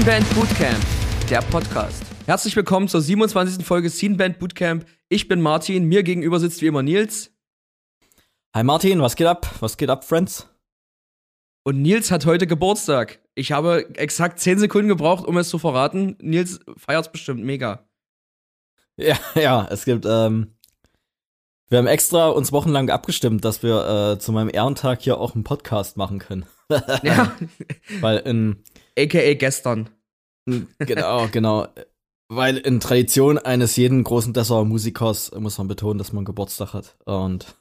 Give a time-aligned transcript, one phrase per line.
[0.00, 0.82] Scene Band Bootcamp,
[1.28, 2.02] der Podcast.
[2.24, 3.66] Herzlich willkommen zur 27.
[3.66, 4.86] Folge Scene Band Bootcamp.
[5.10, 7.34] Ich bin Martin, mir gegenüber sitzt wie immer Nils.
[8.56, 9.54] Hi Martin, was geht ab?
[9.60, 10.48] Was geht ab, Friends?
[11.64, 13.20] Und Nils hat heute Geburtstag.
[13.34, 16.16] Ich habe exakt 10 Sekunden gebraucht, um es zu verraten.
[16.22, 17.86] Nils feiert es bestimmt mega.
[18.96, 20.54] Ja, ja, es gibt, ähm,
[21.70, 25.44] wir haben extra uns wochenlang abgestimmt, dass wir äh, zu meinem Ehrentag hier auch einen
[25.44, 26.44] Podcast machen können.
[27.02, 27.32] ja.
[28.00, 28.62] Weil in.
[28.98, 29.88] AKA gestern.
[30.78, 31.68] Genau, genau.
[32.28, 36.96] Weil in Tradition eines jeden großen Dessauer Musikers muss man betonen, dass man Geburtstag hat.
[37.04, 37.54] Und.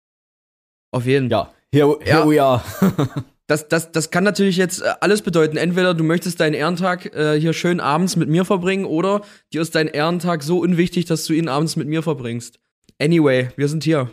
[0.92, 1.48] Auf jeden Fall.
[1.72, 2.28] Ja, here, here ja.
[2.28, 2.62] we are.
[3.46, 5.56] das, das, das kann natürlich jetzt äh, alles bedeuten.
[5.56, 9.22] Entweder du möchtest deinen Ehrentag äh, hier schön abends mit mir verbringen oder
[9.52, 12.58] dir ist dein Ehrentag so unwichtig, dass du ihn abends mit mir verbringst.
[13.00, 14.12] Anyway, wir sind hier.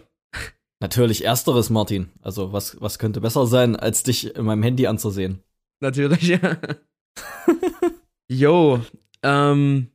[0.80, 2.09] Natürlich ersteres, Martin.
[2.21, 5.43] Also, was, was könnte besser sein, als dich in meinem Handy anzusehen?
[5.81, 6.57] Natürlich, ja.
[8.30, 8.81] Yo,
[9.23, 9.91] ähm,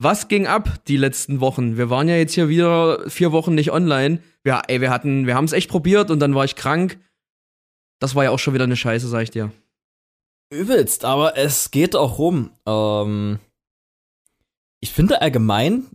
[0.00, 1.76] was ging ab die letzten Wochen?
[1.76, 4.22] Wir waren ja jetzt hier wieder vier Wochen nicht online.
[4.42, 6.98] Wir, ey, wir hatten, wir haben es echt probiert und dann war ich krank.
[7.98, 9.52] Das war ja auch schon wieder eine Scheiße, sag ich dir.
[10.50, 12.50] Übelst, aber es geht auch rum.
[12.66, 13.38] Ähm,
[14.80, 15.86] ich finde allgemein,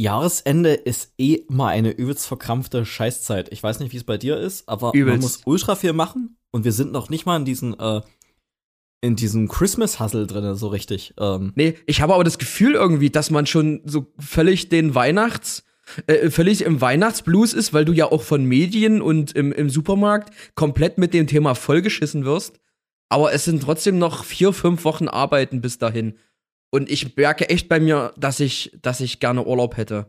[0.00, 3.52] Jahresende ist eh immer eine übelst verkrampfte Scheißzeit.
[3.52, 5.12] Ich weiß nicht, wie es bei dir ist, aber übelst.
[5.12, 8.00] man muss ultra viel machen und wir sind noch nicht mal in diesen äh,
[9.02, 11.14] in diesem Christmas-Hustle drin, so richtig.
[11.18, 11.52] Ähm.
[11.54, 15.64] Nee, ich habe aber das Gefühl irgendwie, dass man schon so völlig den Weihnachts,
[16.06, 20.34] äh, völlig im Weihnachtsblues ist, weil du ja auch von Medien und im, im Supermarkt
[20.54, 22.60] komplett mit dem Thema vollgeschissen wirst.
[23.10, 26.14] Aber es sind trotzdem noch vier, fünf Wochen Arbeiten bis dahin.
[26.70, 30.06] Und ich merke echt bei mir, dass ich, dass ich gerne Urlaub hätte.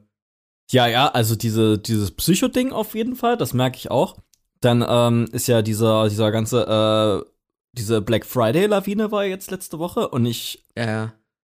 [0.71, 4.17] Ja, ja, also diese, dieses Psycho-Ding auf jeden Fall, das merke ich auch.
[4.61, 7.29] Dann ähm, ist ja dieser, dieser ganze, äh,
[7.73, 11.13] diese Black Friday-Lawine war jetzt letzte Woche und ich ja.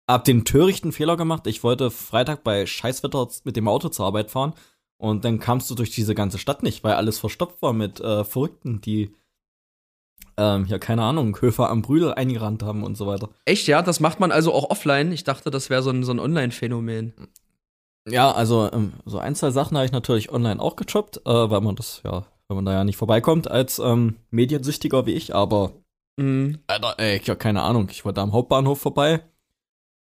[0.08, 1.47] hab den törichten Fehler gemacht.
[1.47, 4.54] Ich wollte Freitag bei Scheißwetter mit dem Auto zur Arbeit fahren
[4.98, 8.25] und dann kamst du durch diese ganze Stadt nicht, weil alles verstopft war mit äh,
[8.25, 9.14] Verrückten, die
[10.36, 13.30] ähm, ja, keine Ahnung, Höfer am Brüdel eingerannt haben und so weiter.
[13.44, 13.82] Echt, ja?
[13.82, 15.12] Das macht man also auch offline?
[15.12, 17.14] Ich dachte, das wäre so ein, so ein Online-Phänomen.
[18.08, 21.60] Ja, also ähm, so ein, zwei Sachen habe ich natürlich online auch gechoppt, äh, weil
[21.60, 25.72] man das, ja, weil man da ja nicht vorbeikommt als ähm, Mediensüchtiger wie ich, aber
[26.16, 26.58] mhm.
[26.69, 29.25] Alter, ey, ich hab keine Ahnung, ich wollte am Hauptbahnhof vorbei.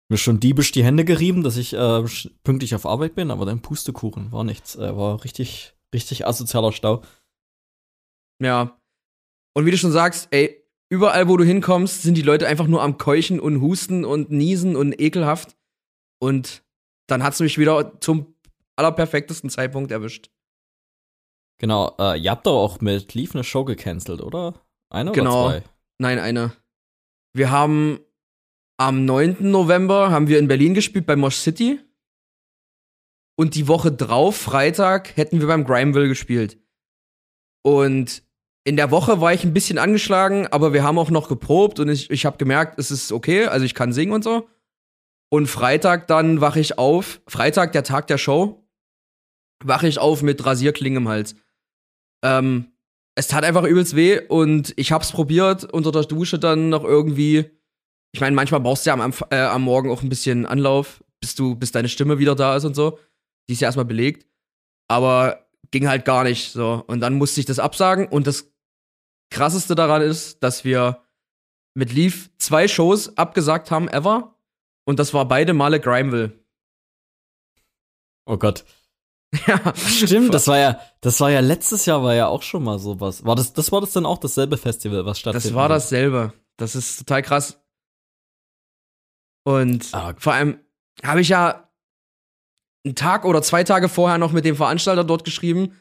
[0.09, 2.05] Mir schon diebisch die Hände gerieben, dass ich äh,
[2.43, 4.75] pünktlich auf Arbeit bin, aber dann Pustekuchen, war nichts.
[4.77, 7.03] Äh, war richtig, richtig asozialer Stau.
[8.43, 8.80] Ja,
[9.55, 12.83] und wie du schon sagst, ey, überall, wo du hinkommst, sind die Leute einfach nur
[12.83, 15.57] am Keuchen und Husten und Niesen und ekelhaft.
[16.21, 16.63] Und
[17.09, 18.35] dann hat's mich wieder zum
[18.77, 20.31] allerperfektesten Zeitpunkt erwischt.
[21.59, 24.55] Genau, äh, ihr habt doch auch mit Leaf eine Show gecancelt, oder?
[24.89, 25.47] Eine genau.
[25.47, 25.69] oder zwei?
[25.99, 26.53] Nein, eine.
[27.35, 28.01] Wir haben
[28.79, 29.51] am 9.
[29.51, 31.79] November haben wir in Berlin gespielt bei Mosh City.
[33.37, 36.59] Und die Woche drauf, Freitag, hätten wir beim Grimeville gespielt.
[37.63, 38.23] Und
[38.71, 41.89] in der Woche war ich ein bisschen angeschlagen, aber wir haben auch noch geprobt und
[41.89, 44.49] ich, ich habe gemerkt, es ist okay, also ich kann singen und so.
[45.29, 48.65] Und Freitag dann wache ich auf, Freitag, der Tag der Show,
[49.65, 51.35] wache ich auf mit Rasierklingen im Hals.
[52.23, 52.71] Ähm,
[53.17, 57.51] es tat einfach übelst weh und ich hab's probiert, unter der Dusche dann noch irgendwie.
[58.13, 61.35] Ich meine, manchmal brauchst du ja am, äh, am Morgen auch ein bisschen Anlauf, bis
[61.35, 63.01] du, bis deine Stimme wieder da ist und so.
[63.49, 64.29] Die ist ja erstmal belegt.
[64.87, 66.85] Aber ging halt gar nicht so.
[66.87, 68.50] Und dann musste ich das absagen und das
[69.31, 71.03] krasseste daran ist, dass wir
[71.75, 74.37] mit Leaf zwei Shows abgesagt haben ever.
[74.85, 76.33] Und das war beide Male Grimeville.
[78.27, 78.65] Oh Gott.
[79.47, 79.73] Ja.
[79.77, 83.25] Stimmt, das war ja, das war ja letztes Jahr war ja auch schon mal sowas.
[83.25, 85.51] War das, das war das dann auch dasselbe Festival, was stattfindet?
[85.51, 86.33] Das war dasselbe.
[86.57, 87.61] Das ist total krass.
[89.45, 90.15] Und ah.
[90.19, 90.59] vor allem
[91.05, 91.71] habe ich ja
[92.85, 95.81] einen Tag oder zwei Tage vorher noch mit dem Veranstalter dort geschrieben,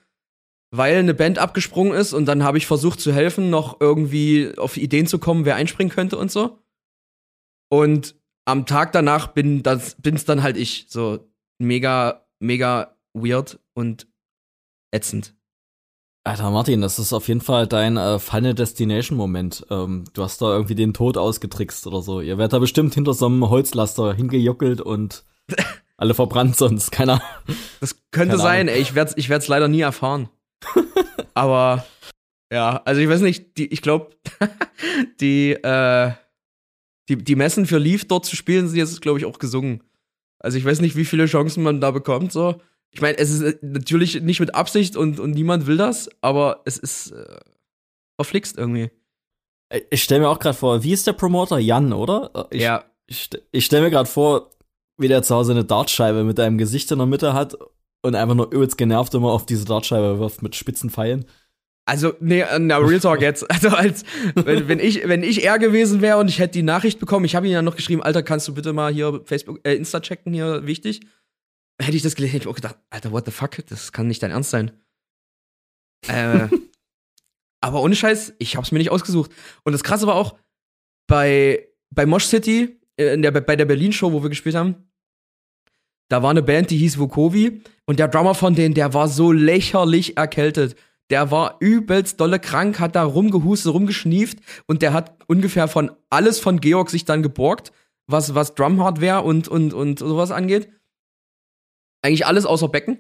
[0.72, 4.78] weil eine Band abgesprungen ist und dann habe ich versucht zu helfen, noch irgendwie auf
[4.78, 6.60] Ideen zu kommen, wer einspringen könnte und so.
[7.70, 11.28] Und am Tag danach bin das bin's dann halt ich, so
[11.60, 14.08] mega mega weird und
[14.92, 15.36] ätzend.
[16.24, 19.66] Alter Martin, das ist auf jeden Fall dein äh, Final Destination Moment.
[19.70, 22.22] Ähm, du hast da irgendwie den Tod ausgetrickst oder so.
[22.22, 25.24] Ihr werdet da bestimmt hinter so einem Holzlaster hingejuckelt und
[25.98, 27.22] alle verbrannt sonst, keiner.
[27.80, 30.30] Das könnte Keine sein, ey, ich werd's ich werd's leider nie erfahren.
[31.34, 31.86] Aber
[32.52, 34.12] ja, also ich weiß nicht, die, ich glaube,
[35.22, 36.12] die, äh,
[37.08, 39.84] die, die Messen für Leaf dort zu spielen sind jetzt, glaube ich, auch gesungen.
[40.40, 42.32] Also ich weiß nicht, wie viele Chancen man da bekommt.
[42.32, 42.62] So.
[42.92, 46.62] Ich meine, es ist äh, natürlich nicht mit Absicht und, und niemand will das, aber
[46.66, 47.40] es ist äh,
[48.16, 48.90] verflixt irgendwie.
[49.92, 51.60] Ich stelle mir auch gerade vor, wie ist der Promoter?
[51.60, 52.48] Jan, oder?
[52.50, 52.84] Ich, ja.
[53.06, 54.50] Ich, ich stelle mir gerade vor,
[54.98, 57.58] wie der zu Hause eine Dartscheibe mit deinem Gesicht in der Mitte hat
[58.02, 61.26] und einfach nur übelst genervt immer auf diese Dartscheibe wirft mit spitzen Pfeilen.
[61.86, 63.44] Also, nee, na, Real Talk jetzt.
[63.50, 64.04] Also, als,
[64.36, 67.36] wenn, wenn ich, wenn ich er gewesen wäre und ich hätte die Nachricht bekommen, ich
[67.36, 70.32] habe ihn ja noch geschrieben, Alter, kannst du bitte mal hier Facebook, äh, Insta checken,
[70.32, 71.02] hier, wichtig.
[71.82, 74.22] Hätte ich das gelesen, hätte ich auch gedacht, Alter, what the fuck, das kann nicht
[74.22, 74.72] dein Ernst sein.
[76.08, 76.48] äh,
[77.62, 79.32] aber ohne Scheiß, ich hab's mir nicht ausgesucht.
[79.64, 80.38] Und das krasse war auch,
[81.08, 84.89] bei, bei Mosh City, äh, in der, bei der Berlin-Show, wo wir gespielt haben,
[86.10, 89.32] da war eine Band, die hieß Vukovi und der Drummer von denen, der war so
[89.32, 90.76] lächerlich erkältet.
[91.12, 96.40] Der war übelst dolle krank, hat da rumgehustet, rumgeschnieft und der hat ungefähr von alles
[96.40, 97.72] von Georg sich dann geborgt,
[98.08, 100.70] was, was Drum-Hardware und, und, und sowas angeht.
[102.04, 103.00] Eigentlich alles außer Becken.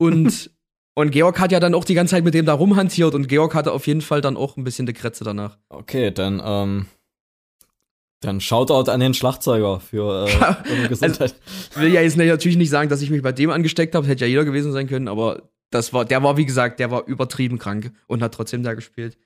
[0.00, 0.50] Und,
[0.94, 3.54] und Georg hat ja dann auch die ganze Zeit mit dem da rumhantiert und Georg
[3.54, 5.58] hatte auf jeden Fall dann auch ein bisschen die Kretze danach.
[5.68, 6.86] Okay, dann, ähm,
[8.20, 11.20] dann Shoutout an den Schlagzeuger für äh, also, Gesundheit.
[11.20, 14.24] Also, will ja jetzt natürlich nicht sagen, dass ich mich bei dem angesteckt habe, hätte
[14.24, 17.58] ja jeder gewesen sein können, aber das war, der war, wie gesagt, der war übertrieben
[17.58, 19.18] krank und hat trotzdem da gespielt.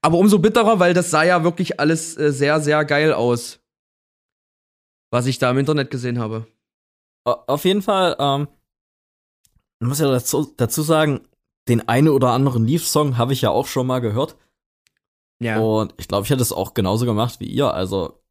[0.00, 3.60] Aber umso bitterer, weil das sah ja wirklich alles äh, sehr, sehr geil aus.
[5.10, 6.46] Was ich da im Internet gesehen habe.
[7.24, 8.48] Auf jeden Fall, ähm,
[9.80, 11.20] muss ja dazu, dazu sagen,
[11.68, 14.36] den einen oder anderen Leaf-Song habe ich ja auch schon mal gehört.
[15.42, 15.58] Ja.
[15.58, 17.72] Und ich glaube, ich hätte es auch genauso gemacht wie ihr.
[17.72, 18.22] Also,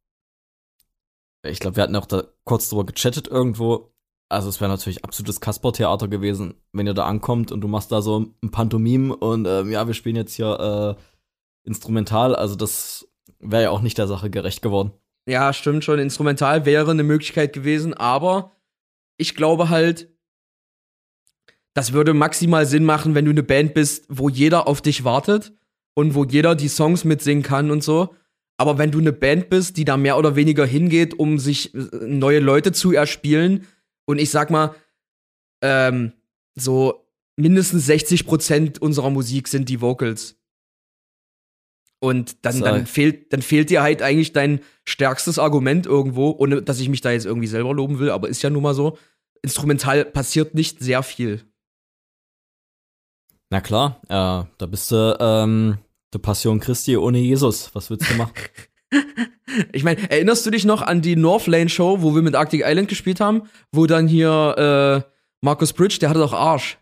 [1.44, 3.92] ich glaube, wir hatten auch da kurz drüber gechattet irgendwo.
[4.28, 8.00] Also es wäre natürlich absolutes Kasper-Theater gewesen, wenn ihr da ankommt und du machst da
[8.00, 12.34] so ein Pantomim und ähm, ja, wir spielen jetzt hier äh, instrumental.
[12.34, 13.06] Also das
[13.40, 14.92] wäre ja auch nicht der Sache gerecht geworden.
[15.26, 15.98] Ja, stimmt schon.
[15.98, 18.52] Instrumental wäre eine Möglichkeit gewesen, aber
[19.18, 20.08] ich glaube halt,
[21.74, 25.52] das würde maximal Sinn machen, wenn du eine Band bist, wo jeder auf dich wartet
[25.94, 28.14] und wo jeder die Songs mitsingen kann und so.
[28.56, 31.78] Aber wenn du eine Band bist, die da mehr oder weniger hingeht, um sich äh,
[32.06, 33.66] neue Leute zu erspielen,
[34.04, 34.74] und ich sag mal,
[35.62, 36.12] ähm,
[36.54, 37.06] so
[37.36, 40.36] mindestens 60 Prozent unserer Musik sind die Vocals.
[42.00, 46.80] Und dann, dann, fehlt, dann fehlt dir halt eigentlich dein stärkstes Argument irgendwo, ohne dass
[46.80, 48.98] ich mich da jetzt irgendwie selber loben will, aber ist ja nun mal so.
[49.40, 51.44] Instrumental passiert nicht sehr viel.
[53.52, 55.76] Na klar, äh, da bist du ähm,
[56.14, 57.68] der Passion Christi ohne Jesus.
[57.74, 58.32] Was willst du machen?
[59.74, 62.88] ich meine, erinnerst du dich noch an die Northlane Show, wo wir mit Arctic Island
[62.88, 65.10] gespielt haben, wo dann hier äh,
[65.42, 66.78] Markus Bridge, der hatte doch Arsch.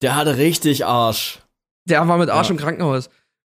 [0.00, 1.40] Der hatte richtig Arsch.
[1.84, 2.52] Der war mit Arsch ja.
[2.52, 3.10] im Krankenhaus.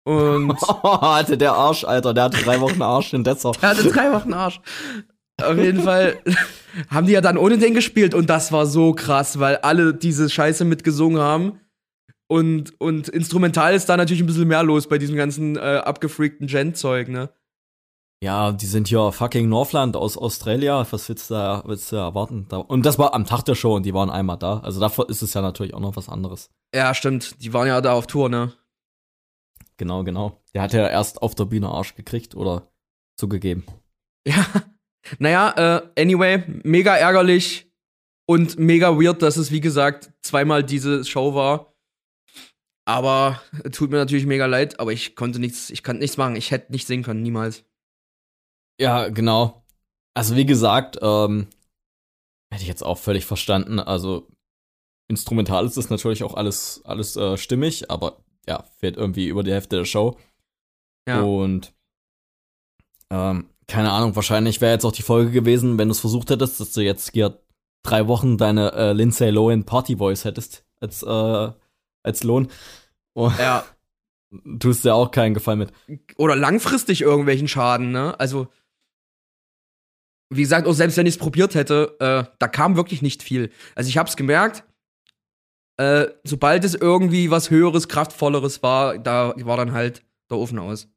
[0.03, 3.53] Und hatte der Arsch, Alter, der hatte drei Wochen Arsch in Dessau.
[3.53, 4.61] Der hatte drei Wochen Arsch.
[5.41, 6.19] Auf jeden Fall
[6.91, 10.29] haben die ja dann ohne den gespielt und das war so krass, weil alle diese
[10.29, 11.61] Scheiße mitgesungen haben.
[12.31, 16.47] Und, und instrumental ist da natürlich ein bisschen mehr los bei diesem ganzen äh, abgefreakten
[16.47, 17.31] Gen-Zeug, ne?
[18.23, 20.87] Ja, die sind ja fucking Northland aus Australia.
[20.89, 22.47] Was willst du da, willst du erwarten?
[22.69, 24.61] Und das war am Tag der Show und die waren einmal da.
[24.61, 26.51] Also davor ist es ja natürlich auch noch was anderes.
[26.73, 27.43] Ja, stimmt.
[27.43, 28.53] Die waren ja da auf Tour, ne?
[29.77, 30.41] Genau, genau.
[30.55, 32.71] Der hat ja erst auf der Bühne Arsch gekriegt oder
[33.19, 33.65] zugegeben.
[34.27, 34.47] Ja.
[35.19, 37.73] Naja, äh, anyway, mega ärgerlich
[38.27, 41.70] und mega weird, dass es, wie gesagt, zweimal diese Show war.
[42.91, 46.35] Aber tut mir natürlich mega leid, aber ich konnte nichts, ich kann nichts machen.
[46.35, 47.63] Ich hätte nicht singen können, niemals.
[48.81, 49.63] Ja, genau.
[50.13, 51.47] Also wie gesagt, ähm,
[52.51, 53.79] hätte ich jetzt auch völlig verstanden.
[53.79, 54.27] Also
[55.09, 59.53] instrumental ist das natürlich auch alles, alles äh, stimmig, aber ja, fehlt irgendwie über die
[59.53, 60.19] Hälfte der Show.
[61.07, 61.23] Ja.
[61.23, 61.73] Und
[63.11, 66.59] ähm, keine Ahnung, wahrscheinlich wäre jetzt auch die Folge gewesen, wenn du es versucht hättest,
[66.59, 67.41] dass du jetzt hier
[67.85, 71.53] drei Wochen deine äh, Lindsay Lohan Party Voice hättest als, äh,
[72.03, 72.49] als Lohn.
[73.15, 73.31] Oh.
[73.39, 73.65] Ja.
[74.61, 75.73] Tust dir auch keinen Gefallen mit.
[76.17, 78.19] Oder langfristig irgendwelchen Schaden, ne?
[78.19, 78.49] Also
[80.33, 83.51] wie gesagt, auch selbst wenn ich es probiert hätte, äh, da kam wirklich nicht viel.
[83.75, 84.65] Also ich habe es gemerkt,
[85.77, 90.89] äh, sobald es irgendwie was Höheres, Kraftvolleres war, da war dann halt der Ofen aus.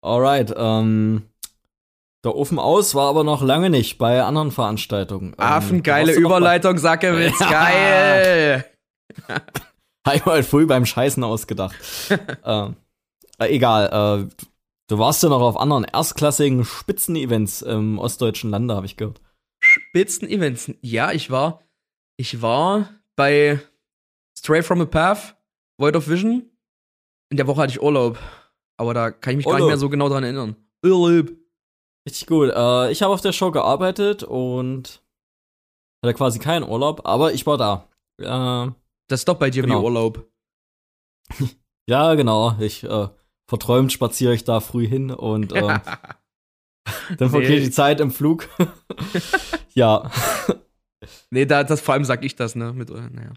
[0.00, 1.28] Alright, ähm,
[2.24, 5.32] der Ofen aus war aber noch lange nicht bei anderen Veranstaltungen.
[5.32, 7.50] Ähm, Affengeile Überleitung, Sackewitz, ja.
[7.50, 8.64] geil!
[10.04, 11.76] Einmal früh beim Scheißen ausgedacht.
[12.44, 12.76] ähm,
[13.38, 14.44] äh, egal, äh,
[14.88, 19.20] Du warst ja noch auf anderen erstklassigen Spitzenevents im ostdeutschen Lande, habe ich gehört.
[19.60, 20.72] Spitzenevents?
[20.80, 21.62] Ja, ich war.
[22.16, 23.60] Ich war bei
[24.36, 25.36] Stray from a Path,
[25.76, 26.50] Void of Vision.
[27.30, 28.18] In der Woche hatte ich Urlaub.
[28.78, 29.58] Aber da kann ich mich Urlaub.
[29.58, 30.56] gar nicht mehr so genau dran erinnern.
[30.82, 31.32] Urlaub.
[32.08, 32.50] Richtig gut.
[32.54, 35.02] Äh, ich habe auf der Show gearbeitet und
[36.02, 37.88] hatte quasi keinen Urlaub, aber ich war da.
[38.18, 38.72] Äh,
[39.08, 39.80] das ist doch bei dir genau.
[39.80, 40.30] wie Urlaub.
[41.90, 42.54] Ja, genau.
[42.60, 43.08] Ich äh,
[43.46, 45.80] verträumt spaziere ich da früh hin und ähm,
[47.16, 47.60] dann vergeht Nee.
[47.60, 48.46] die Zeit im Flug.
[49.74, 50.10] ja,
[51.30, 52.72] Nee, da, das, vor allem sag ich das, ne?
[52.72, 53.32] Mit, naja.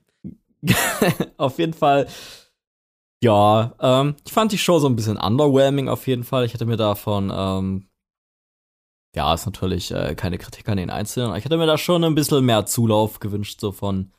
[1.37, 2.07] auf jeden Fall.
[3.23, 6.45] Ja, ähm, ich fand die Show so ein bisschen underwhelming auf jeden Fall.
[6.45, 7.87] Ich hätte mir davon, ähm,
[9.15, 12.15] ja, ist natürlich äh, keine Kritik an den Einzelnen, ich hätte mir da schon ein
[12.15, 14.11] bisschen mehr Zulauf gewünscht, so von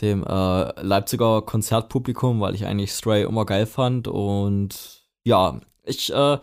[0.00, 4.08] dem äh, Leipziger Konzertpublikum, weil ich eigentlich Stray immer geil fand.
[4.08, 6.38] Und ja, ich, äh,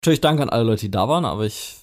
[0.00, 1.78] natürlich danke an alle Leute, die da waren, aber ich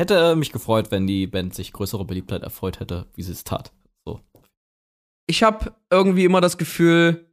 [0.00, 3.72] hätte mich gefreut, wenn die Band sich größere Beliebtheit erfreut hätte, wie sie es tat.
[4.04, 4.20] So.
[5.26, 7.32] Ich habe irgendwie immer das Gefühl,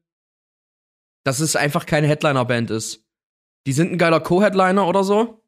[1.25, 3.05] dass es einfach keine Headliner-Band ist.
[3.67, 5.43] Die sind ein geiler Co-Headliner oder so.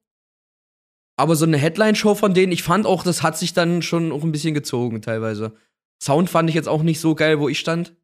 [1.18, 4.24] Aber so eine Headline-Show von denen, ich fand auch, das hat sich dann schon auch
[4.24, 5.56] ein bisschen gezogen teilweise.
[6.02, 7.96] Sound fand ich jetzt auch nicht so geil, wo ich stand.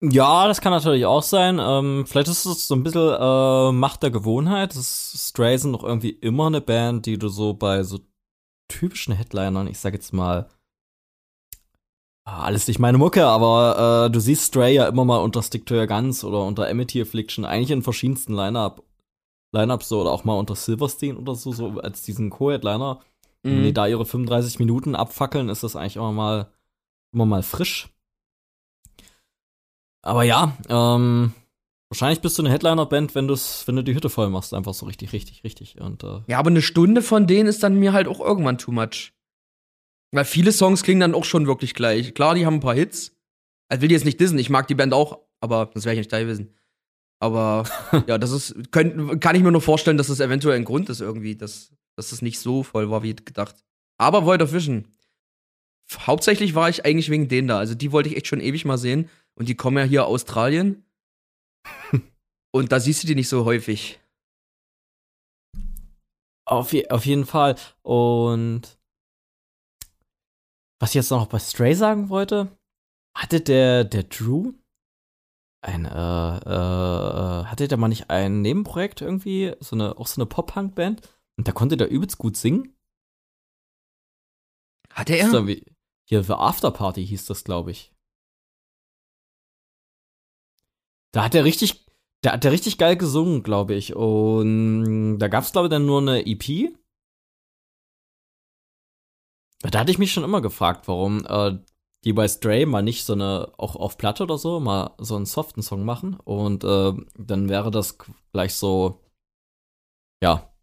[0.00, 1.58] Ja, das kann natürlich auch sein.
[1.60, 4.76] Ähm, vielleicht ist es so ein bisschen äh, Macht der Gewohnheit.
[4.76, 7.98] Das Stray sind doch irgendwie immer eine Band, die du so bei so
[8.68, 10.48] typischen Headlinern, ich sag jetzt mal,
[12.26, 15.66] ah, alles nicht meine Mucke, aber äh, du siehst Stray ja immer mal unter Stick
[15.66, 18.82] to Your Guns oder unter Amity Affliction, eigentlich in verschiedensten Line-Up,
[19.52, 23.00] Line-Ups so oder auch mal unter Silverstein oder so, so als diesen Co-Headliner.
[23.42, 23.74] Wenn die Mhm.
[23.74, 26.52] da ihre 35 Minuten abfackeln, ist das eigentlich immer mal,
[27.12, 27.88] immer mal frisch.
[30.02, 31.32] Aber ja, ähm,
[31.90, 34.54] wahrscheinlich bist du eine Headliner-Band, wenn, wenn du die Hütte voll machst.
[34.54, 35.80] Einfach so richtig, richtig, richtig.
[35.80, 38.72] Und äh, Ja, aber eine Stunde von denen ist dann mir halt auch irgendwann too
[38.72, 39.12] much.
[40.12, 42.14] Weil viele Songs klingen dann auch schon wirklich gleich.
[42.14, 43.14] Klar, die haben ein paar Hits.
[43.72, 46.06] Ich will die jetzt nicht dissen, ich mag die Band auch, aber das werde ich
[46.06, 46.54] nicht teilwissen.
[47.20, 47.64] Aber
[48.06, 51.00] ja, das ist, könnt, kann ich mir nur vorstellen, dass das eventuell ein Grund ist
[51.00, 53.56] irgendwie, dass, dass das nicht so voll war wie gedacht.
[53.98, 54.88] Aber Void of Vision.
[55.96, 57.58] Hauptsächlich war ich eigentlich wegen denen da.
[57.58, 59.08] Also die wollte ich echt schon ewig mal sehen.
[59.34, 60.84] Und die kommen ja hier aus Australien.
[62.52, 64.00] Und da siehst du die nicht so häufig.
[66.44, 67.56] auf, je, auf jeden Fall.
[67.82, 68.78] Und
[70.80, 72.56] was ich jetzt noch bei Stray sagen wollte,
[73.16, 74.52] hatte der, der Drew
[75.60, 80.26] ein, äh, äh, hatte der mal nicht ein Nebenprojekt irgendwie, so eine, auch so eine
[80.26, 81.02] Pop-Punk-Band?
[81.36, 82.76] Und da konnte der übelst gut singen.
[84.92, 85.30] Hatte er?
[86.08, 87.92] Hier für Afterparty hieß das, glaube ich.
[91.12, 91.86] Da hat er richtig,
[92.22, 93.94] da hat er richtig geil gesungen, glaube ich.
[93.94, 96.74] Und da gab es, glaube ich, dann nur eine EP.
[99.60, 101.58] Da hatte ich mich schon immer gefragt, warum äh,
[102.04, 105.26] die bei Stray mal nicht so eine, auch auf Platte oder so, mal so einen
[105.26, 106.18] soften Song machen.
[106.20, 107.98] Und äh, dann wäre das
[108.32, 109.04] gleich so,
[110.22, 110.54] ja,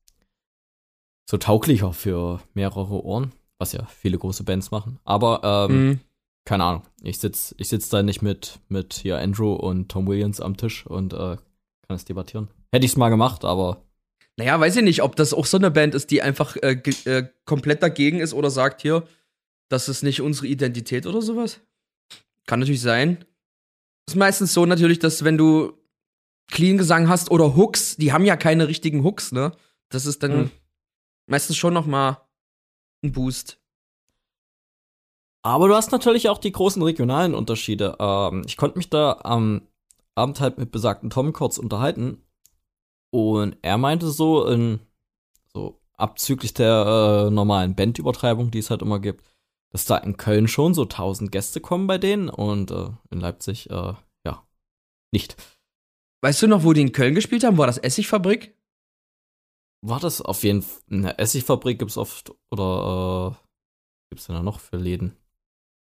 [1.30, 5.00] so tauglicher für mehrere Ohren, was ja viele große Bands machen.
[5.06, 6.00] Aber ähm, Mhm.
[6.46, 6.84] keine Ahnung.
[7.02, 10.86] Ich sitz, ich sitz da nicht mit, mit hier Andrew und Tom Williams am Tisch
[10.86, 11.18] und äh,
[11.88, 12.50] kann es debattieren.
[12.72, 13.82] Hätte ich's mal gemacht, aber
[14.38, 17.28] Naja, weiß ich nicht, ob das auch so eine Band ist, die einfach äh, äh,
[17.46, 19.08] komplett dagegen ist oder sagt hier,
[19.70, 21.62] das ist nicht unsere Identität oder sowas.
[22.46, 23.24] Kann natürlich sein.
[24.08, 25.74] Ist meistens so natürlich, dass wenn du
[26.52, 29.52] Clean Gesang hast oder Hooks, die haben ja keine richtigen Hooks, ne?
[29.90, 30.52] Das ist dann Mhm.
[31.28, 32.25] meistens schon noch mal
[33.06, 33.60] ein Boost.
[35.44, 37.96] Aber du hast natürlich auch die großen regionalen Unterschiede.
[38.00, 39.68] Ähm, ich konnte mich da am
[40.16, 42.24] Abend halt mit besagten Tom kurz unterhalten.
[43.12, 44.80] Und er meinte so, in,
[45.54, 49.24] so abzüglich der äh, normalen Bandübertreibung, die es halt immer gibt,
[49.70, 53.70] dass da in Köln schon so 1000 Gäste kommen bei denen und äh, in Leipzig,
[53.70, 53.94] äh,
[54.26, 54.48] ja,
[55.12, 55.36] nicht.
[56.22, 57.58] Weißt du noch, wo die in Köln gespielt haben?
[57.58, 58.55] War das Essigfabrik?
[59.88, 60.82] War das auf jeden Fall.
[60.90, 63.46] Eine Essigfabrik gibt's oft, oder äh,
[64.10, 65.16] gibt's denn da noch für Läden?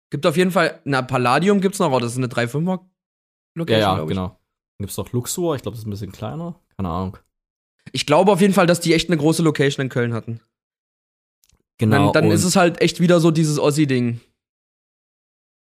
[0.09, 2.79] Gibt auf jeden Fall, na, Palladium gibt's noch, aber das ist eine 3-5er Ja,
[3.55, 3.81] Location.
[3.97, 4.07] ja, ich.
[4.09, 4.27] genau.
[4.27, 4.37] Dann
[4.85, 6.59] gibt's noch Luxor, ich glaube, das ist ein bisschen kleiner.
[6.75, 7.17] Keine Ahnung.
[7.91, 10.41] Ich glaube auf jeden Fall, dass die echt eine große Location in Köln hatten.
[11.77, 12.11] Genau.
[12.11, 14.19] dann dann ist es halt echt wieder so dieses Ossi-Ding.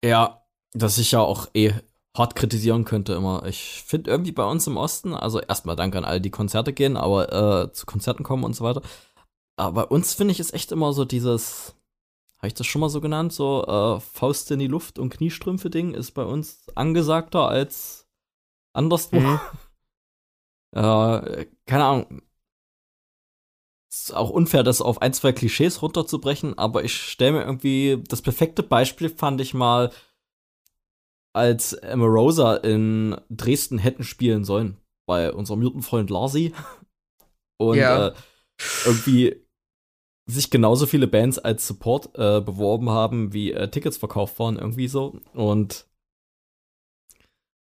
[0.03, 1.74] Ja, das ich ja auch eh
[2.15, 3.45] hart kritisieren könnte immer.
[3.45, 6.98] Ich finde irgendwie bei uns im Osten, also erstmal danke an alle, die Konzerte gehen,
[6.98, 8.81] aber äh, zu Konzerten kommen und so weiter.
[9.57, 11.75] Aber bei uns finde ich es echt immer so dieses,
[12.38, 15.93] habe ich das schon mal so genannt, so äh, Faust in die Luft und Kniestrümpfe-Ding
[15.93, 18.07] ist bei uns angesagter als
[18.74, 19.19] anderswo.
[19.19, 19.39] Mhm.
[20.75, 22.22] Äh, keine Ahnung.
[23.89, 28.22] Ist auch unfair, das auf ein, zwei Klischees runterzubrechen, aber ich stelle mir irgendwie, das
[28.22, 29.93] perfekte Beispiel fand ich mal,
[31.36, 34.77] als Emma Rosa in Dresden hätten spielen sollen,
[35.08, 36.54] bei unserem Myrtenfreund Larsi.
[37.58, 38.08] Und Ja.
[38.08, 38.13] äh,
[38.86, 39.36] irgendwie
[40.27, 44.88] sich genauso viele Bands als Support äh, beworben haben, wie äh, Tickets verkauft waren, irgendwie
[44.88, 45.20] so.
[45.34, 45.86] Und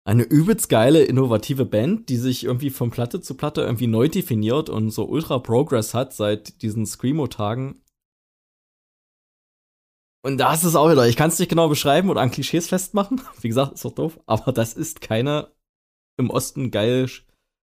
[0.04, 4.70] eine übelst geile, innovative Band, die sich irgendwie von Platte zu Platte irgendwie neu definiert
[4.70, 7.82] und so ultra Progress hat seit diesen Screamo-Tagen.
[10.24, 12.68] Und da ist es auch wieder, ich kann es nicht genau beschreiben oder an Klischees
[12.68, 13.22] festmachen.
[13.42, 15.52] Wie gesagt, ist doch doof, aber das ist keine
[16.18, 17.10] im Osten geil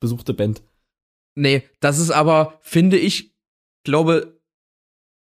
[0.01, 0.63] besuchte Band.
[1.35, 3.35] Nee, das ist aber, finde ich,
[3.85, 4.41] glaube,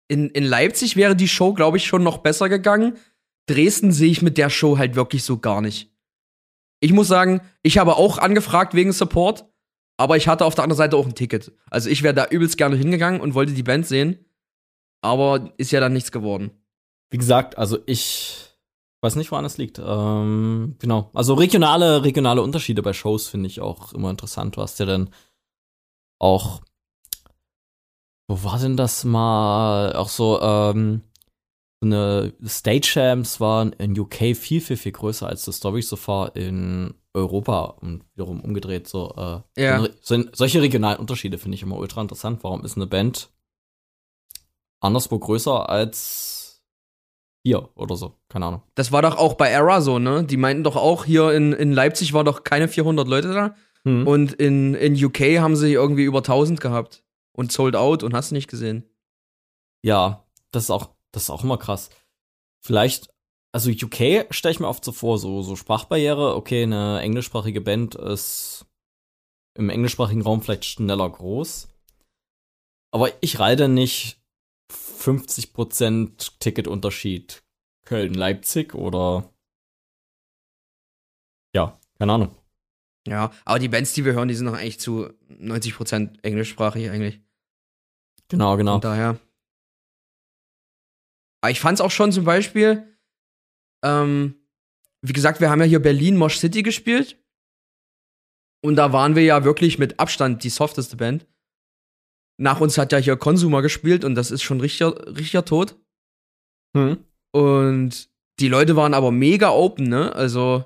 [0.08, 2.98] in, in Leipzig wäre die Show, glaube ich, schon noch besser gegangen.
[3.48, 5.92] Dresden sehe ich mit der Show halt wirklich so gar nicht.
[6.80, 9.46] Ich muss sagen, ich habe auch angefragt wegen Support,
[9.98, 11.54] aber ich hatte auf der anderen Seite auch ein Ticket.
[11.70, 14.26] Also ich wäre da übelst gerne hingegangen und wollte die Band sehen,
[15.02, 16.52] aber ist ja dann nichts geworden.
[17.16, 18.36] Wie gesagt, also ich
[19.02, 19.80] weiß nicht, woran es liegt.
[19.80, 21.12] Ähm, genau.
[21.14, 24.58] Also regionale, regionale Unterschiede bei Shows finde ich auch immer interessant.
[24.58, 25.10] Du hast ja dann
[26.20, 26.60] auch,
[28.28, 29.96] wo war denn das mal?
[29.96, 31.04] Auch so, ähm,
[31.82, 36.36] eine Stage Champs waren in UK viel, viel, viel größer als das Story so far
[36.36, 38.90] in Europa und wiederum umgedreht.
[38.90, 39.88] So, äh, Ja.
[40.02, 42.44] so, solche regionalen Unterschiede finde ich immer ultra interessant.
[42.44, 43.30] Warum ist eine Band
[44.82, 46.45] anderswo größer als
[47.46, 48.16] hier oder so?
[48.28, 48.64] Keine Ahnung.
[48.74, 50.24] Das war doch auch bei Era so, ne?
[50.24, 53.56] Die meinten doch auch, hier in, in Leipzig war doch keine 400 Leute da.
[53.84, 54.08] Hm.
[54.08, 57.04] Und in, in UK haben sie irgendwie über 1000 gehabt.
[57.34, 58.90] Und sold out und hast nicht gesehen.
[59.84, 61.90] Ja, das ist auch, das ist auch immer krass.
[62.64, 63.10] Vielleicht,
[63.52, 67.94] also UK stelle ich mir oft so vor, so, so Sprachbarriere, okay, eine englischsprachige Band
[67.94, 68.66] ist
[69.54, 71.68] im englischsprachigen Raum vielleicht schneller groß.
[72.92, 74.20] Aber ich reite nicht
[74.72, 77.44] 50% Ticketunterschied
[77.86, 79.32] Köln-Leipzig oder
[81.54, 82.36] ja, keine Ahnung.
[83.08, 87.22] Ja, aber die Bands, die wir hören, die sind doch eigentlich zu 90% englischsprachig eigentlich.
[88.28, 88.74] Genau, genau.
[88.74, 89.20] Von daher.
[91.42, 92.98] Aber ich fand's auch schon zum Beispiel,
[93.84, 94.36] ähm,
[95.02, 97.24] wie gesagt, wir haben ja hier Berlin Mosh City gespielt.
[98.64, 101.28] Und da waren wir ja wirklich mit Abstand die softeste Band.
[102.38, 105.78] Nach uns hat ja hier Consumer gespielt und das ist schon richtiger, richtiger tot.
[106.76, 106.98] Hm.
[107.32, 110.14] Und die Leute waren aber mega open, ne?
[110.14, 110.66] Also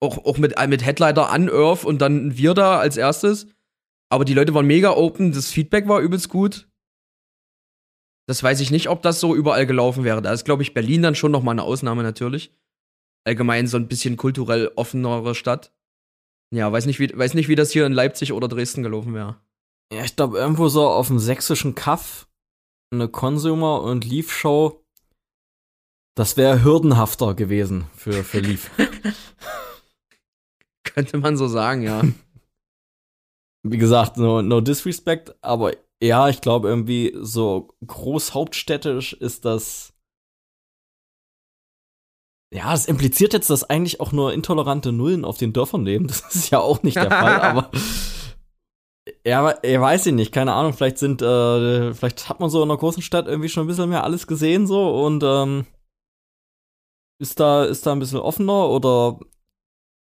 [0.00, 3.46] auch, auch mit, mit Headliner Unearth und dann wir da als erstes.
[4.10, 6.68] Aber die Leute waren mega open, das Feedback war übelst gut.
[8.26, 10.22] Das weiß ich nicht, ob das so überall gelaufen wäre.
[10.22, 12.54] Da ist, glaube ich, Berlin dann schon noch mal eine Ausnahme natürlich.
[13.26, 15.74] Allgemein so ein bisschen kulturell offenere Stadt.
[16.54, 19.40] Ja, weiß nicht, wie, weiß nicht, wie das hier in Leipzig oder Dresden gelaufen wäre.
[19.94, 22.26] Ja, ich glaube, irgendwo so auf dem sächsischen Kaff
[22.92, 24.84] eine Consumer- und Leaf-Show.
[26.16, 28.70] Das wäre hürdenhafter gewesen für, für Leaf.
[30.84, 32.02] Könnte man so sagen, ja.
[33.62, 39.92] Wie gesagt, no, no disrespect, aber ja, ich glaube irgendwie so großhauptstädtisch ist das.
[42.52, 46.08] Ja, das impliziert jetzt, dass eigentlich auch nur intolerante Nullen auf den Dörfern leben.
[46.08, 47.70] Das ist ja auch nicht der Fall, aber.
[49.26, 52.62] Ja, aber ja, weiß ich nicht, keine Ahnung, vielleicht sind, äh, vielleicht hat man so
[52.62, 55.66] in einer großen Stadt irgendwie schon ein bisschen mehr alles gesehen so und ähm,
[57.20, 59.18] ist da, ist da ein bisschen offener oder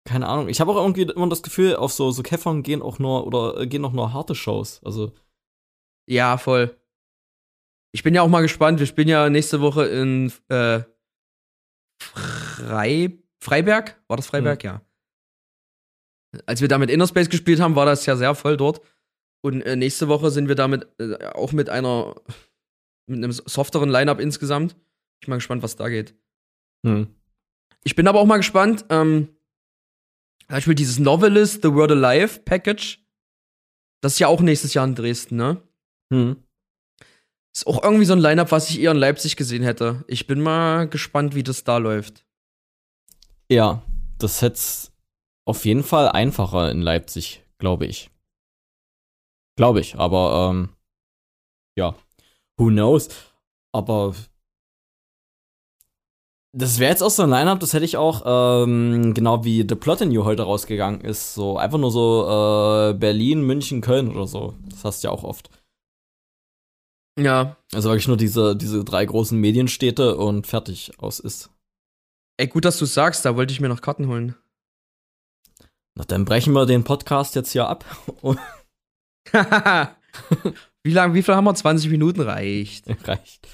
[0.09, 0.49] keine Ahnung.
[0.49, 3.61] Ich habe auch irgendwie immer das Gefühl, auf so, so Käffern gehen auch nur oder
[3.61, 4.81] äh, gehen auch nur harte Shows.
[4.83, 5.13] Also.
[6.09, 6.81] Ja, voll.
[7.93, 8.79] Ich bin ja auch mal gespannt.
[8.79, 10.83] Wir spielen ja nächste Woche in äh,
[12.01, 14.03] Frei Freiberg.
[14.09, 14.65] War das Freiberg?
[14.65, 14.81] Ja.
[16.47, 18.81] Als wir da mit Innerspace gespielt haben, war das ja sehr voll dort.
[19.41, 22.17] Und äh, nächste Woche sind wir damit äh, auch mit einer
[23.07, 24.77] mit einem softeren Line-up insgesamt.
[25.21, 26.15] Ich bin mal gespannt, was da geht.
[26.87, 27.09] Hm.
[27.85, 28.85] Ich bin aber auch mal gespannt.
[28.91, 29.29] Ähm,
[30.41, 33.01] zum Beispiel dieses Novelist The Word Alive Package.
[34.01, 35.63] Das ist ja auch nächstes Jahr in Dresden, ne?
[36.13, 36.37] Hm.
[37.55, 40.05] Ist auch irgendwie so ein Line-Up, was ich eher in Leipzig gesehen hätte.
[40.07, 42.25] Ich bin mal gespannt, wie das da läuft.
[43.51, 43.83] Ja,
[44.19, 44.61] das hätte
[45.49, 48.11] auf jeden Fall einfacher in Leipzig, glaube ich.
[49.57, 50.69] Glaube ich, aber ähm,
[51.77, 51.95] ja,
[52.59, 53.09] who knows?
[53.73, 54.15] Aber
[56.53, 59.75] das wäre jetzt auch so ein Line-Up, das hätte ich auch, ähm, genau wie The
[59.75, 61.35] Plot in You heute rausgegangen ist.
[61.35, 64.55] So einfach nur so äh, Berlin, München, Köln oder so.
[64.69, 65.51] Das hast du ja auch oft.
[67.19, 67.57] Ja.
[67.73, 71.51] Also wirklich nur diese, diese drei großen Medienstädte und fertig aus ist.
[72.37, 74.35] Ey, gut, dass du sagst, da wollte ich mir noch Karten holen.
[75.99, 77.85] Na, dann brechen wir den Podcast jetzt hier ab.
[80.85, 81.55] wie lang, wie viel haben wir?
[81.55, 82.85] 20 Minuten reicht.
[83.09, 83.49] Reicht.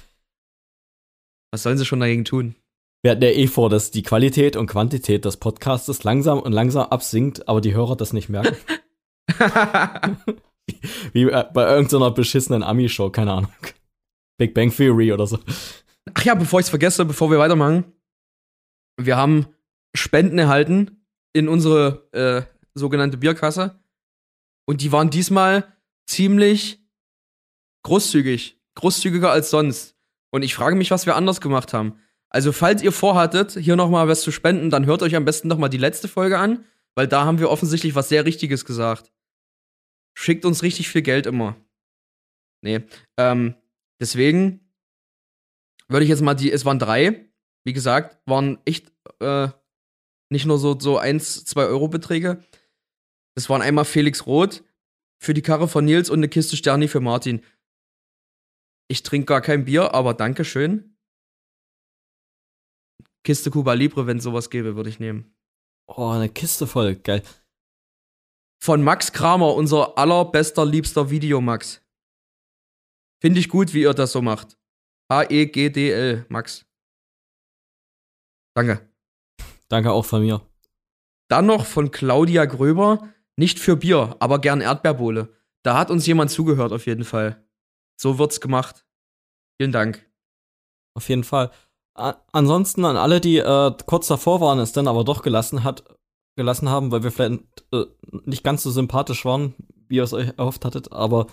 [1.51, 2.53] Was sollen sie schon dagegen tun?
[3.01, 6.87] Wir hatten ja eh vor, dass die Qualität und Quantität des Podcastes langsam und langsam
[6.89, 8.55] absinkt, aber die Hörer das nicht merken.
[11.13, 13.53] Wie äh, bei irgendeiner beschissenen Ami-Show, keine Ahnung.
[14.37, 15.39] Big Bang Theory oder so.
[16.13, 17.85] Ach ja, bevor ich es vergesse, bevor wir weitermachen.
[18.97, 19.47] Wir haben
[19.95, 21.04] Spenden erhalten
[21.35, 22.43] in unsere äh,
[22.75, 23.77] sogenannte Bierkasse.
[24.65, 25.75] Und die waren diesmal
[26.07, 26.79] ziemlich
[27.83, 28.57] großzügig.
[28.75, 29.97] Großzügiger als sonst.
[30.31, 31.99] Und ich frage mich, was wir anders gemacht haben.
[32.29, 35.69] Also, falls ihr vorhattet, hier nochmal was zu spenden, dann hört euch am besten nochmal
[35.69, 36.63] die letzte Folge an,
[36.95, 39.11] weil da haben wir offensichtlich was sehr Richtiges gesagt.
[40.17, 41.57] Schickt uns richtig viel Geld immer.
[42.61, 42.83] Nee.
[43.17, 43.55] Ähm,
[43.99, 44.71] deswegen
[45.89, 47.29] würde ich jetzt mal die, es waren drei,
[47.65, 49.49] wie gesagt, waren echt äh,
[50.31, 52.43] nicht nur so, so 1, 2 Euro Beträge.
[53.35, 54.63] Es waren einmal Felix Roth
[55.21, 57.43] für die Karre von Nils und eine Kiste Sterni für Martin.
[58.87, 60.97] Ich trinke gar kein Bier, aber Dankeschön.
[63.23, 65.35] Kiste Cuba Libre, wenn es sowas gäbe, würde ich nehmen.
[65.87, 67.23] Oh, eine Kiste voll, geil.
[68.61, 71.83] Von Max Kramer, unser allerbester, liebster Videomax.
[73.21, 74.57] Finde ich gut, wie ihr das so macht.
[75.11, 76.65] H-E-G-D-L, Max.
[78.55, 78.94] Danke.
[79.69, 80.41] Danke auch von mir.
[81.27, 85.33] Dann noch von Claudia Gröber, nicht für Bier, aber gern Erdbeerbohle.
[85.63, 87.43] Da hat uns jemand zugehört, auf jeden Fall.
[87.99, 88.85] So wird's gemacht.
[89.59, 90.05] Vielen Dank.
[90.93, 91.51] Auf jeden Fall.
[91.95, 95.83] A ansonsten an alle, die äh, kurz davor waren, es dann aber doch gelassen hat,
[96.35, 97.85] gelassen haben, weil wir vielleicht äh,
[98.25, 99.55] nicht ganz so sympathisch waren,
[99.87, 101.27] wie ihr es euch erhofft hattet, aber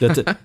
[0.00, 0.36] der, der,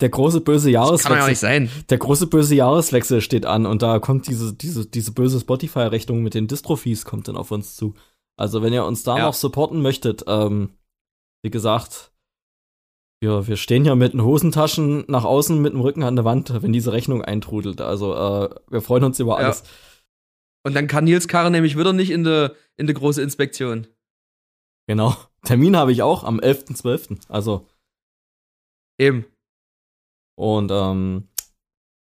[0.00, 1.08] der große böse Jahreswechsel.
[1.10, 1.70] Kann ja nicht sein.
[1.90, 6.34] Der große böse Jahreswechsel steht an und da kommt diese, diese, diese böse Spotify-Rechnung mit
[6.34, 7.94] den Distrophies kommt dann auf uns zu.
[8.36, 9.26] Also, wenn ihr uns da Ja.
[9.26, 10.70] noch supporten möchtet, ähm,
[11.42, 12.10] wie gesagt,
[13.22, 16.62] wir, wir stehen ja mit den Hosentaschen nach außen mit dem Rücken an der Wand,
[16.62, 17.80] wenn diese Rechnung eintrudelt.
[17.80, 19.46] Also, äh, wir freuen uns über Ja.
[19.46, 19.62] alles.
[20.66, 23.86] Und dann kann Nils Karre nämlich wieder nicht in die in die große Inspektion.
[24.88, 25.14] Genau.
[25.44, 27.18] Termin habe ich auch am 11.12.
[27.28, 27.66] Also,
[28.98, 29.26] Eben.
[30.36, 31.28] und ähm,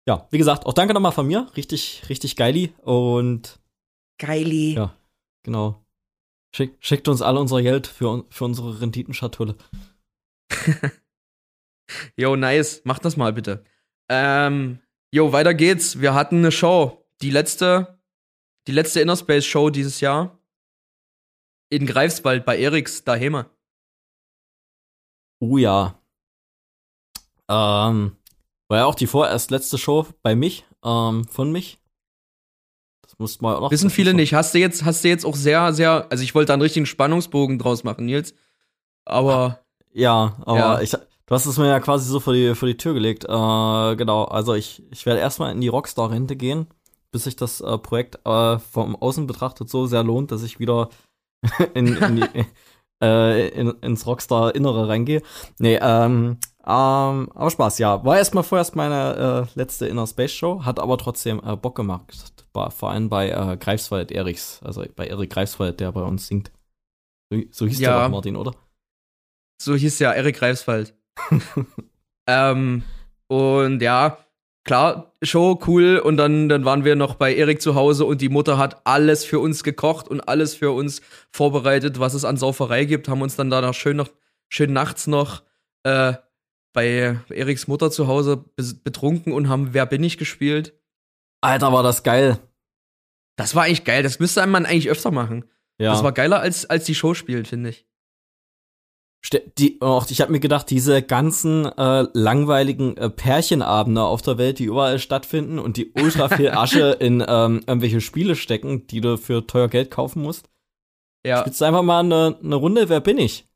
[0.08, 1.50] ja, wie gesagt, auch danke nochmal von mir.
[1.56, 2.72] Richtig, richtig geili.
[2.82, 3.58] Und
[4.18, 4.74] Geili.
[4.74, 4.96] Ja.
[5.42, 5.84] genau.
[6.54, 9.56] Schick, schickt uns alle unser Geld für, für unsere Renditenschatulle.
[12.16, 12.82] Jo, nice.
[12.84, 13.64] Mach das mal bitte.
[14.08, 14.80] Ähm,
[15.12, 16.00] jo, weiter geht's.
[16.00, 17.06] Wir hatten eine Show.
[17.22, 18.00] Die letzte,
[18.66, 20.38] die letzte Inner Space Show dieses Jahr.
[21.70, 23.44] In Greifswald bei Eriks daheim.
[25.40, 26.00] Oh ja.
[27.48, 28.16] Ähm,
[28.68, 31.78] war ja auch die vorerst letzte Show bei mich, ähm, von mich.
[33.02, 33.70] Das muss man auch noch.
[33.70, 34.34] Wissen viele nicht.
[34.34, 36.86] Hast du jetzt, hast du jetzt auch sehr, sehr, also ich wollte da einen richtigen
[36.86, 38.34] Spannungsbogen draus machen, Nils.
[39.04, 39.60] Aber
[39.92, 40.80] Ja, aber Ja.
[40.80, 41.00] ich, du
[41.34, 43.24] hast es mir ja quasi so vor die, vor die Tür gelegt.
[43.24, 43.28] Äh,
[43.96, 46.66] genau, also ich, ich werde erstmal in die Rockstar-Rente gehen,
[47.12, 50.88] bis sich das äh, Projekt äh, vom Außen betrachtet so sehr lohnt, dass ich wieder
[51.74, 52.46] in, in die,
[53.02, 55.22] äh, in, ins Rockstar-Innere reingehe.
[55.60, 58.04] Nee, ähm, ähm, aber Spaß, ja.
[58.04, 62.32] War erstmal vorerst meine äh, letzte Inner Space Show, hat aber trotzdem äh, Bock gemacht.
[62.52, 66.50] War vor allem bei äh, Greifswald Eriks, also bei Erik Greifswald, der bei uns singt.
[67.30, 67.92] So, so hieß Ja.
[67.92, 68.52] der doch, Martin, oder?
[69.62, 70.94] so hieß ja Erik Greifswald.
[72.28, 72.82] ähm,
[73.28, 74.18] und ja,
[74.64, 75.98] klar, Show, cool.
[75.98, 79.24] Und dann, dann waren wir noch bei Erik zu Hause und die Mutter hat alles
[79.24, 81.00] für uns gekocht und alles für uns
[81.30, 83.08] vorbereitet, was es an Sauferei gibt.
[83.08, 84.08] Haben uns dann da noch schön noch,
[84.48, 85.42] schön nachts noch
[85.84, 86.14] äh,
[86.76, 88.44] bei Eriks Mutter zu Hause
[88.84, 90.78] betrunken und haben Wer bin ich gespielt.
[91.40, 92.38] Alter, war das geil.
[93.36, 94.02] Das war eigentlich geil.
[94.02, 95.46] Das müsste man eigentlich öfter machen.
[95.80, 95.92] Ja.
[95.92, 97.86] Das war geiler als, als die Show spielen, finde ich.
[99.56, 104.58] Die, auch, ich habe mir gedacht, diese ganzen äh, langweiligen äh, Pärchenabende auf der Welt,
[104.58, 109.16] die überall stattfinden und die ultra viel Asche in ähm, irgendwelche Spiele stecken, die du
[109.16, 110.50] für teuer Geld kaufen musst.
[111.26, 111.40] Ja.
[111.40, 113.48] Spielst du einfach mal eine, eine Runde, wer bin ich?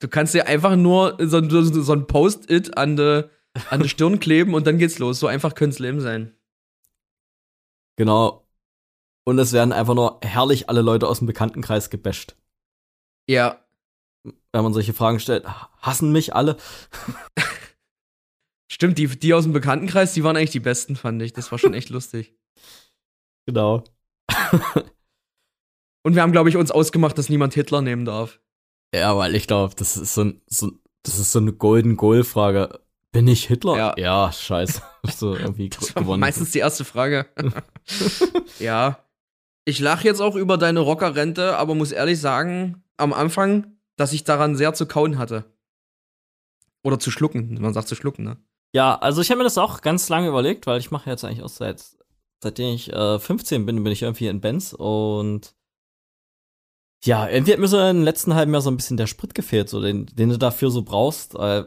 [0.00, 3.30] Du kannst dir einfach nur so, so, so ein Post-it an die
[3.70, 5.20] an die Stirn kleben und dann geht's los.
[5.20, 6.34] So einfach könnte Leben sein.
[7.96, 8.46] Genau.
[9.24, 12.36] Und es werden einfach nur herrlich alle Leute aus dem Bekanntenkreis gebasht.
[13.28, 13.64] Ja.
[14.52, 15.44] Wenn man solche Fragen stellt,
[15.80, 16.56] hassen mich alle?
[18.70, 21.32] Stimmt, die, die aus dem Bekanntenkreis, die waren eigentlich die besten, fand ich.
[21.32, 22.34] Das war schon echt lustig.
[23.48, 23.84] Genau.
[26.02, 28.40] Und wir haben, glaube ich, uns ausgemacht, dass niemand Hitler nehmen darf.
[28.94, 30.72] Ja, weil ich glaube, das ist so, ein, so,
[31.02, 32.80] das ist so eine Golden Goal-Frage.
[33.12, 33.76] Bin ich Hitler?
[33.76, 33.94] Ja.
[33.96, 34.82] ja scheiße.
[35.16, 36.20] so irgendwie Das war gewonnen.
[36.20, 37.26] meistens die erste Frage.
[38.58, 38.98] ja.
[39.64, 44.24] Ich lache jetzt auch über deine Rockerrente, aber muss ehrlich sagen, am Anfang, dass ich
[44.24, 45.44] daran sehr zu kauen hatte.
[46.84, 47.60] Oder zu schlucken.
[47.60, 48.36] Man sagt zu schlucken, ne?
[48.72, 51.42] Ja, also ich habe mir das auch ganz lange überlegt, weil ich mache jetzt eigentlich
[51.42, 51.82] auch seit
[52.42, 55.54] seitdem ich äh, 15 bin, bin ich irgendwie in Benz und
[57.06, 59.68] ja, irgendwie hat mir so im letzten halben Jahr so ein bisschen der Sprit gefehlt,
[59.68, 61.34] so den, den du dafür so brauchst.
[61.34, 61.64] Äh,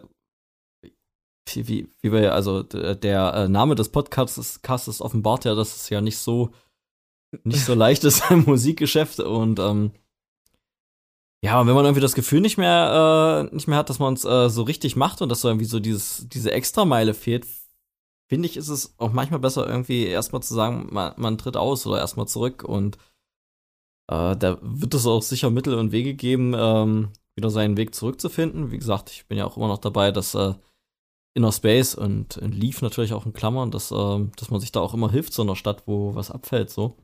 [1.51, 5.89] wie, wie, wie wir, also der äh, Name des Podcasts Castes offenbart ja, dass es
[5.89, 6.51] ja nicht so
[7.43, 9.91] nicht so leicht ist im Musikgeschäft und ähm,
[11.43, 14.13] Ja, und wenn man irgendwie das Gefühl nicht mehr, äh, nicht mehr hat, dass man
[14.13, 17.47] es äh, so richtig macht und dass so irgendwie so dieses, diese Extrameile fehlt,
[18.29, 21.87] finde ich, ist es auch manchmal besser, irgendwie erstmal zu sagen, man, man tritt aus
[21.87, 22.97] oder erstmal zurück und
[24.09, 28.71] äh, da wird es auch sicher Mittel und Wege geben, ähm, wieder seinen Weg zurückzufinden.
[28.71, 30.53] Wie gesagt, ich bin ja auch immer noch dabei, dass äh,
[31.35, 34.79] Inner Space und, und Leaf natürlich auch in Klammern, dass, äh, dass man sich da
[34.79, 36.97] auch immer hilft, so einer Stadt, wo was abfällt, so.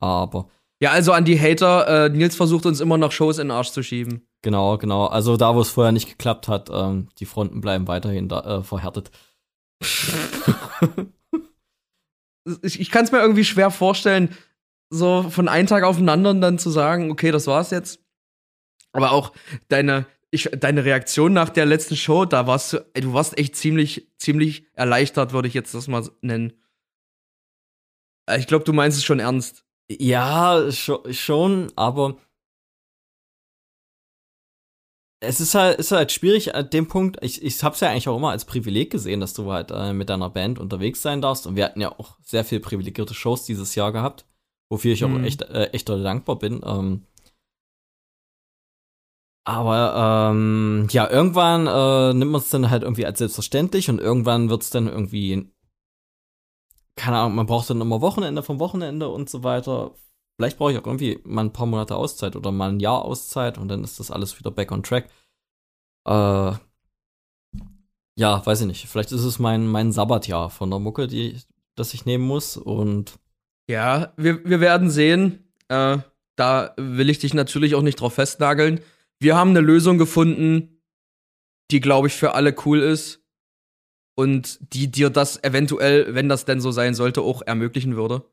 [0.00, 0.48] Aber
[0.82, 3.70] ja, also an die Hater, äh, Nils versucht uns immer noch Shows in den Arsch
[3.70, 4.26] zu schieben.
[4.42, 5.06] Genau, genau.
[5.06, 8.62] Also da, wo es vorher nicht geklappt hat, ähm, die Fronten bleiben weiterhin da, äh,
[8.62, 9.10] verhärtet.
[12.62, 14.34] ich ich kann es mir irgendwie schwer vorstellen,
[14.90, 18.00] so von einem Tag auf den anderen dann zu sagen, okay, das war's jetzt.
[18.92, 19.32] Aber auch
[19.68, 23.56] deine, ich, deine Reaktion nach der letzten Show, da warst du, ey, du warst echt
[23.56, 26.52] ziemlich, ziemlich erleichtert, würde ich jetzt das mal nennen.
[28.36, 29.64] Ich glaube, du meinst es schon ernst.
[29.88, 32.16] Ja, schon, aber
[35.20, 37.18] es ist halt, ist halt schwierig an dem Punkt.
[37.22, 40.08] Ich, ich hab's ja eigentlich auch immer als Privileg gesehen, dass du halt äh, mit
[40.08, 41.46] deiner Band unterwegs sein darfst.
[41.46, 44.26] Und wir hatten ja auch sehr viel privilegierte Shows dieses Jahr gehabt,
[44.70, 45.16] wofür ich mhm.
[45.16, 46.60] auch echt, äh, echt dankbar bin.
[46.64, 47.02] Ähm,
[49.44, 54.48] aber ähm, ja, irgendwann äh, nimmt man es dann halt irgendwie als selbstverständlich und irgendwann
[54.48, 55.50] wird's dann irgendwie
[57.00, 59.94] keine Ahnung, man braucht dann immer Wochenende vom Wochenende und so weiter.
[60.36, 63.56] Vielleicht brauche ich auch irgendwie mal ein paar Monate Auszeit oder mal ein Jahr Auszeit
[63.56, 65.08] und dann ist das alles wieder back on track.
[66.06, 66.52] Äh,
[68.16, 68.86] ja, weiß ich nicht.
[68.86, 71.40] Vielleicht ist es mein, mein Sabbatjahr von der Mucke, die,
[71.74, 73.18] das ich nehmen muss und.
[73.70, 75.52] Ja, wir, wir werden sehen.
[75.68, 75.98] Äh,
[76.34, 78.80] da will ich dich natürlich auch nicht drauf festnageln.
[79.20, 80.82] Wir haben eine Lösung gefunden,
[81.70, 83.22] die, glaube ich, für alle cool ist
[84.16, 88.24] und die dir das eventuell, wenn das denn so sein sollte, auch ermöglichen würde.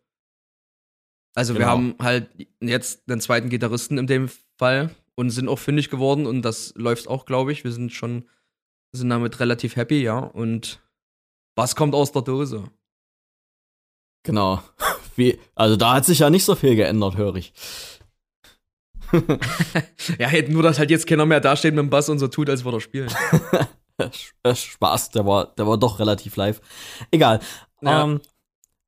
[1.35, 1.65] Also genau.
[1.65, 6.25] wir haben halt jetzt einen zweiten Gitarristen in dem Fall und sind auch fündig geworden
[6.25, 7.63] und das läuft auch, glaube ich.
[7.63, 8.27] Wir sind schon,
[8.91, 10.17] sind damit relativ happy, ja.
[10.17, 10.81] Und
[11.55, 12.71] was kommt aus der Dose?
[14.23, 14.63] Genau.
[15.17, 17.53] Wie, also da hat sich ja nicht so viel geändert, höre ich.
[20.19, 22.63] ja, nur, dass halt jetzt keiner mehr dasteht mit dem Bass und so tut, als
[22.63, 23.09] würde er spielen.
[24.43, 26.61] Äh, Spaß, der war, der war doch relativ live.
[27.09, 27.39] Egal.
[27.81, 28.03] Ja.
[28.03, 28.21] Ähm,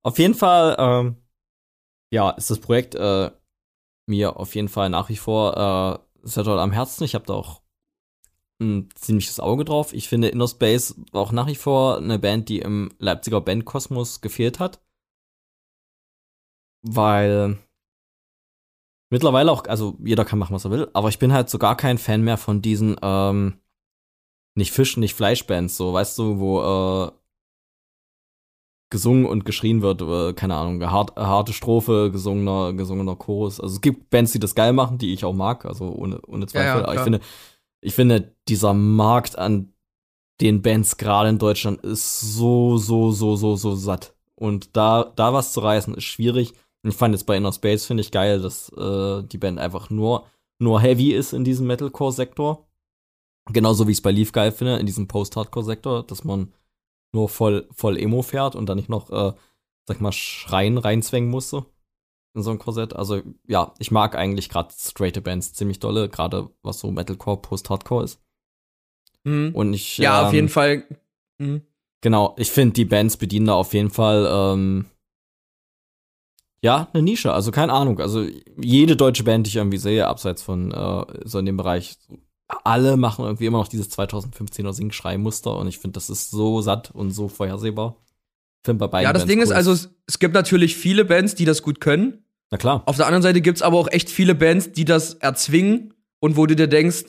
[0.04, 1.16] auf jeden Fall, ähm,
[2.12, 3.32] ja, ist das Projekt äh,
[4.06, 7.06] mir auf jeden Fall nach wie vor äh, sehr toll am Herzen.
[7.06, 7.64] Ich habe da auch
[8.62, 9.94] ein ziemliches Auge drauf.
[9.94, 14.60] Ich finde Inner Space auch nach wie vor eine Band, die im Leipziger Bandkosmos gefehlt
[14.60, 14.80] hat.
[16.82, 17.58] Weil
[19.10, 21.76] mittlerweile auch, also jeder kann machen, was er will, aber ich bin halt so gar
[21.76, 23.60] kein Fan mehr von diesen ähm,
[24.56, 27.12] nicht Fisch, nicht Fleischbands, so, weißt du, wo äh,
[28.92, 33.60] gesungen und geschrien wird, äh, keine Ahnung, hart, harte Strophe, gesungener, gesungener Chorus.
[33.60, 36.48] Also es gibt Bands, die das geil machen, die ich auch mag, also ohne, ohne
[36.48, 36.68] Zweifel.
[36.68, 37.20] Ja, ja, Aber ich finde,
[37.82, 39.74] ich finde, dieser Markt an
[40.42, 44.16] den Bands gerade in Deutschland ist so, so, so, so, so satt.
[44.36, 46.54] Und da, da was zu reißen, ist schwierig.
[46.84, 50.26] Ich fand jetzt bei Inner Space, finde ich geil, dass äh, die Band einfach nur,
[50.60, 52.68] nur heavy ist in diesem Metalcore-Sektor.
[53.52, 56.54] Genauso wie ich es bei Leaf geil finde, in diesem Post-Hardcore-Sektor, dass man
[57.14, 59.34] nur voll, voll Emo fährt und dann nicht noch, äh,
[59.88, 61.66] sag mal, Schreien reinzwängen musste
[62.36, 62.96] in so ein Korsett.
[62.96, 68.04] Also ja, ich mag eigentlich gerade straighte Bands ziemlich dolle, gerade was so Metalcore, Post-Hardcore
[68.04, 68.22] ist.
[69.24, 69.52] Mhm.
[69.54, 69.98] Und ich.
[69.98, 70.84] Ja, ähm, auf jeden Fall.
[71.38, 71.62] Mhm.
[72.02, 74.86] Genau, ich finde, die Bands bedienen da auf jeden Fall ähm,
[76.62, 77.32] ja, eine Nische.
[77.34, 78.00] Also keine Ahnung.
[78.00, 78.26] Also
[78.62, 81.98] jede deutsche Band, die ich irgendwie sehe, abseits von äh, so in dem Bereich
[82.64, 86.92] alle machen irgendwie immer noch dieses 2015er Singschrei-Muster und ich finde, das ist so satt
[86.92, 87.98] und so vorhersehbar.
[88.66, 89.44] Find bei beiden ja, das Bands Ding cool.
[89.44, 92.26] ist, also es, es, gibt natürlich viele Bands, die das gut können.
[92.50, 92.84] Na klar.
[92.88, 96.36] Auf der anderen Seite gibt es aber auch echt viele Bands, die das erzwingen und
[96.36, 97.06] wo du dir denkst,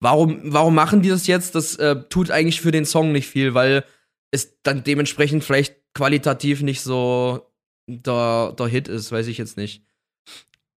[0.00, 1.54] warum, warum machen die das jetzt?
[1.54, 3.84] Das äh, tut eigentlich für den Song nicht viel, weil
[4.32, 7.51] es dann dementsprechend vielleicht qualitativ nicht so
[8.00, 9.84] der, der Hit ist, weiß ich jetzt nicht.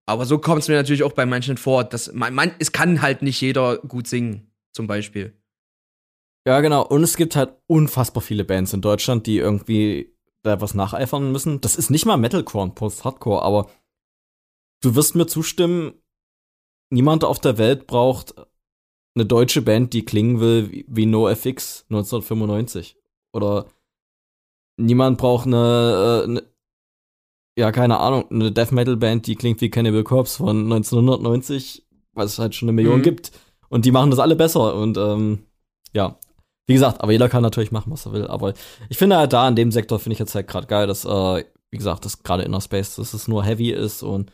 [0.06, 1.84] Aber so kommt es mir natürlich auch bei manchen vor.
[1.84, 5.34] Dass man, man, es kann halt nicht jeder gut singen, zum Beispiel.
[6.47, 6.86] Ja, genau.
[6.86, 11.60] Und es gibt halt unfassbar viele Bands in Deutschland, die irgendwie da was nacheifern müssen.
[11.62, 13.69] Das ist nicht mal Metalcore und Post-Hardcore, aber
[14.82, 15.93] du wirst mir zustimmen,
[16.91, 18.36] niemand auf der Welt braucht
[19.15, 22.97] eine deutsche Band, die klingen will wie NoFX 1995.
[23.34, 23.67] Oder
[24.78, 26.43] niemand braucht eine, eine äh,
[27.58, 32.34] ja, keine Ahnung, eine Death Metal Band, die klingt wie Cannibal Corpse von 1990, was
[32.34, 33.04] es halt schon eine Million mhm.
[33.04, 33.32] gibt.
[33.70, 34.76] Und die machen das alle besser.
[34.76, 35.46] Und ähm,
[35.94, 36.18] ja,
[36.68, 38.28] wie gesagt, aber jeder kann natürlich machen, was er will.
[38.28, 38.54] Aber
[38.89, 41.46] ich finde halt da in dem Sektor finde ich jetzt halt gerade geil, dass, äh,
[41.72, 44.32] wie gesagt, dass gerade Inner Space, dass es nur heavy ist und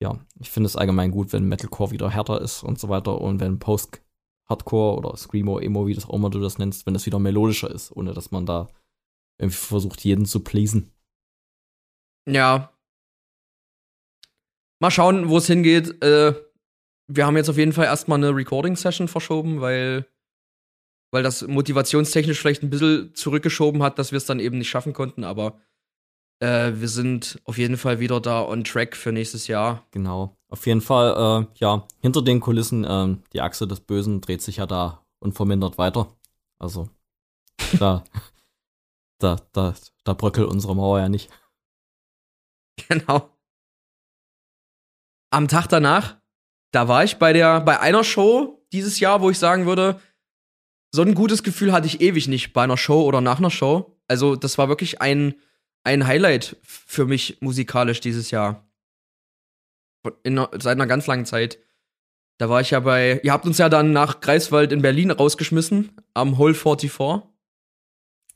[0.00, 3.40] ja, ich finde es allgemein gut, wenn Metalcore wieder härter ist und so weiter und
[3.40, 7.18] wenn Post-Hardcore oder Screamo, Emo, wie das auch immer du das nennst, wenn es wieder
[7.18, 8.68] melodischer ist, ohne dass man da
[9.38, 10.93] irgendwie versucht, jeden zu pleasen.
[12.26, 12.70] Ja.
[14.80, 16.02] Mal schauen, wo es hingeht.
[16.02, 16.34] Äh,
[17.06, 20.06] wir haben jetzt auf jeden Fall erstmal eine Recording-Session verschoben, weil,
[21.10, 24.92] weil das motivationstechnisch vielleicht ein bisschen zurückgeschoben hat, dass wir es dann eben nicht schaffen
[24.92, 25.60] konnten, aber
[26.40, 29.84] äh, wir sind auf jeden Fall wieder da on track für nächstes Jahr.
[29.90, 30.36] Genau.
[30.48, 34.56] Auf jeden Fall, äh, ja, hinter den Kulissen, äh, die Achse des Bösen dreht sich
[34.56, 36.08] ja da unvermindert weiter.
[36.58, 36.88] Also,
[37.78, 38.04] da,
[39.18, 41.30] da, da, da bröckelt unsere Mauer ja nicht.
[42.88, 43.30] Genau.
[45.30, 46.16] Am Tag danach,
[46.70, 50.00] da war ich bei der, bei einer Show dieses Jahr, wo ich sagen würde,
[50.94, 53.98] so ein gutes Gefühl hatte ich ewig nicht bei einer Show oder nach einer Show.
[54.06, 55.34] Also, das war wirklich ein,
[55.82, 58.68] ein Highlight für mich musikalisch dieses Jahr.
[60.22, 61.58] In, seit einer ganz langen Zeit.
[62.38, 65.92] Da war ich ja bei, ihr habt uns ja dann nach Greifswald in Berlin rausgeschmissen,
[66.14, 66.92] am Hole 44.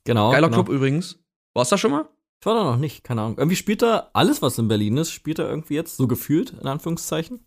[0.05, 0.31] Genau.
[0.31, 0.63] Geiler genau.
[0.63, 1.19] Club übrigens.
[1.55, 2.09] Warst du da schon mal?
[2.41, 3.39] Ich war da noch nicht, keine Ahnung.
[3.39, 6.67] Irgendwie spielt er alles, was in Berlin ist, spielt er irgendwie jetzt so gefühlt, in
[6.69, 7.45] Anführungszeichen.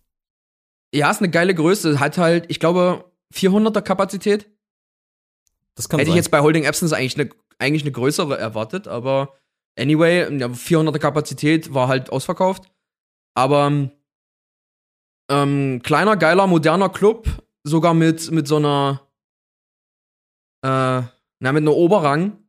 [0.94, 1.98] Ja, ist eine geile Größe.
[1.98, 4.50] Hat halt, ich glaube, 400er Kapazität.
[5.74, 6.18] Das kann Hätte sein.
[6.18, 9.34] ich jetzt bei Holding Absence eigentlich eine, eigentlich eine größere erwartet, aber
[9.78, 12.70] anyway, ja, 400er Kapazität war halt ausverkauft.
[13.34, 13.90] Aber
[15.30, 17.26] ähm, kleiner, geiler, moderner Club,
[17.64, 19.08] sogar mit, mit so einer,
[20.62, 20.68] äh,
[21.40, 22.41] na, mit einer Oberrang.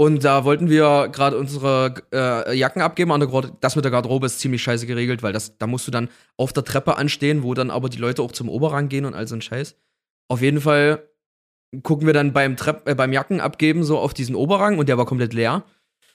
[0.00, 3.12] Und da wollten wir gerade unsere äh, Jacken abgeben.
[3.12, 3.28] An der
[3.60, 6.08] das mit der Garderobe ist ziemlich scheiße geregelt, weil das, da musst du dann
[6.38, 9.28] auf der Treppe anstehen, wo dann aber die Leute auch zum Oberrang gehen und all
[9.28, 9.76] so ein Scheiß.
[10.28, 11.06] Auf jeden Fall
[11.82, 14.96] gucken wir dann beim, Trepp, äh, beim Jacken abgeben so auf diesen Oberrang und der
[14.96, 15.64] war komplett leer.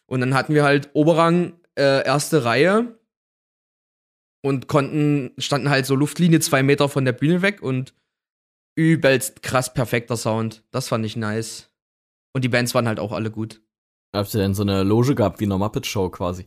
[0.07, 2.97] Und dann hatten wir halt Oberrang äh, erste Reihe
[4.41, 7.93] und konnten, standen halt so Luftlinie zwei Meter von der Bühne weg und
[8.75, 10.63] übelst krass perfekter Sound.
[10.71, 11.69] Das fand ich nice.
[12.33, 13.61] Und die Bands waren halt auch alle gut.
[14.15, 16.45] Habt ihr denn so eine Loge gehabt wie in einer Muppet-Show quasi?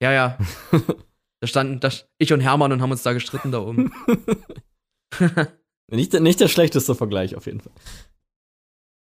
[0.00, 0.38] Ja, ja.
[1.40, 3.92] da standen da, ich und Hermann und haben uns da gestritten da oben.
[5.90, 7.72] nicht, nicht der schlechteste Vergleich auf jeden Fall.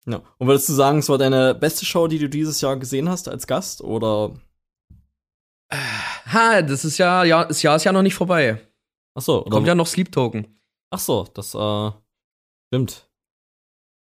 [0.06, 0.22] Ja.
[0.38, 3.30] Und würdest du sagen, es war deine beste Show, die du dieses Jahr gesehen hast
[3.30, 3.82] als Gast?
[3.82, 4.34] Oder?
[5.72, 8.60] Ha, das ist ja, ja, das Jahr ist ja noch nicht vorbei.
[9.13, 9.41] Ach so.
[9.41, 10.60] Oder Kommt ja noch Sleep Token.
[10.89, 11.91] Ach so, das äh,
[12.67, 13.10] stimmt.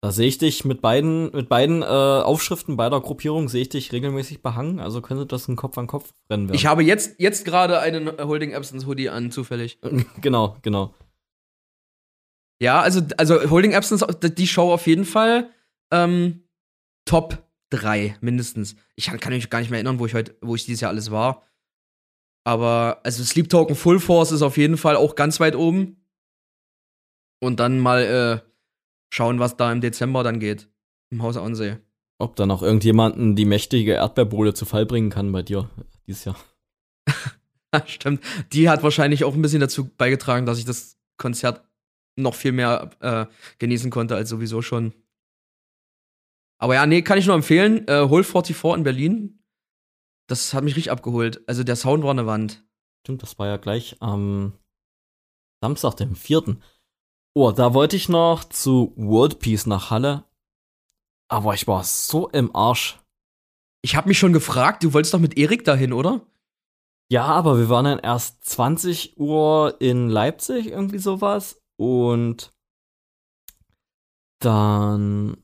[0.01, 3.91] Da sehe ich dich mit beiden, mit beiden äh, Aufschriften beider Gruppierungen sehe ich dich
[3.91, 4.79] regelmäßig behangen.
[4.79, 6.55] Also könnte das ein Kopf an Kopf rennen werden.
[6.55, 9.79] Ich habe jetzt, jetzt gerade einen Holding Absence Hoodie an, zufällig.
[10.21, 10.93] genau, genau.
[12.62, 15.49] Ja, also, also Holding Absence, die Show auf jeden Fall.
[15.91, 16.43] Ähm,
[17.05, 18.77] Top 3 mindestens.
[18.95, 20.91] Ich kann, kann mich gar nicht mehr erinnern, wo ich heute, wo ich dieses Jahr
[20.91, 21.43] alles war.
[22.45, 25.97] Aber also Sleep Token Full Force ist auf jeden Fall auch ganz weit oben.
[27.41, 28.48] Und dann mal äh,
[29.09, 30.69] schauen, was da im Dezember dann geht.
[31.11, 31.77] Im Haus Ansee.
[32.19, 35.69] Ob da noch irgendjemanden die mächtige Erdbeerbohle zu Fall bringen kann bei dir
[36.05, 36.35] dieses Jahr.
[37.85, 38.23] Stimmt.
[38.51, 41.63] Die hat wahrscheinlich auch ein bisschen dazu beigetragen, dass ich das Konzert
[42.15, 43.25] noch viel mehr äh,
[43.59, 44.93] genießen konnte als sowieso schon.
[46.61, 47.87] Aber ja, nee, kann ich nur empfehlen.
[47.87, 49.43] Äh, Hol 44 in Berlin.
[50.27, 51.41] Das hat mich richtig abgeholt.
[51.47, 52.65] Also der Sound war eine Wand.
[53.03, 54.53] Stimmt, das war ja gleich am
[55.61, 56.57] Samstag, dem 4.
[57.35, 60.23] Oh, da wollte ich noch zu World Peace nach Halle.
[61.29, 62.99] Aber ich war so im Arsch.
[63.81, 66.25] Ich habe mich schon gefragt, du wolltest doch mit Erik dahin, oder?
[67.11, 71.61] Ja, aber wir waren dann erst 20 Uhr in Leipzig, irgendwie sowas.
[71.77, 72.51] Und
[74.39, 75.37] dann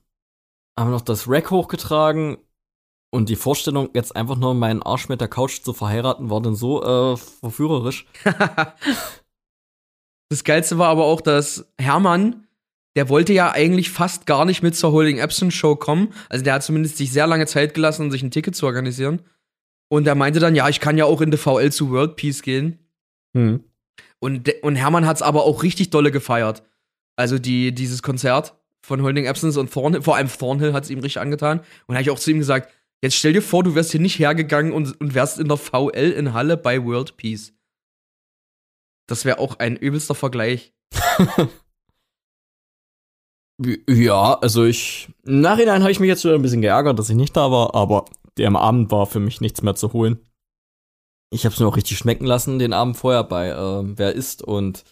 [0.78, 2.38] haben wir noch das Rack hochgetragen.
[3.12, 6.56] Und die Vorstellung, jetzt einfach nur meinen Arsch mit der Couch zu verheiraten, war dann
[6.56, 8.08] so äh, verführerisch.
[10.36, 12.46] das Geilste war aber auch, dass Hermann,
[12.98, 16.10] der wollte ja eigentlich fast gar nicht mit zur Holding Epson Show kommen.
[16.28, 19.22] Also der hat zumindest sich sehr lange Zeit gelassen, um sich ein Ticket zu organisieren.
[19.88, 22.42] Und er meinte dann, ja, ich kann ja auch in der VL zu World Peace
[22.42, 22.80] gehen.
[23.34, 23.64] Hm.
[24.20, 26.64] Und, und Hermann hat es aber auch richtig dolle gefeiert.
[27.16, 28.56] Also die, dieses Konzert
[28.86, 31.60] von Holding Absence und Thornhill, vor allem Thornhill hat es ihm richtig angetan.
[31.60, 34.02] Und da habe ich auch zu ihm gesagt, jetzt stell dir vor, du wärst hier
[34.02, 37.55] nicht hergegangen und, und wärst in der VL in Halle bei World Peace.
[39.08, 40.74] Das wäre auch ein übelster Vergleich.
[43.88, 45.10] ja, also ich.
[45.24, 47.76] Im Nachhinein habe ich mich jetzt wieder ein bisschen geärgert, dass ich nicht da war,
[47.76, 48.06] aber
[48.38, 50.20] der am Abend war für mich nichts mehr zu holen.
[51.32, 54.42] Ich habe es mir auch richtig schmecken lassen den Abend vorher bei äh, Wer ist
[54.42, 54.84] und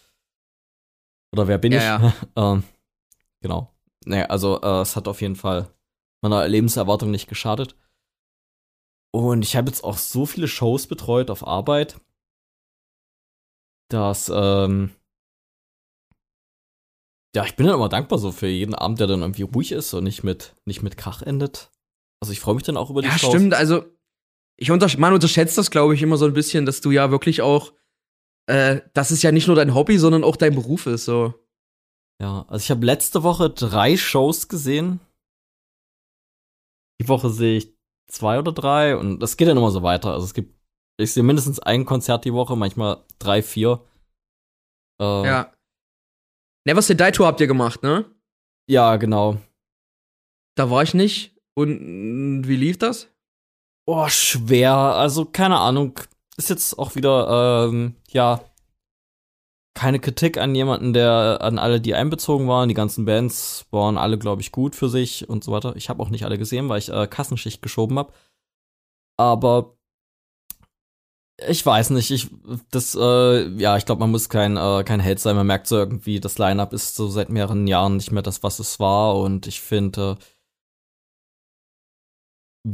[1.32, 2.12] oder wer bin Ja, ich?
[2.36, 2.64] ähm,
[3.40, 3.74] genau.
[4.04, 5.68] Naja, also äh, es hat auf jeden Fall
[6.22, 7.76] meiner Lebenserwartung nicht geschadet.
[9.12, 12.00] Und ich habe jetzt auch so viele Shows betreut auf Arbeit.
[13.88, 14.90] Dass, ähm,
[17.34, 19.92] ja, ich bin dann immer dankbar so für jeden Abend, der dann irgendwie ruhig ist
[19.94, 21.70] und nicht mit, nicht mit Krach endet.
[22.20, 23.30] Also ich freue mich dann auch über die Ja, Shows.
[23.30, 23.54] stimmt.
[23.54, 23.84] Also,
[24.56, 27.42] ich untersch man unterschätzt das, glaube ich, immer so ein bisschen, dass du ja wirklich
[27.42, 27.72] auch,
[28.46, 31.04] äh, dass es ja nicht nur dein Hobby, sondern auch dein Beruf ist.
[31.06, 31.34] So.
[32.22, 35.00] Ja, also ich habe letzte Woche drei Shows gesehen.
[37.00, 37.74] Die Woche sehe ich
[38.08, 40.12] zwei oder drei und das geht dann immer so weiter.
[40.12, 40.54] Also es gibt,
[40.98, 43.80] ich sehe mindestens ein Konzert die Woche, manchmal drei, vier.
[45.00, 45.52] Äh, Ja.
[46.66, 48.04] Never Say Die Tour habt ihr gemacht, ne?
[48.66, 49.36] ja, genau.
[50.56, 51.36] Da war ich nicht.
[51.56, 53.08] Und wie lief das?
[53.86, 54.72] Oh, schwer.
[54.74, 56.00] Also, keine Ahnung.
[56.36, 58.40] Ist jetzt auch wieder, ähm, ja,
[59.76, 62.68] keine Kritik an jemanden, der, an alle, die einbezogen waren.
[62.68, 65.76] Die ganzen Bands waren alle, glaube ich, gut für sich und so weiter.
[65.76, 68.12] Ich habe auch nicht alle gesehen, weil ich äh, Kassenschicht geschoben habe.
[69.18, 69.76] Aber
[71.48, 72.28] ich weiß nicht, ich,
[72.70, 75.36] das, äh, ja, ich glaube, man muss kein, äh, kein Held sein.
[75.36, 78.58] Man merkt so irgendwie, das Line-Up ist so seit mehreren Jahren nicht mehr das, was
[78.58, 79.16] es war.
[79.16, 80.24] Und ich finde, äh,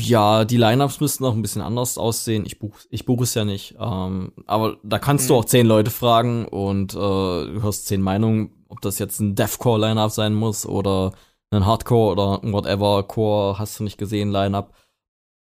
[0.03, 2.45] ja, die Lineups müssten auch ein bisschen anders aussehen.
[2.47, 3.75] Ich buche ich buch es ja nicht.
[3.81, 5.41] Ähm, aber da kannst du Mhm.
[5.41, 10.11] auch zehn Leute fragen und äh, du hörst zehn Meinungen, ob das jetzt ein Deathcore-Lineup
[10.13, 11.13] sein muss oder
[11.51, 14.73] ein Hardcore oder ein whatever Core, hast du nicht gesehen, Lineup.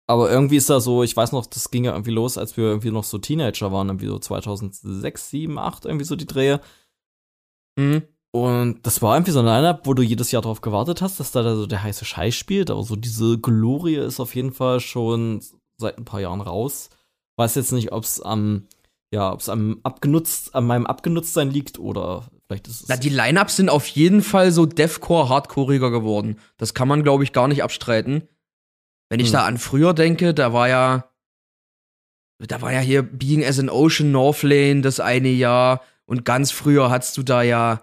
[0.08, 2.64] Aber irgendwie ist da so, ich weiß noch, das ging ja irgendwie los, als wir
[2.64, 6.60] irgendwie noch so Teenager waren, irgendwie so 2006, 7, 8, irgendwie so die Drehe.
[7.76, 8.02] Mhm.
[8.30, 11.32] Und das war irgendwie so ein Line-Up, wo du jedes Jahr darauf gewartet hast, dass
[11.32, 12.70] da so der heiße Scheiß spielt.
[12.70, 15.42] Aber so diese Glorie ist auf jeden Fall schon
[15.78, 16.90] seit ein paar Jahren raus.
[17.36, 18.66] Weiß jetzt nicht, ob es am,
[19.10, 22.88] ja, ob es am abgenutzt, an meinem Abgenutztsein liegt oder vielleicht ist es.
[22.88, 26.38] Na, die Lineups sind auf jeden Fall so Deathcore, Hardcoreiger geworden.
[26.58, 28.28] Das kann man, glaube ich, gar nicht abstreiten.
[29.08, 29.32] Wenn ich Hm.
[29.34, 31.10] da an früher denke, da war ja,
[32.38, 36.90] da war ja hier Being as an Ocean Northlane das eine Jahr und ganz früher
[36.90, 37.82] hattest du da ja,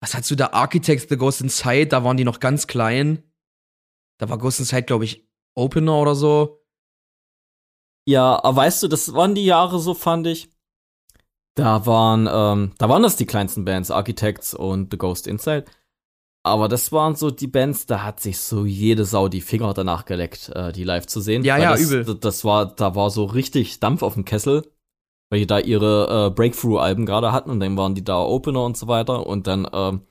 [0.00, 0.48] was hattest du da?
[0.52, 3.22] Architects The Ghost Inside, da waren die noch ganz klein.
[4.18, 6.64] Da war Ghost Inside, glaube ich, Opener oder so.
[8.08, 10.50] ja, aber weißt du, das waren die Jahre so, fand ich.
[11.54, 15.66] Da waren, ähm, da waren das die kleinsten Bands, Architects und The Ghost Inside.
[16.44, 20.04] Aber das waren so die Bands, da hat sich so jede Sau die Finger danach
[20.04, 21.44] geleckt, äh, die live zu sehen.
[21.44, 22.14] Ja, Weil ja, das, übel.
[22.16, 24.66] Das war, da war so richtig Dampf auf dem Kessel,
[25.30, 28.76] weil die da ihre äh, Breakthrough-Alben gerade hatten und dann waren die da Opener und
[28.76, 29.24] so weiter.
[29.26, 30.02] Und dann, ähm,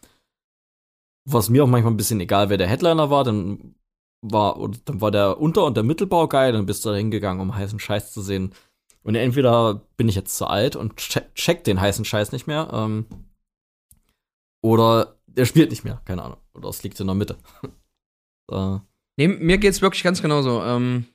[1.25, 3.75] was mir auch manchmal ein bisschen egal, wer der Headliner war, dann
[4.21, 7.55] war, dann war der Unter- und der Mittelbau geil, dann bist du da hingegangen, um
[7.55, 8.53] heißen Scheiß zu sehen.
[9.03, 12.69] Und entweder bin ich jetzt zu alt und check, check den heißen Scheiß nicht mehr,
[12.71, 13.05] ähm,
[14.61, 16.39] oder der spielt nicht mehr, keine Ahnung.
[16.53, 17.37] Oder es liegt in der Mitte.
[18.51, 18.79] äh,
[19.17, 20.63] Nee, mir geht's wirklich ganz genauso.
[20.63, 21.05] Ähm,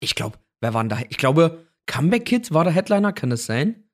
[0.00, 0.98] ich glaube, wer war denn da?
[1.08, 3.84] Ich glaube, Comeback Kid war der Headliner, kann das sein?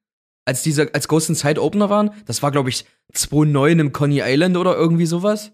[0.44, 2.84] Als diese, als Ghost Inside Opener waren, das war, glaube ich,
[3.14, 5.52] 2.9 im Coney Island oder irgendwie sowas.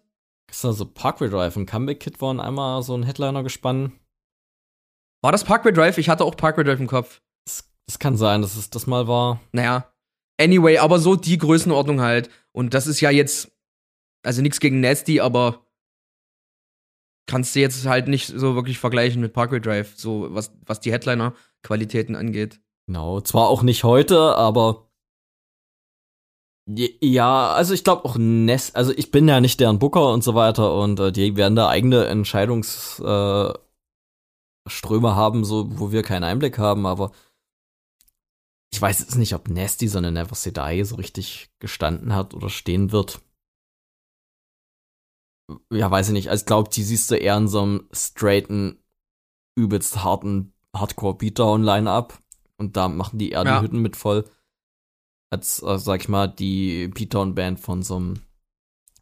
[0.51, 3.92] ist da so Parkway Drive und Comeback Kid waren einmal so ein Headliner gespannt.
[5.22, 5.99] War das Parkway Drive?
[5.99, 7.20] Ich hatte auch Parkway Drive im Kopf.
[7.46, 9.40] Das, das kann sein, dass es das mal war.
[9.53, 9.92] Naja.
[10.40, 12.30] Anyway, aber so die Größenordnung halt.
[12.53, 13.51] Und das ist ja jetzt,
[14.28, 15.64] also nichts gegen Nasty, aber
[17.26, 20.92] kannst du jetzt halt nicht so wirklich vergleichen mit Parkway Drive, so was, was die
[20.92, 22.60] Headliner-Qualitäten angeht.
[22.86, 24.90] Genau, zwar auch nicht heute, aber
[26.66, 30.34] ja, also ich glaube auch Ness, also ich bin ja nicht deren Booker und so
[30.34, 33.58] weiter und äh, die werden da eigene Entscheidungsströme
[34.68, 37.12] äh, haben, so wo wir keinen Einblick haben, aber
[38.70, 42.50] ich weiß jetzt nicht, ob Nasty so eine Never Die so richtig gestanden hat oder
[42.50, 43.22] stehen wird.
[45.72, 46.28] Ja, weiß ich nicht.
[46.30, 48.78] Also ich glaube, die siehst du eher in so einem straighten,
[49.57, 52.18] übelst harten Hardcore-Beatdown-Line-Up.
[52.59, 53.59] Und da machen die eher Ja.
[53.59, 54.24] die Hütten mit voll.
[55.30, 58.22] Als, äh, sag ich mal, die Beatdown-Band von so einem,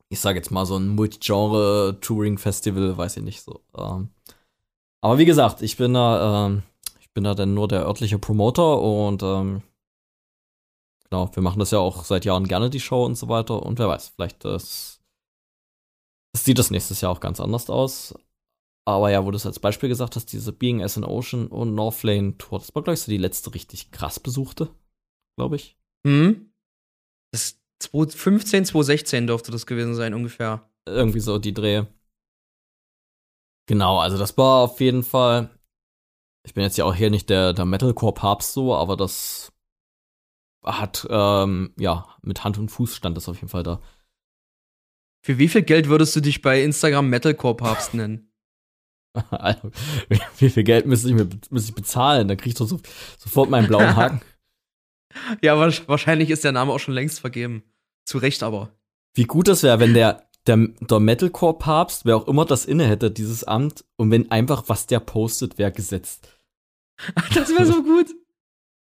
[0.09, 3.61] ich sag jetzt mal, so ein Multigenre-Touring-Festival, weiß ich nicht so.
[3.77, 4.11] Ähm,
[5.03, 6.63] aber wie gesagt, ich bin da, ähm,
[7.01, 9.63] ich bin da dann nur der örtliche Promoter und ähm,
[11.09, 13.63] genau, wir machen das ja auch seit Jahren gerne, die Show und so weiter.
[13.63, 14.96] Und wer weiß, vielleicht äh, s-
[16.45, 18.15] sieht das nächstes Jahr auch ganz anders aus.
[18.87, 21.75] Aber ja, wo du es als Beispiel gesagt hast, diese Being as an Ocean und
[21.75, 24.71] Northlane Tour, das war, glaube ich, so die letzte richtig krass besuchte,
[25.37, 25.77] glaube ich.
[26.07, 26.53] Hm?
[27.33, 30.71] Das 2015, 2016 dürfte das gewesen sein, ungefähr.
[30.87, 31.85] Irgendwie so die Dreh.
[33.69, 35.51] Genau, also das war auf jeden Fall.
[36.45, 39.53] Ich bin jetzt ja auch hier nicht der, der Metalcore-Papst so, aber das
[40.65, 43.81] hat, ähm, ja, mit Hand und Fuß stand das auf jeden Fall da.
[45.27, 48.31] Für wie viel Geld würdest du dich bei Instagram Metalcore-Papst nennen?
[49.31, 49.73] Also,
[50.09, 52.29] wie, wie viel Geld müsste ich mir müsste ich bezahlen?
[52.29, 52.79] Dann krieg ich doch so,
[53.19, 54.21] sofort meinen blauen Haken.
[55.43, 57.65] Ja, wahrscheinlich ist der Name auch schon längst vergeben.
[58.05, 58.71] Zu Recht aber.
[59.15, 63.11] Wie gut das wäre, wenn der, der, der Metalcore-Papst, wer auch immer das inne hätte,
[63.11, 66.39] dieses Amt, und wenn einfach, was der postet, wäre gesetzt.
[67.35, 68.15] Das wäre so gut.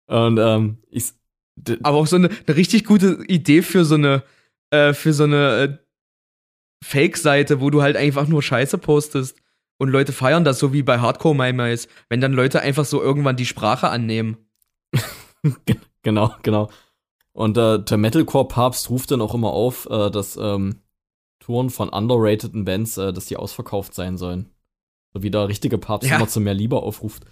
[0.07, 1.13] Und ähm, ich.
[1.83, 4.23] Aber auch so eine, eine richtig gute Idee für so eine,
[4.71, 5.82] äh, für so eine äh,
[6.83, 9.39] Fake-Seite, wo du halt einfach nur Scheiße postest.
[9.79, 11.77] Und Leute feiern das, so wie bei Hardcore My
[12.09, 14.37] wenn dann Leute einfach so irgendwann die Sprache annehmen.
[16.03, 16.71] genau, genau.
[17.33, 20.83] Und äh, der Metalcore-Papst ruft dann auch immer auf, äh, dass ähm,
[21.41, 24.51] Touren von underrateden Bands, äh, dass die ausverkauft sein sollen.
[25.15, 26.17] So wie der richtige Papst ja.
[26.17, 27.25] immer zu mehr Liebe aufruft.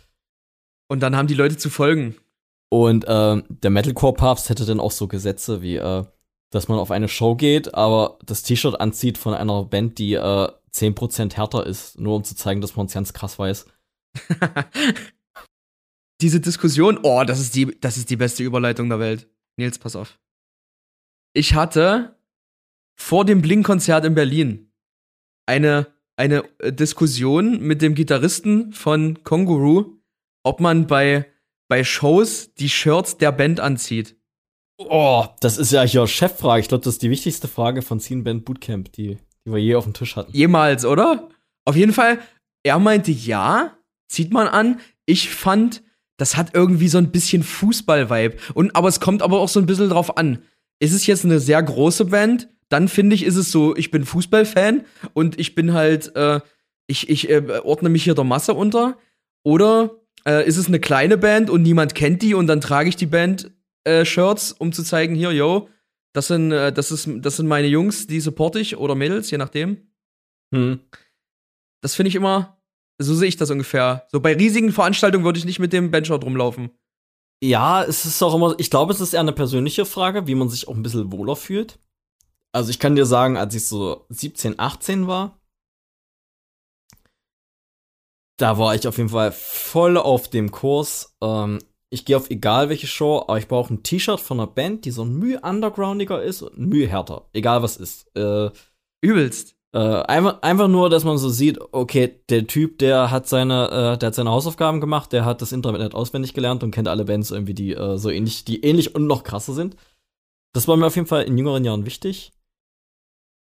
[0.88, 2.16] Und dann haben die Leute zu folgen.
[2.68, 6.04] Und äh, der Metalcore-Papst hätte dann auch so Gesetze wie, äh,
[6.50, 10.48] dass man auf eine Show geht, aber das T-Shirt anzieht von einer Band, die äh,
[10.72, 13.66] 10% härter ist, nur um zu zeigen, dass man es ganz krass weiß.
[16.20, 19.28] Diese Diskussion, oh, das ist, die, das ist die beste Überleitung der Welt.
[19.56, 20.18] Nils, pass auf.
[21.32, 22.18] Ich hatte
[22.96, 24.72] vor dem Blink-Konzert in Berlin
[25.46, 25.86] eine,
[26.16, 30.00] eine äh, Diskussion mit dem Gitarristen von Konguru,
[30.42, 31.26] ob man bei,
[31.68, 34.19] bei Shows die Shirts der Band anzieht.
[34.88, 36.60] Oh, das ist ja hier Cheffrage.
[36.60, 39.74] Ich glaube, das ist die wichtigste Frage von Scene Band Bootcamp, die, die wir je
[39.74, 40.32] auf dem Tisch hatten.
[40.32, 41.28] Jemals, oder?
[41.66, 42.18] Auf jeden Fall,
[42.62, 43.76] er meinte ja,
[44.08, 44.80] zieht man an.
[45.04, 45.82] Ich fand,
[46.16, 48.36] das hat irgendwie so ein bisschen Fußball-Vibe.
[48.54, 50.42] Und, aber es kommt aber auch so ein bisschen drauf an.
[50.78, 52.48] Ist es jetzt eine sehr große Band?
[52.70, 56.40] Dann finde ich, ist es so, ich bin Fußballfan und ich bin halt, äh,
[56.86, 58.96] ich, ich äh, ordne mich hier der Masse unter.
[59.42, 59.90] Oder
[60.26, 63.06] äh, ist es eine kleine Band und niemand kennt die und dann trage ich die
[63.06, 63.50] Band
[63.84, 65.68] äh, Shirts, um zu zeigen, hier, yo,
[66.12, 69.38] das sind, äh, das, ist, das sind meine Jungs, die support ich oder Mädels, je
[69.38, 69.92] nachdem.
[70.54, 70.80] Hm.
[71.82, 72.60] Das finde ich immer,
[72.98, 74.06] so sehe ich das ungefähr.
[74.10, 76.70] So bei riesigen Veranstaltungen würde ich nicht mit dem Bandshirt rumlaufen.
[77.42, 80.50] Ja, es ist auch immer, ich glaube, es ist eher eine persönliche Frage, wie man
[80.50, 81.78] sich auch ein bisschen wohler fühlt.
[82.52, 85.40] Also ich kann dir sagen, als ich so 17, 18 war,
[88.36, 91.16] da war ich auf jeden Fall voll auf dem Kurs.
[91.22, 91.60] Ähm,
[91.90, 94.92] ich gehe auf egal welche Show, aber ich brauche ein T-Shirt von einer Band, die
[94.92, 97.26] so ein Mühe undergroundiger ist und Mühe härter.
[97.32, 98.06] Egal was ist.
[98.16, 98.50] Äh,
[99.02, 99.56] Übelst.
[99.72, 103.98] Äh, einfach, einfach nur, dass man so sieht, okay, der Typ, der hat seine, äh,
[103.98, 107.30] der hat seine Hausaufgaben gemacht, der hat das Internet auswendig gelernt und kennt alle Bands
[107.30, 109.76] irgendwie, die äh, so ähnlich, die ähnlich und noch krasser sind.
[110.52, 112.32] Das war mir auf jeden Fall in jüngeren Jahren wichtig.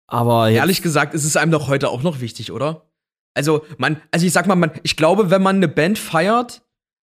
[0.07, 2.89] Aber ehrlich gesagt, ist es einem doch heute auch noch wichtig, oder?
[3.35, 6.64] Also, man, also ich sag mal, man, ich glaube, wenn man eine Band feiert,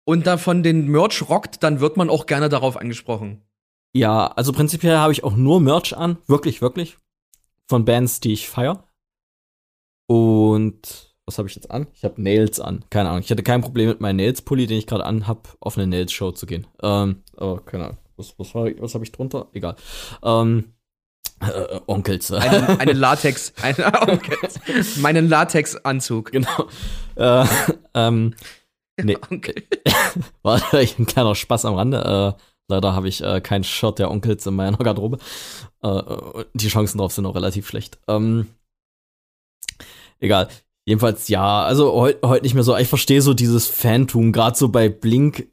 [0.05, 3.41] und davon den Merch rockt, dann wird man auch gerne darauf angesprochen.
[3.93, 6.97] Ja, also prinzipiell habe ich auch nur Merch an, wirklich, wirklich.
[7.69, 8.87] Von Bands, die ich feier.
[10.07, 11.87] Und was habe ich jetzt an?
[11.93, 12.83] Ich habe Nails an.
[12.89, 13.21] Keine Ahnung.
[13.21, 16.45] Ich hatte kein Problem mit meinem Nails-Pulli, den ich gerade anhab, auf eine Nails-Show zu
[16.45, 16.67] gehen.
[16.81, 17.97] Ähm, oh, keine Ahnung.
[18.17, 19.47] Was, was, was habe ich drunter?
[19.53, 19.75] Egal.
[20.21, 20.73] Ähm,
[21.39, 22.31] äh, Onkels.
[22.31, 24.97] Eine, eine Latex, eine, Onkels.
[24.97, 26.31] meinen Latex-Anzug.
[26.31, 26.67] Genau.
[27.15, 27.45] Äh,
[27.93, 28.35] ähm,
[29.01, 29.17] Nee.
[29.29, 29.55] Onkel.
[30.43, 32.35] War ein kleiner Spaß am Rande.
[32.37, 35.17] Äh, leider habe ich äh, kein Shirt der Onkels in meiner Garderobe.
[35.83, 37.99] Äh, äh, die Chancen drauf sind auch relativ schlecht.
[38.07, 38.47] Ähm,
[40.19, 40.49] egal.
[40.85, 42.75] Jedenfalls, ja, also heute heut nicht mehr so.
[42.75, 45.47] Ich verstehe so dieses Phantom, gerade so bei Blink.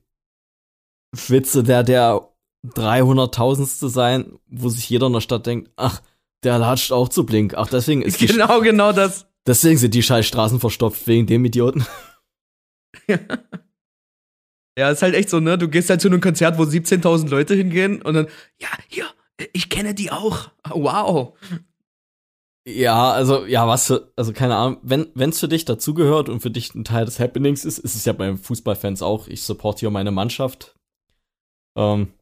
[1.12, 2.28] Witze, der der
[2.66, 6.02] 300.000ste sein, wo sich jeder in der Stadt denkt, ach,
[6.44, 7.54] der latscht auch zu Blink.
[7.54, 9.26] Ach, deswegen ist Genau, genau das.
[9.46, 11.86] Deswegen sind die scheiß Straßen verstopft, wegen dem Idioten.
[14.78, 15.58] ja, ist halt echt so, ne?
[15.58, 18.26] Du gehst halt zu einem Konzert, wo 17.000 Leute hingehen und dann,
[18.58, 19.06] ja, hier,
[19.52, 20.50] ich kenne die auch.
[20.68, 21.36] Wow.
[22.66, 26.74] Ja, also, ja, was also keine Ahnung, wenn es für dich dazugehört und für dich
[26.74, 29.28] ein Teil des Happenings ist, ist es ja bei Fußballfans auch.
[29.28, 30.76] Ich support hier meine Mannschaft.
[31.76, 32.12] Ähm,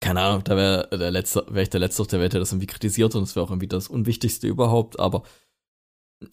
[0.00, 2.52] keine Ahnung, da wäre der letzte, wäre ich der Letzte auf der Welt, der das
[2.52, 5.24] irgendwie kritisiert und das wäre auch irgendwie das Unwichtigste überhaupt, aber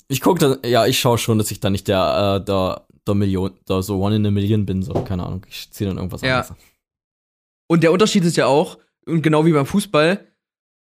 [0.07, 3.15] ich gucke dann, ja, ich schaue schon, dass ich da nicht der, äh, der der
[3.15, 5.45] Million, da so One in a Million bin, so, keine Ahnung.
[5.49, 6.41] Ich ziehe dann irgendwas ja.
[6.41, 6.57] anderes.
[7.67, 10.25] Und der Unterschied ist ja auch, und genau wie beim Fußball,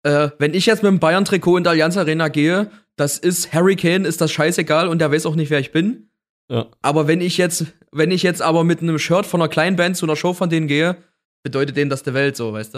[0.04, 3.76] äh, wenn ich jetzt mit dem Bayern-Trikot in der Allianz Arena gehe, das ist Harry
[3.76, 6.10] Kane, ist das scheißegal und der weiß auch nicht, wer ich bin.
[6.50, 6.68] Ja.
[6.82, 9.98] Aber wenn ich jetzt, wenn ich jetzt aber mit einem Shirt von einer kleinen Band
[9.98, 10.98] zu einer Show von denen gehe,
[11.44, 12.78] bedeutet denen das der Welt so, weißt du?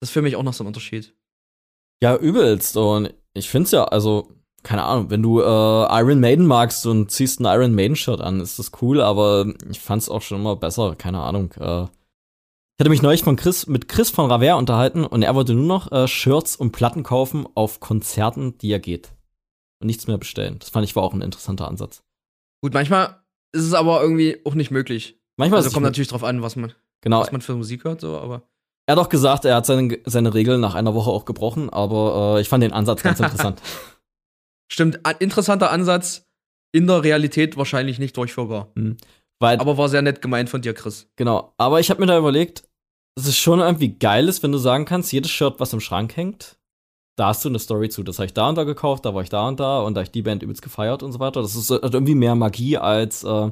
[0.00, 1.14] Das ist für mich auch noch so ein Unterschied.
[2.00, 2.76] Ja, übelst.
[2.76, 4.32] Und ich find's ja, also,
[4.68, 8.58] keine Ahnung, wenn du äh, Iron Maiden magst und ziehst ein Iron Maiden-Shirt an, ist
[8.58, 11.54] das cool, aber ich fand's auch schon immer besser, keine Ahnung.
[11.58, 15.54] Äh, ich hatte mich neulich von Chris, mit Chris von Raver unterhalten und er wollte
[15.54, 19.14] nur noch äh, Shirts und Platten kaufen auf Konzerten, die er geht.
[19.80, 20.56] Und nichts mehr bestellen.
[20.58, 22.02] Das fand ich war auch ein interessanter Ansatz.
[22.60, 25.18] Gut, manchmal ist es aber irgendwie auch nicht möglich.
[25.38, 26.74] Manchmal also kommt natürlich drauf an, was man.
[27.00, 27.20] Genau.
[27.20, 28.42] was man für Musik hört, so, aber.
[28.84, 32.36] Er hat auch gesagt, er hat seine, seine Regeln nach einer Woche auch gebrochen, aber
[32.36, 33.62] äh, ich fand den Ansatz ganz interessant.
[34.70, 36.26] Stimmt, interessanter Ansatz,
[36.72, 38.72] in der Realität wahrscheinlich nicht durchführbar.
[39.40, 41.08] Weil, Aber war sehr nett gemeint von dir, Chris.
[41.16, 42.68] genau, aber ich habe mir da überlegt,
[43.16, 46.58] es schon irgendwie geil ist, wenn du sagen kannst, jedes Shirt, was im Schrank hängt,
[47.16, 48.02] da hast du eine Story zu.
[48.04, 50.02] Das habe ich da und da gekauft, da war ich da und da und da
[50.02, 51.42] ich die Band übelst gefeiert und so weiter.
[51.42, 53.50] Das ist hat irgendwie mehr Magie als äh,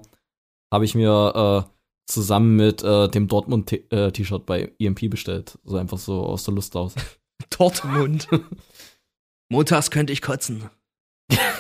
[0.73, 1.71] habe ich mir äh,
[2.07, 5.59] zusammen mit äh, dem Dortmund-T-Shirt bei EMP bestellt.
[5.65, 6.95] So einfach so aus der Lust raus.
[7.59, 8.29] Dortmund.
[9.49, 10.71] Montags könnte ich kotzen.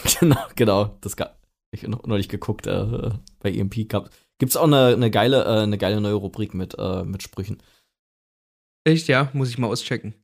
[0.21, 0.97] genau, genau.
[1.01, 1.39] Das gab
[1.71, 4.11] ich noch neulich geguckt äh, bei EMP gab.
[4.39, 7.63] Gibt's auch eine, eine geile äh, eine geile neue Rubrik mit äh, mit Sprüchen.
[8.85, 9.31] Echt, ja?
[9.33, 10.15] Muss ich mal auschecken.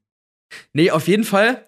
[0.72, 1.64] Nee, auf jeden Fall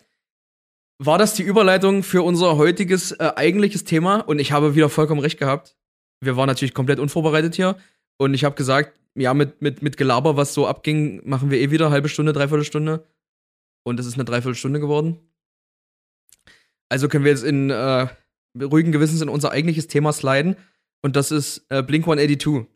[0.99, 5.21] war das die Überleitung für unser heutiges äh, eigentliches Thema und ich habe wieder vollkommen
[5.21, 5.77] recht gehabt.
[6.21, 7.77] Wir waren natürlich komplett unvorbereitet hier
[8.19, 11.71] und ich habe gesagt, ja, mit, mit, mit Gelaber, was so abging, machen wir eh
[11.71, 13.07] wieder halbe Stunde, dreiviertel Stunde.
[13.85, 15.19] Und es ist eine Dreiviertelstunde geworden.
[16.95, 18.07] Also können wir jetzt in äh,
[18.63, 20.55] ruhigen Gewissens in unser eigentliches Thema sliden
[21.03, 22.69] und das ist äh, Blink 182.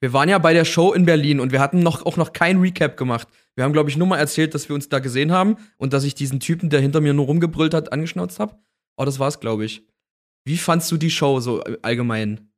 [0.00, 2.58] Wir waren ja bei der Show in Berlin und wir hatten noch, auch noch kein
[2.58, 3.28] Recap gemacht.
[3.54, 6.02] Wir haben, glaube ich, nur mal erzählt, dass wir uns da gesehen haben und dass
[6.02, 8.58] ich diesen Typen, der hinter mir nur rumgebrüllt hat, angeschnauzt habe.
[8.96, 9.86] Aber das war's, glaube ich.
[10.44, 12.50] Wie fandst du die Show so allgemein?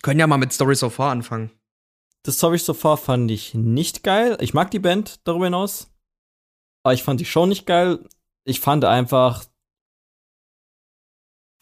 [0.00, 1.50] Können ja mal mit Story So Far anfangen.
[2.22, 4.38] Das Story So Far fand ich nicht geil.
[4.40, 5.92] Ich mag die Band darüber hinaus.
[6.84, 7.98] Aber ich fand die Show nicht geil.
[8.44, 9.44] Ich fand einfach,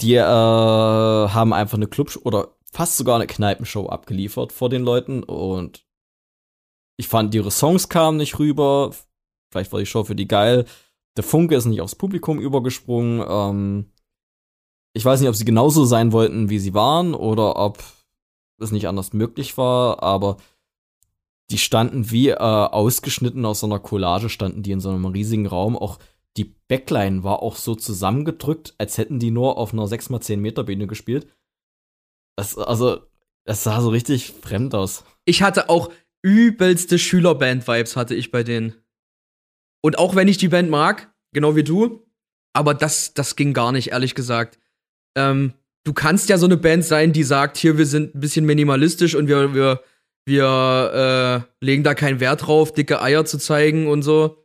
[0.00, 5.22] die äh, haben einfach eine Club- oder fast sogar eine Kneipenshow abgeliefert vor den Leuten.
[5.22, 5.84] Und
[6.96, 8.94] ich fand, ihre Songs kamen nicht rüber.
[9.52, 10.64] Vielleicht war die Show für die geil.
[11.16, 13.24] Der Funke ist nicht aufs Publikum übergesprungen.
[13.28, 13.92] Ähm,
[14.94, 17.82] ich weiß nicht, ob sie genauso sein wollten, wie sie waren, oder ob
[18.58, 20.36] es nicht anders möglich war, aber
[21.50, 25.46] die standen wie äh, ausgeschnitten aus so einer Collage, standen die in so einem riesigen
[25.46, 25.76] Raum.
[25.76, 25.98] Auch
[26.36, 30.86] die Backline war auch so zusammengedrückt, als hätten die nur auf einer 6x10 Meter Bühne
[30.86, 31.26] gespielt.
[32.36, 33.00] Das, also,
[33.44, 35.04] das sah so richtig fremd aus.
[35.24, 38.74] Ich hatte auch übelste Schülerband-Vibes hatte ich bei denen.
[39.82, 42.06] Und auch wenn ich die Band mag, genau wie du,
[42.52, 44.58] aber das, das ging gar nicht, ehrlich gesagt.
[45.16, 45.54] Ähm,
[45.84, 49.14] du kannst ja so eine Band sein, die sagt, hier, wir sind ein bisschen minimalistisch
[49.14, 49.82] und wir, wir,
[50.26, 54.44] wir äh, legen da keinen Wert drauf, dicke Eier zu zeigen und so.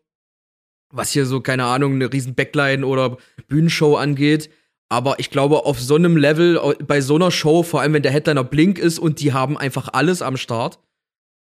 [0.92, 3.18] Was hier so, keine Ahnung, eine riesen Backline oder
[3.48, 4.50] Bühnenshow angeht.
[4.90, 8.12] Aber ich glaube, auf so einem Level, bei so einer Show, vor allem wenn der
[8.12, 10.80] Headliner Blink ist und die haben einfach alles am Start,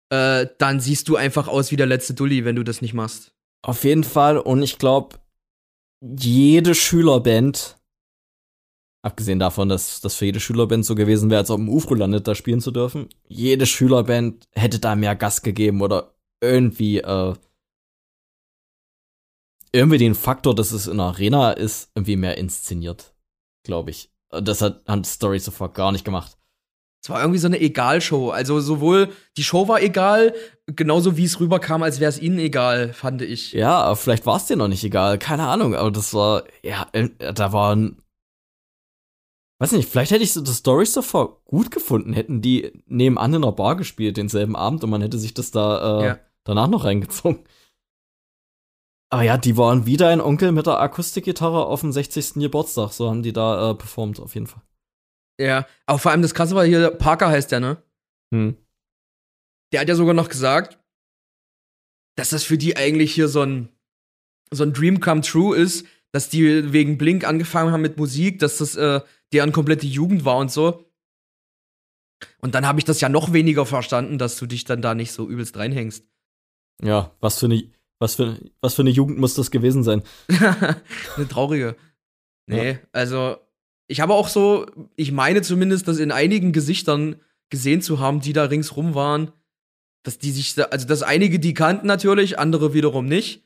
[0.09, 3.33] äh, dann siehst du einfach aus wie der letzte Dulli, wenn du das nicht machst.
[3.63, 5.17] Auf jeden Fall, und ich glaube,
[6.01, 7.77] jede Schülerband,
[9.03, 12.27] abgesehen davon, dass das für jede Schülerband so gewesen wäre, als auf dem UFRO landet,
[12.27, 17.33] da spielen zu dürfen, jede Schülerband hätte da mehr Gas gegeben oder irgendwie, äh,
[19.73, 23.13] irgendwie den Faktor, dass es in einer Arena ist, irgendwie mehr inszeniert,
[23.63, 24.11] glaube ich.
[24.29, 26.37] Das hat, hat Story sofort gar nicht gemacht.
[27.03, 28.29] Es war irgendwie so eine Egal-Show.
[28.29, 30.35] Also sowohl die Show war egal,
[30.67, 33.53] genauso wie es rüberkam, als wäre es ihnen egal, fand ich.
[33.53, 37.09] Ja, vielleicht war es dir noch nicht egal, keine Ahnung, aber das war, ja, äh,
[37.33, 37.97] da war ein.
[39.59, 43.43] Weiß nicht, vielleicht hätte ich so das Story sofort gut gefunden, hätten die nebenan in
[43.43, 46.19] einer Bar gespielt denselben Abend und man hätte sich das da äh, Ja.
[46.43, 47.39] danach noch reingezogen.
[49.11, 52.35] Aber ja, die waren wie dein Onkel mit der Akustikgitarre auf dem 60.
[52.35, 54.63] Geburtstag, so haben die da äh, performt, auf jeden Fall.
[55.39, 55.67] Ja.
[55.85, 57.83] Aber vor allem das Krasse war hier, Parker heißt der, ne?
[58.33, 58.55] Hm.
[59.73, 60.79] Der hat ja sogar noch gesagt,
[62.15, 63.69] dass das für die eigentlich hier so ein,
[64.49, 68.57] so ein Dream come true ist, dass die wegen Blink angefangen haben mit Musik, dass
[68.57, 69.01] das äh,
[69.33, 70.89] deren komplette Jugend war und so.
[72.39, 75.11] Und dann habe ich das ja noch weniger verstanden, dass du dich dann da nicht
[75.11, 76.05] so übelst reinhängst.
[76.81, 77.71] Ja, was für eine,
[78.01, 80.01] was für, was für eine Jugend muss das gewesen sein?
[81.15, 81.75] Eine traurige.
[82.47, 83.37] Nee, also
[83.87, 87.17] ich habe auch so, ich meine zumindest, das in einigen Gesichtern
[87.49, 89.31] gesehen zu haben, die da ringsrum waren,
[90.03, 93.43] dass die sich, da, also dass einige die kannten natürlich, andere wiederum nicht.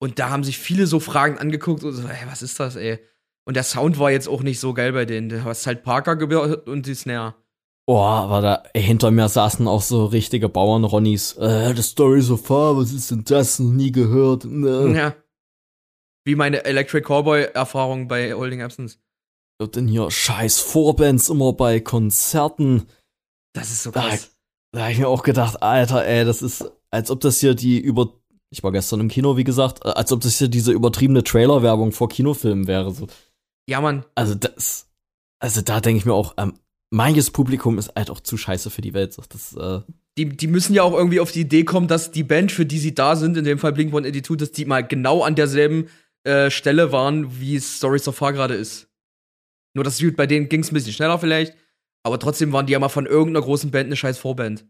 [0.00, 2.98] Und da haben sich viele so Fragen angeguckt und so, ey, was ist das, ey?
[3.44, 5.28] Und der Sound war jetzt auch nicht so geil bei denen.
[5.28, 7.36] Du hast halt Parker gehört und die Snare.
[7.86, 11.36] Oh, aber da hinter mir saßen auch so richtige Bauern-Ronnies.
[11.38, 13.58] Äh, the story so far, was ist denn das?
[13.58, 14.44] Noch nie gehört.
[14.44, 14.94] Ne.
[14.96, 15.14] Ja.
[16.24, 19.00] Wie meine Electric Cowboy-Erfahrung bei Holding Absence.
[19.60, 22.86] Und dann hier scheiß Vorbands immer bei Konzerten.
[23.52, 24.30] Das ist so Da, krass.
[24.72, 27.78] da hab ich mir auch gedacht, Alter, ey, das ist, als ob das hier die
[27.80, 28.14] über.
[28.50, 31.90] Ich war gestern im Kino, wie gesagt, äh, als ob das hier diese übertriebene Trailer-Werbung
[31.92, 32.92] vor Kinofilmen wäre.
[32.92, 33.08] So.
[33.68, 34.04] Ja, Mann.
[34.14, 34.88] Also das.
[35.40, 36.54] Also da denke ich mir auch, ähm,
[36.92, 39.16] manches Publikum ist halt auch zu scheiße für die Welt.
[39.30, 39.80] Das, äh,
[40.18, 42.78] die, die müssen ja auch irgendwie auf die Idee kommen, dass die Band, für die
[42.78, 45.88] sie da sind, in dem Fall Blink 182, dass die mal genau an derselben
[46.24, 48.88] äh, Stelle waren, wie Stories of Far gerade ist.
[49.74, 51.56] Nur das bei denen ging es ein bisschen schneller vielleicht,
[52.02, 54.66] aber trotzdem waren die ja mal von irgendeiner großen Band eine scheiß Vorband.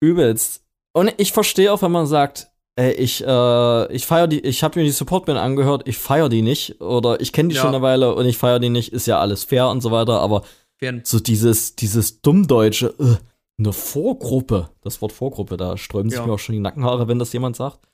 [0.00, 0.64] Übelst.
[0.92, 4.78] Und ich verstehe auch, wenn man sagt, ey, ich, äh, ich feier die, ich habe
[4.78, 7.62] mir die Supportband angehört, ich feier die nicht oder ich kenne die ja.
[7.62, 10.20] schon eine Weile und ich feier die nicht, ist ja alles fair und so weiter,
[10.20, 10.42] aber
[10.82, 11.02] Fern.
[11.04, 13.16] so dieses, dieses dummdeutsche, äh,
[13.58, 16.26] eine Vorgruppe, das Wort Vorgruppe, da sträuben sich ja.
[16.26, 17.86] mir auch schon die Nackenhaare, wenn das jemand sagt.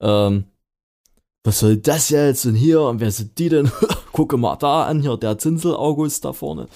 [0.00, 0.46] Ähm,
[1.44, 3.70] was soll das jetzt und hier und wer sind die denn?
[4.12, 6.66] Gucke mal da an, hier der Zinsel August da vorne.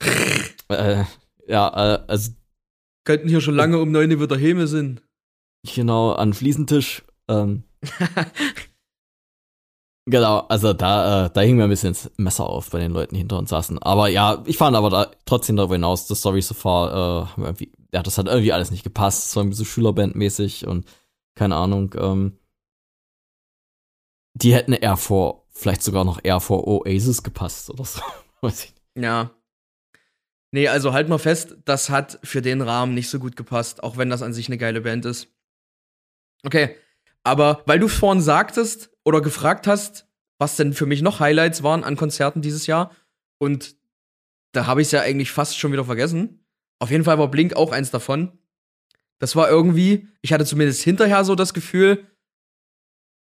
[0.68, 1.04] äh,
[1.48, 2.32] ja, äh, also
[3.04, 5.02] könnten hier schon lange um neun wieder Häme sind.
[5.74, 7.02] Genau, an Fliesentisch.
[7.28, 7.64] Ähm,
[10.10, 13.14] genau, also da, äh, da hing mir ein bisschen das Messer auf bei den Leuten,
[13.14, 13.78] die hinter uns saßen.
[13.78, 17.72] Aber ja, ich fand aber da trotzdem darüber hinaus, das Story so far, äh, irgendwie,
[17.92, 19.28] ja, das hat irgendwie alles nicht gepasst.
[19.28, 20.86] Es war irgendwie so Schülerbandmäßig und
[21.34, 22.38] keine Ahnung, ähm,
[24.34, 28.00] die hätten eher vor, vielleicht sogar noch eher vor Oasis gepasst oder so.
[28.40, 29.04] Weiß ich nicht.
[29.04, 29.30] Ja.
[30.52, 33.96] Nee, also halt mal fest, das hat für den Rahmen nicht so gut gepasst, auch
[33.96, 35.28] wenn das an sich eine geile Band ist.
[36.44, 36.76] Okay,
[37.24, 40.06] aber weil du vorhin sagtest oder gefragt hast,
[40.38, 42.90] was denn für mich noch Highlights waren an Konzerten dieses Jahr,
[43.38, 43.76] und
[44.52, 46.44] da habe ich es ja eigentlich fast schon wieder vergessen.
[46.78, 48.38] Auf jeden Fall war Blink auch eins davon.
[49.18, 52.06] Das war irgendwie, ich hatte zumindest hinterher so das Gefühl,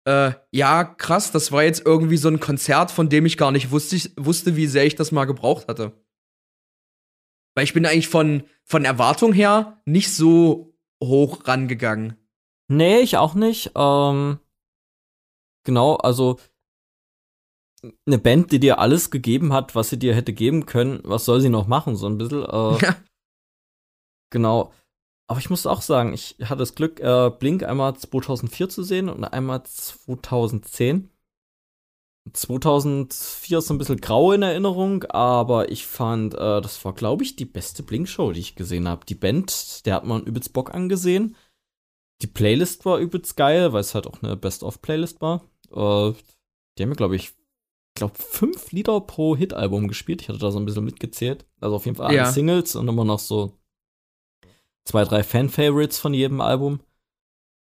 [0.07, 3.71] äh, ja, krass, das war jetzt irgendwie so ein Konzert, von dem ich gar nicht
[3.71, 5.93] wusste, wusste, wie sehr ich das mal gebraucht hatte.
[7.55, 12.17] Weil ich bin eigentlich von, von Erwartung her nicht so hoch rangegangen.
[12.71, 13.73] Nee, ich auch nicht.
[13.75, 14.39] Ähm,
[15.65, 16.39] genau, also
[18.07, 21.41] eine Band, die dir alles gegeben hat, was sie dir hätte geben können, was soll
[21.41, 21.97] sie noch machen?
[21.97, 22.45] So ein bisschen.
[22.45, 22.97] Äh, ja.
[24.31, 24.73] Genau.
[25.27, 29.09] Aber ich muss auch sagen, ich hatte das Glück, äh, Blink einmal 2004 zu sehen
[29.09, 31.11] und einmal 2010.
[32.33, 37.25] 2004 ist so ein bisschen grau in Erinnerung, aber ich fand, äh, das war, glaube
[37.25, 39.07] ich, die beste Blink-Show, die ich gesehen habe.
[39.07, 41.35] Die Band, der hat man übelst Bock angesehen.
[42.23, 45.43] Die Playlist war übelst geil, weil es halt auch eine Best-of-Playlist war.
[45.71, 46.13] Äh,
[46.77, 47.33] die haben mir, glaube ich,
[47.95, 50.23] glaube fünf Lieder pro Hit-Album gespielt.
[50.23, 51.47] Ich hatte da so ein bisschen mitgezählt.
[51.61, 53.59] Also auf jeden Fall alle Singles und immer noch so
[54.85, 56.81] zwei, drei Fan-Favorites von jedem Album.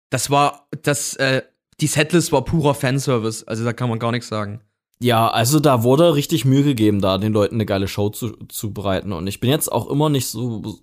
[0.09, 1.41] Das war, das, äh,
[1.79, 4.61] die Setlist war purer Fanservice, also da kann man gar nichts sagen.
[4.99, 8.73] Ja, also da wurde richtig Mühe gegeben, da den Leuten eine geile Show zu, zu
[8.73, 9.13] bereiten.
[9.13, 10.79] Und ich bin jetzt auch immer nicht so,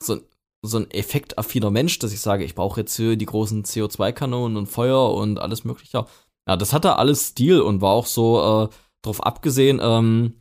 [0.00, 0.20] so,
[0.66, 4.66] so ein effektaffiner Mensch, dass ich sage, ich brauche jetzt hier die großen CO2-Kanonen und
[4.66, 6.06] Feuer und alles Mögliche.
[6.46, 8.68] Ja, das hatte alles Stil und war auch so äh,
[9.02, 10.34] darauf abgesehen, ähm,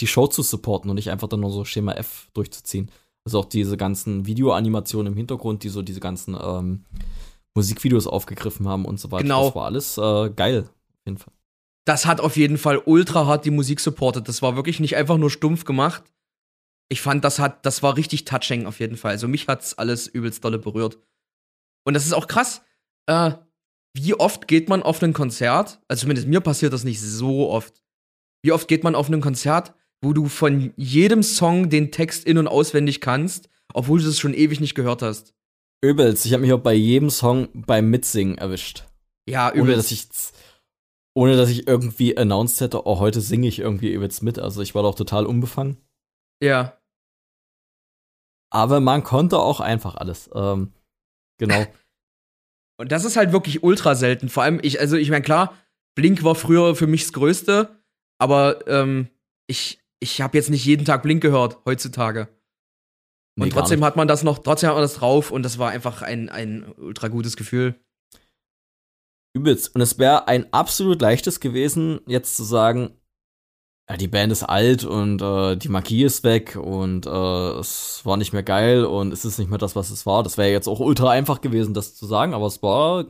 [0.00, 2.90] die Show zu supporten und nicht einfach dann nur so Schema F durchzuziehen.
[3.24, 6.84] Also auch diese ganzen Videoanimationen im Hintergrund, die so diese ganzen ähm,
[7.54, 9.22] Musikvideos aufgegriffen haben und so weiter.
[9.22, 9.46] Genau.
[9.46, 11.32] Das war alles äh, geil, auf jeden Fall.
[11.86, 14.28] Das hat auf jeden Fall ultra hart die Musik supportet.
[14.28, 16.02] Das war wirklich nicht einfach nur stumpf gemacht.
[16.88, 19.12] Ich fand, das hat, das war richtig touching auf jeden Fall.
[19.12, 20.98] Also mich hat's alles übelst dolle berührt.
[21.84, 22.62] Und das ist auch krass.
[23.06, 23.32] Äh,
[23.96, 25.80] wie oft geht man auf ein Konzert?
[25.88, 27.82] Also zumindest mir passiert das nicht so oft.
[28.42, 32.38] Wie oft geht man auf ein Konzert, wo du von jedem Song den Text in-
[32.38, 35.32] und auswendig kannst, obwohl du das schon ewig nicht gehört hast?
[35.82, 36.26] Übelst.
[36.26, 38.84] Ich habe mich auch bei jedem Song beim Mitsingen erwischt.
[39.28, 39.62] Ja, übelst.
[39.62, 40.08] Ohne dass ich,
[41.14, 44.38] ohne dass ich irgendwie announced hätte, oh, heute singe ich irgendwie übelst mit.
[44.38, 45.78] Also ich war doch total unbefangen.
[46.42, 46.78] Ja.
[48.50, 50.30] Aber man konnte auch einfach alles.
[50.34, 50.72] Ähm,
[51.38, 51.66] genau.
[52.76, 54.28] Und das ist halt wirklich ultra selten.
[54.28, 55.56] Vor allem, ich, also ich meine, klar,
[55.96, 57.80] Blink war früher für mich das Größte,
[58.18, 59.08] aber ähm,
[59.46, 62.28] ich, ich habe jetzt nicht jeden Tag Blink gehört heutzutage.
[63.36, 65.70] Und nee, trotzdem hat man das noch, trotzdem hat man das drauf und das war
[65.70, 67.74] einfach ein, ein ultra gutes Gefühl.
[69.36, 69.74] Übelst.
[69.74, 72.96] Und es wäre ein absolut leichtes gewesen, jetzt zu sagen,
[73.88, 78.16] ja, die Band ist alt und äh, die Magie ist weg und äh, es war
[78.16, 80.22] nicht mehr geil und es ist nicht mehr das, was es war.
[80.22, 83.04] Das wäre jetzt auch ultra einfach gewesen, das zu sagen, aber es war,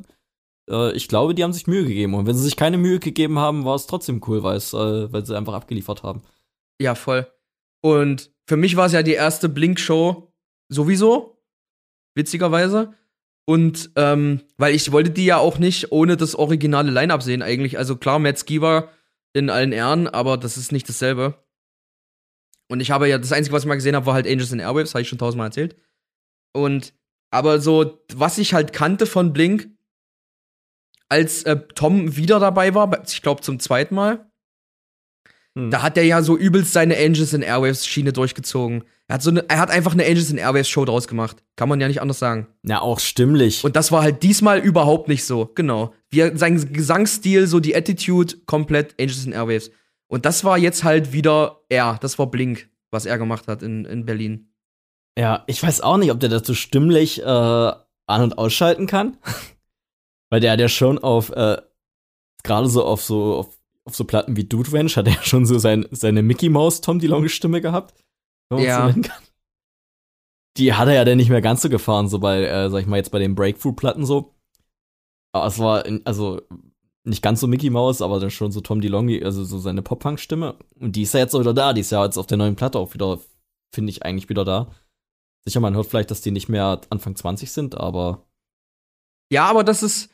[0.69, 2.15] äh, ich glaube, die haben sich Mühe gegeben.
[2.15, 5.25] Und wenn sie sich keine Mühe gegeben haben, war es trotzdem cool, weil äh, weil
[5.25, 6.23] sie einfach abgeliefert haben.
[6.81, 7.29] Ja, voll.
[7.81, 10.33] Und für mich war es ja die erste Blink-Show
[10.69, 11.41] sowieso,
[12.17, 12.95] witzigerweise.
[13.47, 17.79] Und ähm, weil ich wollte die ja auch nicht ohne das originale Line-Up sehen eigentlich.
[17.79, 18.89] Also klar, Matt Skiver
[19.35, 21.45] in allen Ehren, aber das ist nicht dasselbe.
[22.69, 24.61] Und ich habe ja, das Einzige, was ich mal gesehen habe, war halt Angels in
[24.61, 25.77] Airwaves, habe ich schon tausendmal erzählt.
[26.55, 26.95] Und,
[27.31, 29.69] aber so, was ich halt kannte von Blink,
[31.09, 34.31] als äh, Tom wieder dabei war, ich glaube zum zweiten Mal,
[35.57, 35.71] Hm.
[35.71, 38.85] Da hat er ja so übelst seine Angels in Airwaves Schiene durchgezogen.
[39.07, 41.43] Er hat, so eine, er hat einfach eine Angels in Airwaves Show draus gemacht.
[41.57, 42.49] Kann man ja nicht anders sagen.
[42.63, 43.63] Ja, auch stimmlich.
[43.65, 45.51] Und das war halt diesmal überhaupt nicht so.
[45.55, 45.95] Genau.
[46.11, 49.71] Wie sein Gesangsstil, so die Attitude, komplett Angels in Airwaves.
[50.09, 51.99] Und das war jetzt halt wieder er.
[52.01, 54.49] Das war Blink, was er gemacht hat in, in Berlin.
[55.19, 59.17] Ja, ich weiß auch nicht, ob der dazu stimmlich äh, an- und ausschalten kann.
[60.31, 61.59] Weil der hat ja schon auf, äh,
[62.43, 65.47] gerade so auf so, auf, auf so Platten wie Dude Ranch hat er ja schon
[65.47, 67.95] so sein, seine Mickey Mouse Tom DeLonge Stimme gehabt.
[68.49, 68.81] Wenn man Ja.
[68.83, 69.23] so nennen kann.
[70.57, 72.87] Die hat er ja dann nicht mehr ganz so gefahren, so bei, äh, sag ich
[72.87, 74.35] mal, jetzt bei den Breakthrough-Platten so.
[75.33, 76.41] Aber es war, also,
[77.03, 80.55] nicht ganz so Mickey Mouse, aber dann schon so Tom DeLonge, also so seine Pop-Punk-Stimme.
[80.79, 81.73] Und die ist ja jetzt auch wieder da.
[81.73, 83.19] Die ist ja jetzt auf der neuen Platte auch wieder,
[83.75, 84.71] finde ich, eigentlich wieder da.
[85.45, 88.25] Sicher, man hört vielleicht, dass die nicht mehr Anfang 20 sind, aber
[89.33, 90.09] Ja, aber das ist.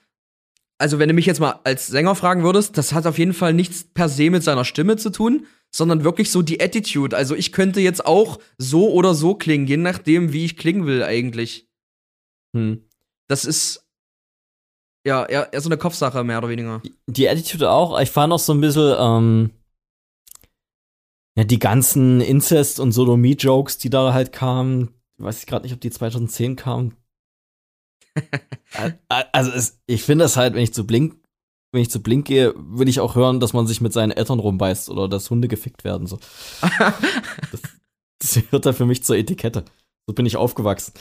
[0.81, 3.53] Also, wenn du mich jetzt mal als Sänger fragen würdest, das hat auf jeden Fall
[3.53, 7.15] nichts per se mit seiner Stimme zu tun, sondern wirklich so die Attitude.
[7.17, 11.03] Also, ich könnte jetzt auch so oder so klingen, je nachdem, wie ich klingen will,
[11.03, 11.69] eigentlich.
[12.57, 12.83] hm.
[13.29, 13.87] Das ist.
[15.07, 16.83] Ja, eher, eher so eine Kopfsache, mehr oder weniger.
[17.07, 17.99] die Attitude auch.
[18.01, 19.51] Ich fand auch so ein bisschen, ähm,
[21.37, 24.91] ja, die ganzen Incest- und Sodomie-Jokes, die da halt kamen.
[25.19, 26.97] Weiß ich gerade nicht, ob die 2010 kamen.
[28.75, 31.17] Ä- also, es, ich finde das halt, wenn ich zu Blink,
[31.73, 34.39] wenn ich zu Blink gehe, will ich auch hören, dass man sich mit seinen Eltern
[34.41, 36.07] rumbeißt oder dass Hunde gefickt werden.
[36.07, 36.19] So.
[37.53, 37.63] Das,
[38.23, 39.65] das gehört da für mich zur Etikette.
[40.07, 40.93] So bin ich aufgewachsen.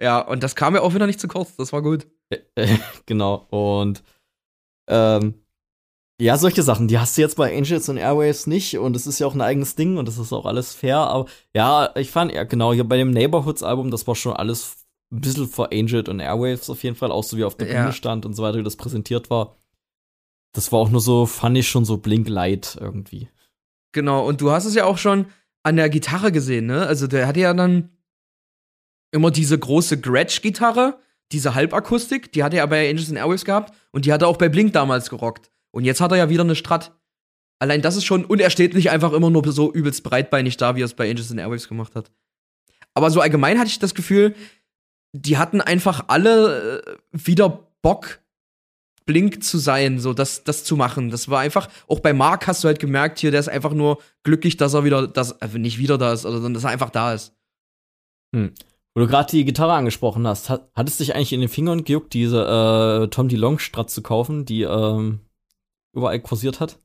[0.00, 1.54] ja, und das kam ja auch wieder nicht zu kurz.
[1.56, 2.06] Das war gut.
[2.30, 3.46] Äh, genau.
[3.50, 4.02] Und
[4.88, 5.34] ähm,
[6.20, 9.18] ja, solche Sachen, die hast du jetzt bei Angels und Airwaves nicht und es ist
[9.18, 12.32] ja auch ein eigenes Ding und das ist auch alles fair, aber ja, ich fand,
[12.32, 14.83] ja genau, hier bei dem Neighborhoods-Album, das war schon alles
[15.14, 17.80] ein bisschen vor Angels und Airwaves auf jeden Fall, auch so wie auf der Ja.
[17.82, 19.56] Bühne stand und so weiter, wie das präsentiert war.
[20.52, 23.28] Das war auch nur so, fand ich schon so blink-light irgendwie.
[23.92, 25.26] Genau, und du hast es ja auch schon
[25.62, 26.86] an der Gitarre gesehen, ne?
[26.86, 27.90] Also der hatte ja dann
[29.12, 30.98] immer diese große Gretsch-Gitarre,
[31.32, 34.36] diese Halbakustik, die hatte er bei Angels and Airwaves gehabt und die hat er auch
[34.36, 35.50] bei Blink damals gerockt.
[35.70, 36.92] Und jetzt hat er ja wieder eine Strat.
[37.60, 40.76] Allein das ist schon, und er steht nicht einfach immer nur so übelst breitbeinig da,
[40.76, 42.10] wie er es bei Angels and Airwaves gemacht hat.
[42.94, 44.34] Aber so allgemein hatte ich das Gefühl,
[45.14, 48.20] die hatten einfach alle äh, wieder Bock,
[49.06, 51.10] Blink zu sein, so das, das zu machen.
[51.10, 54.02] Das war einfach, auch bei Mark hast du halt gemerkt, hier, der ist einfach nur
[54.22, 57.12] glücklich, dass er wieder, dass, also nicht wieder da ist, sondern dass er einfach da
[57.14, 57.36] ist.
[58.94, 61.84] Wo du gerade die Gitarre angesprochen hast, hat, hat es dich eigentlich in den Fingern
[61.84, 65.20] gejuckt, diese äh, Tom DeLonge Strat zu kaufen, die ähm,
[65.94, 66.78] überall kursiert hat?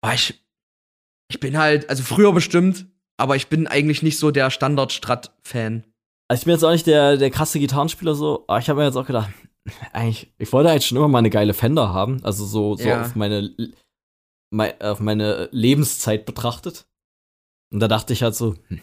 [0.00, 0.42] Aber ich,
[1.28, 2.86] ich bin halt, also früher bestimmt,
[3.16, 5.84] aber ich bin eigentlich nicht so der Standard-Strat-Fan.
[6.30, 8.86] Also ich bin jetzt auch nicht der, der krasse Gitarrenspieler so, aber ich habe mir
[8.86, 9.30] jetzt auch gedacht,
[9.92, 13.00] eigentlich, ich wollte halt schon immer mal eine geile Fender haben, also so, so Ja.
[13.02, 13.50] auf meine
[14.50, 16.86] mei- auf meine Lebenszeit betrachtet.
[17.72, 18.80] Und da dachte ich halt so, hm,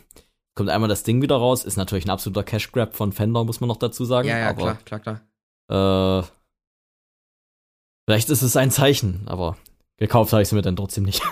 [0.55, 3.59] kommt einmal das Ding wieder raus, ist natürlich ein absoluter Cash Grab von Fender, muss
[3.61, 4.27] man noch dazu sagen.
[4.27, 5.21] Ja, ja, aber, klar, klar,
[5.69, 6.21] klar.
[6.21, 6.27] Äh,
[8.07, 9.57] vielleicht ist es ein Zeichen, aber
[9.97, 11.21] gekauft habe ich sie mir dann trotzdem nicht.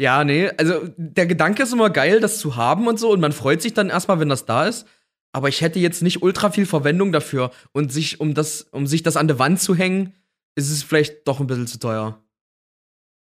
[0.00, 3.32] Ja, nee, also der Gedanke ist immer geil, das zu haben und so, und man
[3.32, 4.86] freut sich dann erstmal, wenn das da ist.
[5.32, 7.50] Aber ich hätte jetzt nicht ultra viel Verwendung dafür.
[7.72, 10.14] Und sich, um das, um sich das an der Wand zu hängen,
[10.56, 12.20] ist es vielleicht doch ein bisschen zu teuer.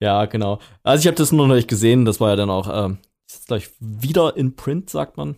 [0.00, 0.60] ja, genau.
[0.82, 2.98] Also ich habe das nur noch nicht gesehen, das war ja dann auch, ähm,
[3.28, 5.36] ist gleich wieder in Print, sagt man.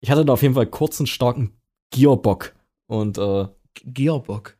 [0.00, 1.56] Ich hatte da auf jeden Fall kurzen, starken
[1.90, 2.54] Gearbock.
[2.86, 3.48] Und, äh,
[3.84, 4.56] Gearbock.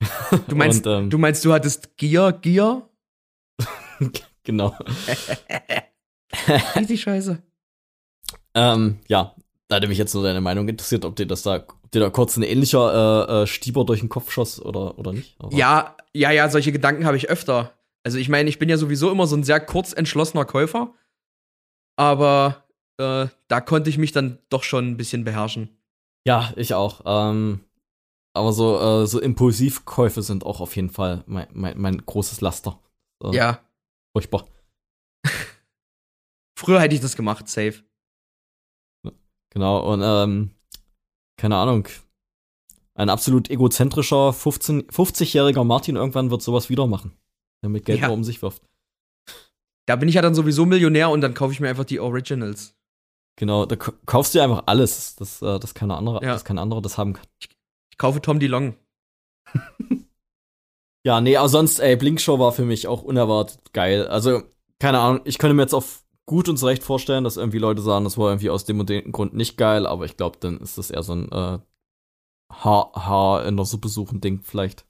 [0.48, 2.88] Du meinst, und, ähm, du meinst, du hattest Gear, Gear?
[4.44, 4.76] genau.
[6.76, 7.42] Easy Scheiße.
[8.54, 9.34] ähm, ja,
[9.68, 12.10] da hätte mich jetzt nur deine Meinung interessiert, ob dir das da, ob dir da
[12.10, 15.34] kurz ein ähnlicher äh, äh, Stieber durch den Kopf schoss oder, oder nicht.
[15.40, 17.72] Aber- Ja, ja, ja, solche Gedanken habe ich öfter.
[18.04, 20.94] Also ich meine, ich bin ja sowieso immer so ein sehr kurz entschlossener Käufer.
[21.98, 22.64] Aber
[22.98, 25.76] äh, da konnte ich mich dann doch schon ein bisschen beherrschen.
[26.26, 27.02] Ja, ich auch.
[27.04, 27.64] Ähm,
[28.34, 32.78] aber so, äh, so Impulsivkäufe sind auch auf jeden Fall mein, mein, mein großes Laster.
[33.32, 33.60] Ja.
[34.14, 34.46] Furchtbar.
[36.58, 37.82] Früher hätte ich das gemacht, safe.
[39.56, 40.50] Genau, und ähm,
[41.38, 41.88] keine Ahnung.
[42.94, 47.16] Ein absolut egozentrischer 15 50-jähriger Martin irgendwann wird sowas wieder machen.
[47.62, 48.08] Der mit Geld Ja.
[48.08, 48.62] nur um sich wirft.
[49.86, 52.74] Da bin ich ja dann sowieso Millionär und dann kaufe ich mir einfach die Originals.
[53.38, 56.32] Genau, da kaufst du dir einfach alles, das, äh, das keine andere, Ja.
[56.34, 57.26] das kein anderer das haben kann.
[57.40, 58.76] Ich kaufe Tom DeLong.
[61.06, 64.08] Ja, nee, aber sonst, ey, Blinkshow war für mich auch unerwartet geil.
[64.08, 64.42] Also,
[64.80, 68.04] keine Ahnung, ich könnte mir jetzt auf gut und zurecht vorstellen, dass irgendwie Leute sagen,
[68.04, 70.76] das war irgendwie aus dem und dem Grund nicht geil, aber ich glaube, dann ist
[70.76, 71.58] das eher so ein äh,
[72.52, 74.84] Haar, Haar in der Suppe suchen Ding vielleicht.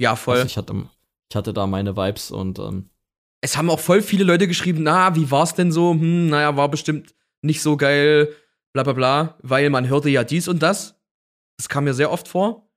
[0.00, 0.36] Ja, voll.
[0.36, 0.88] Also ich, hatte,
[1.30, 2.90] ich hatte da meine Vibes und ähm,
[3.40, 5.90] es haben auch voll viele Leute geschrieben, na, wie war's denn so?
[5.92, 8.34] Hm, naja, war bestimmt nicht so geil,
[8.72, 10.98] bla bla bla, weil man hörte ja dies und das.
[11.58, 12.70] Das kam mir sehr oft vor.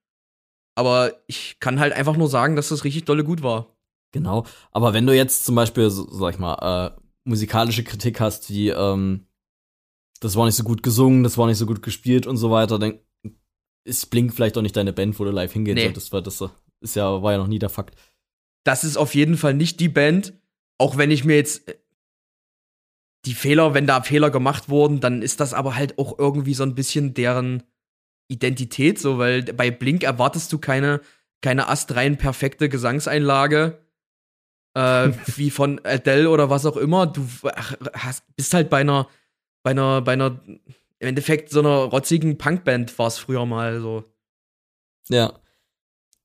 [0.76, 3.78] Aber ich kann halt einfach nur sagen, dass das richtig dolle gut war.
[4.12, 4.46] Genau.
[4.72, 9.28] Aber wenn du jetzt zum Beispiel, sag ich mal, äh, musikalische Kritik hast, wie, ähm,
[10.20, 12.80] das war nicht so gut gesungen, das war nicht so gut gespielt und so weiter,
[12.80, 13.00] dann
[13.84, 15.84] ist Blink vielleicht auch nicht deine Band, wo du live hingehen nee.
[15.84, 16.44] solltest, weil das
[16.82, 17.96] ist ja, war ja noch nie der Fakt.
[18.64, 20.34] Das ist auf jeden Fall nicht die Band,
[20.78, 21.76] auch wenn ich mir jetzt äh,
[23.26, 26.64] die Fehler, wenn da Fehler gemacht wurden, dann ist das aber halt auch irgendwie so
[26.64, 27.64] ein bisschen deren
[28.30, 31.02] Identität, so, weil bei Blink erwartest du keine,
[31.42, 33.80] keine astrein perfekte Gesangseinlage,
[34.78, 37.08] äh, wie von Adele oder was auch immer.
[37.08, 37.28] Du
[37.94, 39.08] hast, bist halt bei einer,
[39.64, 44.04] bei einer, bei einer, im Endeffekt so einer rotzigen Punkband war es früher mal so.
[45.10, 45.34] Ja.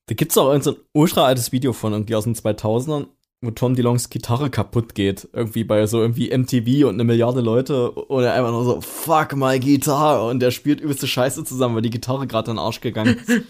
[0.06, 3.06] Da gibt's auch so ein ultra altes Video von irgendwie aus den 2000ern,
[3.40, 5.28] wo Tom DeLongs Gitarre kaputt geht.
[5.32, 7.90] Irgendwie bei so irgendwie MTV und eine Milliarde Leute.
[7.90, 10.28] Und er einfach nur so, fuck my Gitarre.
[10.28, 13.42] Und der spielt übelste Scheiße zusammen, weil die Gitarre gerade in den Arsch gegangen ist.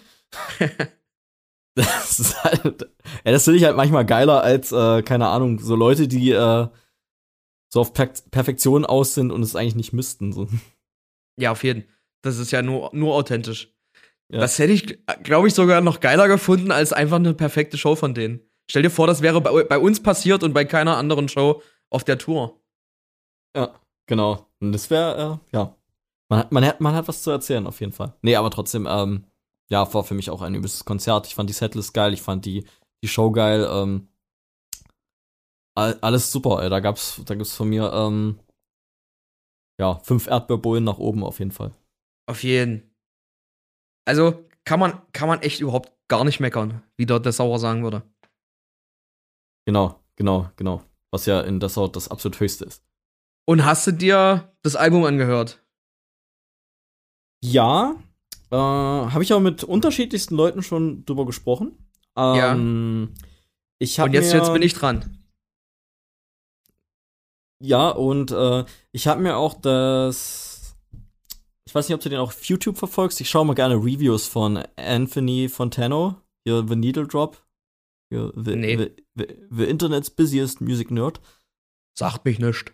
[1.74, 2.82] das ist halt,
[3.24, 6.68] ja, das finde ich halt manchmal geiler als, äh, keine Ahnung, so Leute, die äh,
[7.72, 10.32] so auf per Perfektion aus sind und es eigentlich nicht müssten.
[10.32, 10.48] So.
[11.38, 11.84] Ja, auf jeden.
[12.22, 13.74] Das ist ja nur, nur authentisch.
[14.30, 14.40] Ja.
[14.40, 18.14] Das hätte ich, glaube ich, sogar noch geiler gefunden als einfach eine perfekte Show von
[18.14, 18.40] denen.
[18.70, 22.04] Stell dir vor, das wäre bei, bei uns passiert und bei keiner anderen Show auf
[22.04, 22.60] der Tour.
[23.56, 24.46] Ja, genau.
[24.60, 25.76] Und das wäre, äh, ja.
[26.28, 28.14] Man hat, man, hat, man hat was zu erzählen, auf jeden Fall.
[28.22, 29.26] Nee, aber trotzdem, ähm,
[29.72, 31.26] ja, war für mich auch ein übelstes Konzert.
[31.26, 32.66] Ich fand die Setlist geil, ich fand die,
[33.02, 33.66] die Show geil.
[33.70, 34.08] Ähm,
[35.74, 36.68] alles super, ey.
[36.68, 38.38] Da gab's, da gibt's von mir, ähm,
[39.80, 41.72] ja, fünf Erdbeerbohlen nach oben auf jeden Fall.
[42.26, 42.94] Auf jeden.
[44.06, 47.82] Also kann man, kann man echt überhaupt gar nicht meckern, wie dort der Sauer sagen
[47.82, 48.02] würde.
[49.66, 50.82] Genau, genau, genau.
[51.10, 52.84] Was ja in Dessau das absolut höchste ist.
[53.48, 55.64] Und hast du dir das Album angehört?
[57.42, 57.96] Ja,
[58.52, 61.78] äh, habe ich auch mit unterschiedlichsten Leuten schon drüber gesprochen.
[62.16, 63.22] Ähm, ja.
[63.78, 65.24] Ich und jetzt, mir, jetzt bin ich dran.
[67.62, 70.76] Ja, und äh, ich habe mir auch das.
[71.66, 73.20] Ich weiß nicht, ob du den auch auf YouTube verfolgst.
[73.20, 77.42] Ich schaue mal gerne Reviews von Anthony Fontano, hier The Needle Drop.
[78.12, 78.76] Ja, the, nee.
[78.76, 81.20] the, the, the, Internet's busiest music nerd.
[81.96, 82.72] Sagt mich nicht.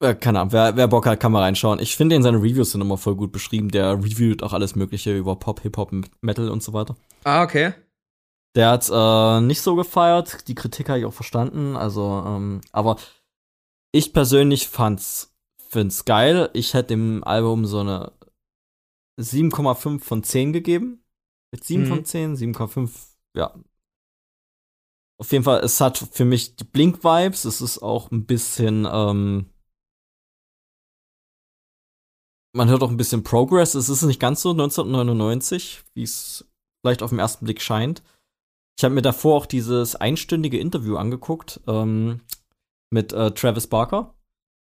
[0.00, 1.80] Äh, keine Ahnung, wer, wer Bock hat, kann mal reinschauen.
[1.80, 3.70] Ich finde, in seine Reviews sind immer voll gut beschrieben.
[3.70, 6.96] Der reviewt auch alles Mögliche über Pop, Hip-Hop, Metal und so weiter.
[7.24, 7.74] Ah, okay.
[8.54, 10.48] Der hat äh, nicht so gefeiert.
[10.48, 11.76] Die Kritik habe ich auch verstanden.
[11.76, 12.96] Also, ähm, aber
[13.92, 15.34] ich persönlich fand's,
[15.68, 16.50] find's geil.
[16.52, 18.12] Ich hätte dem Album so eine
[19.18, 21.02] 7,5 von 10 gegeben.
[21.50, 21.86] Mit 7 mhm.
[21.86, 22.90] von 10, 7,5,
[23.34, 23.54] ja,
[25.20, 27.44] auf jeden Fall, es hat für mich die Blink-Vibes.
[27.44, 29.46] Es ist auch ein bisschen, ähm,
[32.58, 33.74] man hört auch ein bisschen Progress.
[33.74, 36.46] Es ist nicht ganz so 1999, wie es
[36.82, 38.02] vielleicht auf den ersten Blick scheint.
[38.78, 42.20] Ich habe mir davor auch dieses einstündige Interview angeguckt ähm,
[42.90, 44.14] mit äh, Travis Barker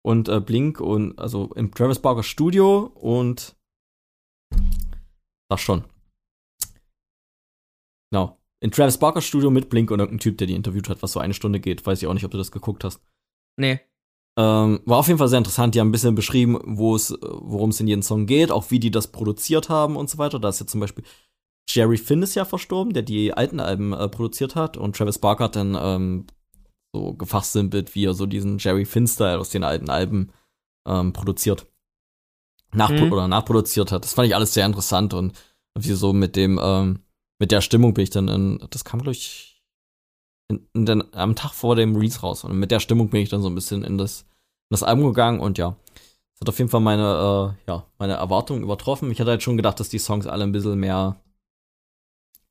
[0.03, 3.55] und äh, Blink und also im Travis Barker Studio und
[5.49, 5.83] das schon.
[8.11, 11.13] Genau in Travis Barker Studio mit Blink und irgendein Typ, der die interviewt hat, was
[11.13, 11.85] so eine Stunde geht.
[11.85, 13.01] Weiß ich auch nicht, ob du das geguckt hast.
[13.57, 13.81] Nee.
[14.37, 15.75] Ähm, war auf jeden Fall sehr interessant.
[15.75, 18.79] Die haben ein bisschen beschrieben, wo es, worum es in jedem Song geht, auch wie
[18.79, 20.39] die das produziert haben und so weiter.
[20.39, 21.03] Da ist jetzt zum Beispiel
[21.69, 25.45] Jerry Finn ist ja verstorben, der die alten Alben äh, produziert hat und Travis Barker
[25.45, 26.27] hat dann ähm,
[26.93, 30.31] so gefachsimpelt, wie er so diesen Jerry Finn-Style aus den alten Alben
[30.87, 31.67] ähm, produziert.
[32.73, 33.13] Nachpro mhm.
[33.13, 34.03] Oder nachproduziert hat.
[34.03, 35.33] Das fand ich alles sehr interessant und
[35.77, 36.99] wie so mit dem, ähm,
[37.39, 39.50] mit der Stimmung bin ich dann in, das kam, glaube ich,
[40.73, 42.43] den, am Tag vor dem Release raus.
[42.43, 45.07] Und mit der Stimmung bin ich dann so ein bisschen in das, in das Album
[45.07, 45.75] gegangen und ja,
[46.33, 49.11] es hat auf jeden Fall meine, äh, ja, meine Erwartungen übertroffen.
[49.11, 51.21] Ich hatte halt schon gedacht, dass die Songs alle ein bisschen mehr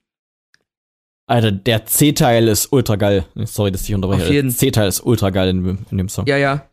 [1.25, 3.25] Alter, der C-Teil ist ultra geil.
[3.45, 4.23] Sorry, dass ich unterbreche.
[4.25, 4.49] Auf jeden.
[4.49, 6.25] Der C-Teil ist ultra geil in, in, dem Song.
[6.27, 6.69] Ja, ja.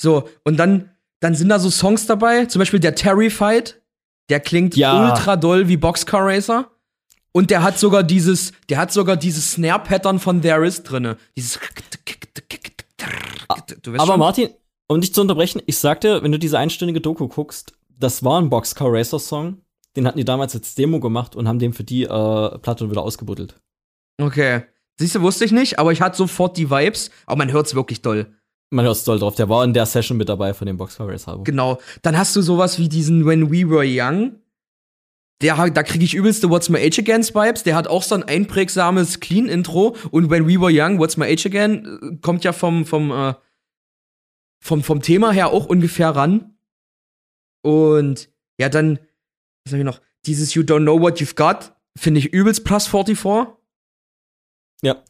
[0.00, 3.82] So, und dann, dann sind da so Songs dabei, zum Beispiel der Terrified,
[4.30, 5.10] der klingt Ja.
[5.10, 6.70] ultra doll wie Boxcar Racer.
[7.36, 11.16] Und der hat sogar dieses, der hat sogar dieses Snare-Pattern von There Is drinne.
[11.36, 11.58] Dieses.
[13.88, 14.18] Aber schon?
[14.20, 14.50] Martin,
[14.86, 18.50] um dich zu unterbrechen, ich sagte, wenn du diese einstündige Doku guckst, das war ein
[18.50, 19.58] Boxcar Racer Song.
[19.96, 23.02] Den hatten die damals als Demo gemacht und haben den für die äh, Platte wieder
[23.02, 23.60] ausgebuddelt.
[24.20, 24.62] Okay.
[24.98, 27.10] Siehst du, wusste ich nicht, aber ich hatte sofort die Vibes.
[27.26, 28.32] Aber man hört's wirklich doll.
[28.70, 29.34] Man hört doll drauf.
[29.34, 31.44] Der war in der Session mit dabei von dem Boxcar Racer Album.
[31.44, 31.78] Genau.
[32.02, 34.36] Dann hast du sowas wie diesen When We Were Young.
[35.44, 37.64] Der, da kriege ich übelste What's My Age Again's Vibes.
[37.64, 39.94] Der hat auch so ein einprägsames Clean-Intro.
[40.10, 43.34] Und When We Were Young, What's My Age Again, äh, kommt ja vom, vom, äh,
[44.58, 46.56] vom, vom Thema her auch ungefähr ran.
[47.62, 48.98] Und ja, dann,
[49.64, 50.00] was hab ich noch?
[50.24, 53.54] Dieses You Don't Know What You've Got, finde ich übelst plus 44.
[54.82, 55.02] Ja.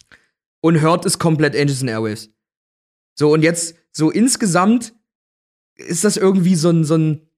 [0.63, 2.31] Und Hurt ist komplett Angels and Airwaves.
[3.17, 4.95] So, und jetzt, so insgesamt
[5.77, 7.29] ist das irgendwie so ein, so ein,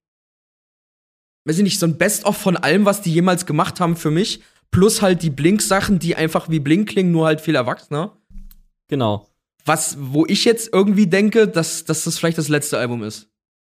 [1.46, 4.40] weiß ich nicht, so ein Best-of von allem, was die jemals gemacht haben für mich.
[4.70, 8.16] Plus halt die Blink-Sachen, die einfach wie Blink klingen, nur halt viel erwachsener.
[8.88, 9.28] Genau.
[9.64, 13.28] Was, wo ich jetzt irgendwie denke, dass, dass das vielleicht das letzte Album ist.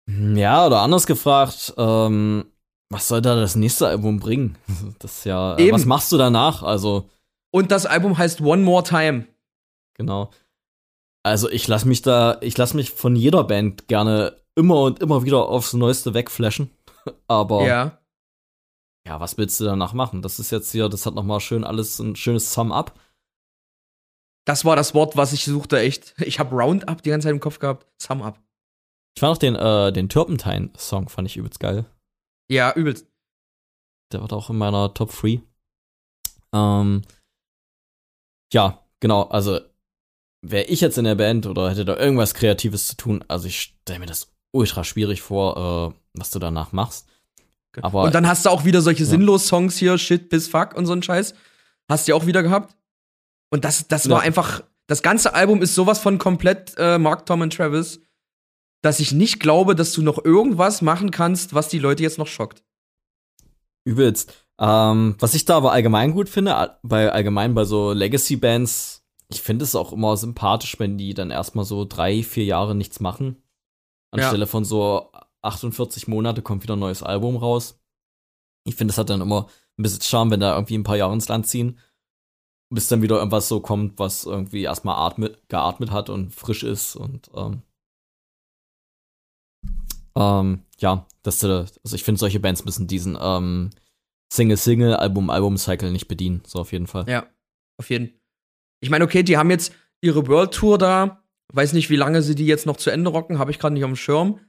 [0.08, 2.46] Ja, oder anders gefragt, ähm,
[2.90, 4.56] was soll da das nächste Album bringen?
[4.98, 5.72] Das ist ja, äh, Eben.
[5.74, 6.62] was machst du danach?
[6.62, 7.10] Also,
[7.50, 9.26] Und das Album heißt One More Time.
[9.94, 10.30] genau.
[11.22, 15.24] Also, ich lass mich da, ich lass mich von jeder Band gerne immer und immer
[15.24, 16.70] wieder aufs Neueste wegflashen.
[17.26, 17.98] Aber Ja.
[19.06, 20.22] ja, was willst du danach machen?
[20.22, 22.98] Das ist jetzt hier, das hat noch mal schön alles ein schönes Sum-Up.
[24.46, 26.14] Das war das Wort, was ich suchte, echt.
[26.24, 27.86] Ich habe Roundup die ganze Zeit im Kopf gehabt.
[28.00, 28.40] Sum up.
[29.16, 31.86] Ich fand auch den, äh, den Turpentine-Song fand ich übelst geil.
[32.50, 33.06] Ja, übelst.
[34.12, 35.42] Der war auch in meiner Top 3.
[36.52, 37.02] Ähm,
[38.52, 39.58] ja, genau, also
[40.42, 43.60] wäre ich jetzt in der Band oder hätte da irgendwas Kreatives zu tun, also ich
[43.60, 47.06] stelle mir das ultra schwierig vor, äh, was du danach machst.
[47.82, 49.10] Aber und dann hast du auch wieder solche Ja.
[49.10, 51.34] sinnlos Songs hier, Shit bis Fuck und so ein Scheiß.
[51.90, 52.74] Hast du ja auch wieder gehabt.
[53.50, 54.24] Und das, das war Ja.
[54.24, 58.00] einfach, das ganze Album ist sowas von komplett äh, Mark, Tom und Travis,
[58.82, 62.26] dass ich nicht glaube, dass du noch irgendwas machen kannst, was die Leute jetzt noch
[62.26, 62.62] schockt.
[63.84, 64.32] übelst.
[64.58, 69.64] Ähm, was ich da aber allgemein gut finde, bei allgemein bei so Legacy-Bands, ich finde
[69.64, 73.36] es auch immer sympathisch, wenn die dann erstmal so drei, vier Jahre nichts machen.
[74.22, 75.10] Anstelle von so
[75.42, 77.78] 48 Monate kommt wieder ein neues Album raus.
[78.64, 79.46] Ich finde, es hat dann immer
[79.78, 81.78] ein bisschen Charme, wenn da irgendwie ein paar Jahre ins Land ziehen.
[82.68, 86.96] Bis dann wieder irgendwas so kommt, was irgendwie erstmal atmet, geatmet hat und frisch ist
[86.96, 87.62] und ähm,
[90.16, 93.70] ähm, ja, das, also ich finde, solche Bands müssen diesen ähm,
[94.32, 97.08] Single-Single, Album-Album-Cycle nicht bedienen, so auf jeden Fall.
[97.08, 97.26] Ja,
[97.78, 98.18] auf jeden.
[98.80, 101.22] Ich meine, okay, die haben jetzt ihre World Tour da.
[101.56, 103.84] Weiß nicht, wie lange sie die jetzt noch zu Ende rocken, habe ich gerade nicht
[103.84, 104.40] auf dem Schirm.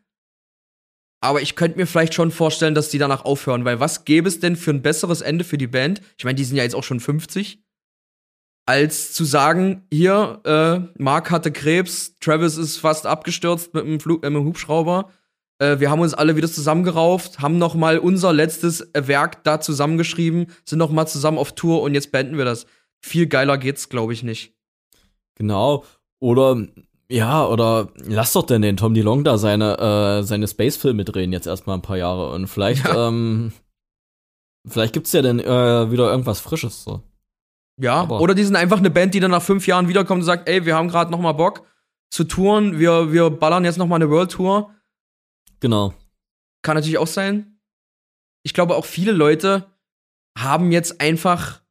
[1.21, 4.41] Aber ich könnte mir vielleicht schon vorstellen, dass die danach aufhören, weil was gäbe es
[4.41, 6.01] denn für ein besseres Ende für die Band?
[6.17, 7.63] Ich meine, die sind ja jetzt auch schon 50.
[8.65, 14.25] Als zu sagen, hier, äh, Mark hatte Krebs, Travis ist fast abgestürzt mit dem, Flug,
[14.25, 15.09] äh, mit dem Hubschrauber.
[15.59, 20.47] Äh, wir haben uns alle wieder zusammengerauft, haben noch mal unser letztes Werk da zusammengeschrieben,
[20.65, 22.65] sind noch mal zusammen auf Tour und jetzt beenden wir das.
[22.99, 24.53] Viel geiler geht's, glaube ich, nicht.
[25.35, 25.85] Genau.
[26.19, 26.67] Oder,
[27.09, 29.77] ja, oder lass doch denn den Tom DeLong da seine,
[30.19, 33.07] äh, seine Space-Filme drehen jetzt erstmal ein paar Jahre und vielleicht, Ja.
[33.07, 33.51] ähm,
[34.67, 37.01] vielleicht gibt's ja dann äh, wieder irgendwas Frisches, so.
[37.79, 40.25] Ja, Aber- oder die sind einfach eine Band, die dann nach fünf Jahren wiederkommt und
[40.25, 41.65] sagt, ey, wir haben gerade noch mal Bock
[42.09, 44.73] zu touren, wir, wir ballern jetzt noch mal eine World Tour.
[45.59, 45.93] Genau.
[46.63, 47.59] Kann natürlich auch sein.
[48.43, 49.65] Ich glaube, auch viele Leute
[50.38, 51.61] haben jetzt einfach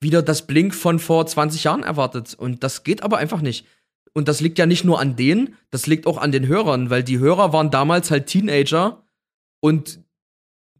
[0.00, 2.34] wieder das Blink von vor 20 Jahren erwartet.
[2.34, 3.66] Und das geht aber einfach nicht.
[4.14, 7.02] Und das liegt ja nicht nur an denen, das liegt auch an den Hörern, weil
[7.02, 9.04] die Hörer waren damals halt Teenager
[9.60, 10.00] und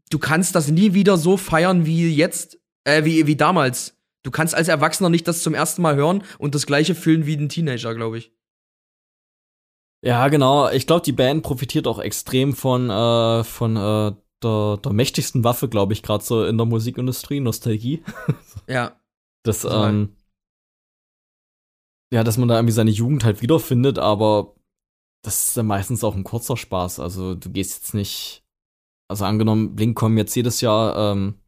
[0.09, 3.97] du kannst das nie wieder so feiern wie jetzt, äh, wie, wie damals.
[4.23, 7.35] Du kannst als Erwachsener nicht das zum ersten Mal hören und das gleiche fühlen wie
[7.35, 8.31] ein Teenager, glaube ich.
[10.01, 10.69] Ja, genau.
[10.69, 14.13] Ich glaube, die Band profitiert auch extrem von, äh, von äh,
[14.43, 18.03] der, der mächtigsten Waffe, glaube ich, gerade so in der Musikindustrie, Nostalgie.
[18.67, 18.99] Ja.
[19.43, 20.15] Das, ähm,
[22.15, 24.55] ja, dass man da irgendwie seine Jugend halt wiederfindet, aber
[25.21, 27.01] das ist dann meistens auch ein kurzer Spaß.
[27.01, 28.45] Also du gehst jetzt nicht,
[29.09, 31.41] also angenommen, Blink kommen jetzt jedes Jahr ähm,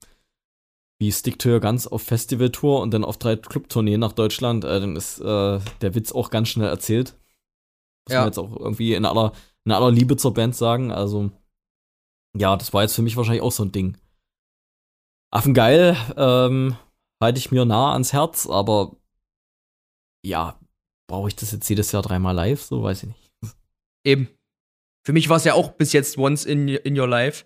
[1.00, 4.82] wie Stick to Your Guns auf Festivaltour und dann auf drei Clubtourneen nach Deutschland, äh,
[4.82, 7.16] dann ist äh, der Witz auch ganz schnell erzählt.
[8.06, 8.20] Muss Ja.
[8.20, 9.32] man jetzt auch irgendwie in aller,
[9.64, 10.92] in aller Liebe zur Band sagen.
[10.92, 11.32] Also,
[12.36, 13.96] ja, das war jetzt für mich wahrscheinlich auch so ein Ding.
[15.32, 16.76] Affengeil, ähm,
[17.24, 18.98] halte ich mir nah ans Herz, aber
[20.28, 20.60] ja,
[21.08, 22.62] brauche ich das jetzt jedes Jahr dreimal live?
[22.62, 23.32] So weiß ich nicht.
[24.04, 24.28] Eben.
[25.06, 27.46] Für mich war es ja auch bis jetzt once in, in your life.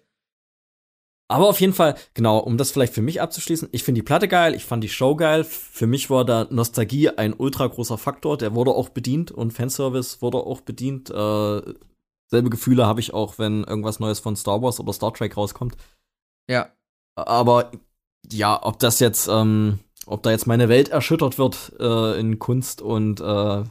[1.28, 4.28] Aber auf jeden Fall, genau, um das vielleicht für mich abzuschließen, ich finde die Platte
[4.28, 5.46] geil, ich fand die Show geil.
[5.46, 10.22] Für mich war da Nostalgie ein ultra großer Faktor, der wurde auch bedient und Fanservice
[10.22, 11.10] wurde auch bedient.
[11.10, 11.62] Äh,
[12.28, 15.78] selbe Gefühle habe ich auch, wenn irgendwas Neues von Star Wars oder Star Trek rauskommt.
[16.50, 16.74] Ja.
[17.16, 17.72] Aber
[18.30, 22.82] ja, ob das jetzt, ähm, ob da jetzt meine Welt erschüttert wird äh, in Kunst
[22.82, 23.64] und äh,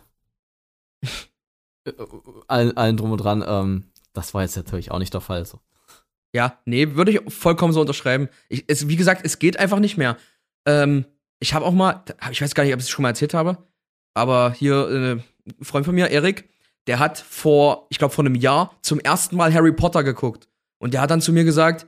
[2.46, 5.44] allen, allen drum und dran, ähm, das war jetzt natürlich auch nicht der Fall.
[5.44, 5.60] So.
[6.32, 8.28] Ja, nee, würde ich vollkommen so unterschreiben.
[8.48, 10.16] Ich, es, wie gesagt, es geht einfach nicht mehr.
[10.66, 11.04] Ähm,
[11.40, 13.58] ich habe auch mal, ich weiß gar nicht, ob ich es schon mal erzählt habe,
[14.14, 16.48] aber hier äh, ein Freund von mir, Erik,
[16.86, 20.48] der hat vor, ich glaube vor einem Jahr zum ersten Mal Harry Potter geguckt
[20.78, 21.86] und der hat dann zu mir gesagt,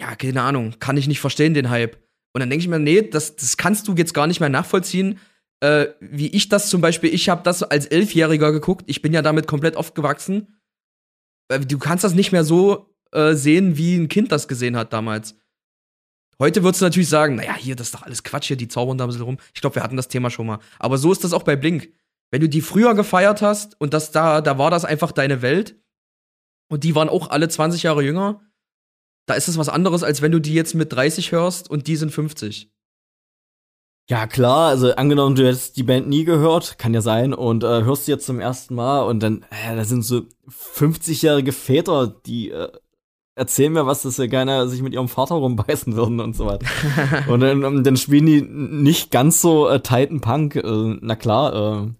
[0.00, 1.98] ja, keine Ahnung, kann ich nicht verstehen den Hype.
[2.32, 5.18] Und dann denke ich mir, nee, das, das kannst du jetzt gar nicht mehr nachvollziehen,
[5.60, 9.22] äh, wie ich das zum Beispiel, ich habe das als Elfjähriger geguckt, ich bin ja
[9.22, 10.58] damit komplett aufgewachsen.
[11.48, 14.92] Äh, Du kannst das nicht mehr so äh, sehen, wie ein Kind das gesehen hat
[14.92, 15.36] damals.
[16.38, 18.98] Heute würdest du natürlich sagen, naja, hier, das ist doch alles Quatsch hier, die zaubern
[18.98, 19.38] da ein bisschen rum.
[19.54, 20.58] Ich glaube, wir hatten das Thema schon mal.
[20.78, 21.92] Aber so ist das auch bei Blink.
[22.32, 25.76] Wenn du die früher gefeiert hast und das da, da war das einfach deine Welt
[26.68, 28.40] und die waren auch alle 20 Jahre jünger,
[29.26, 31.96] da ist es was anderes, als wenn du die jetzt mit 30 hörst und die
[31.96, 32.70] sind 50.
[34.08, 37.84] Ja, klar, also angenommen, du hättest die Band nie gehört, kann ja sein, und äh,
[37.84, 42.50] hörst sie jetzt zum ersten Mal und dann, äh, da sind so 50-jährige Väter, die
[42.50, 42.72] äh,
[43.34, 46.66] erzählen mir was, dass sie gerne sich mit ihrem Vater rumbeißen würden und so weiter.
[47.28, 50.56] und dann, ähm, dann spielen die nicht ganz so äh, tighten Punk.
[50.56, 51.90] Äh, na klar, äh,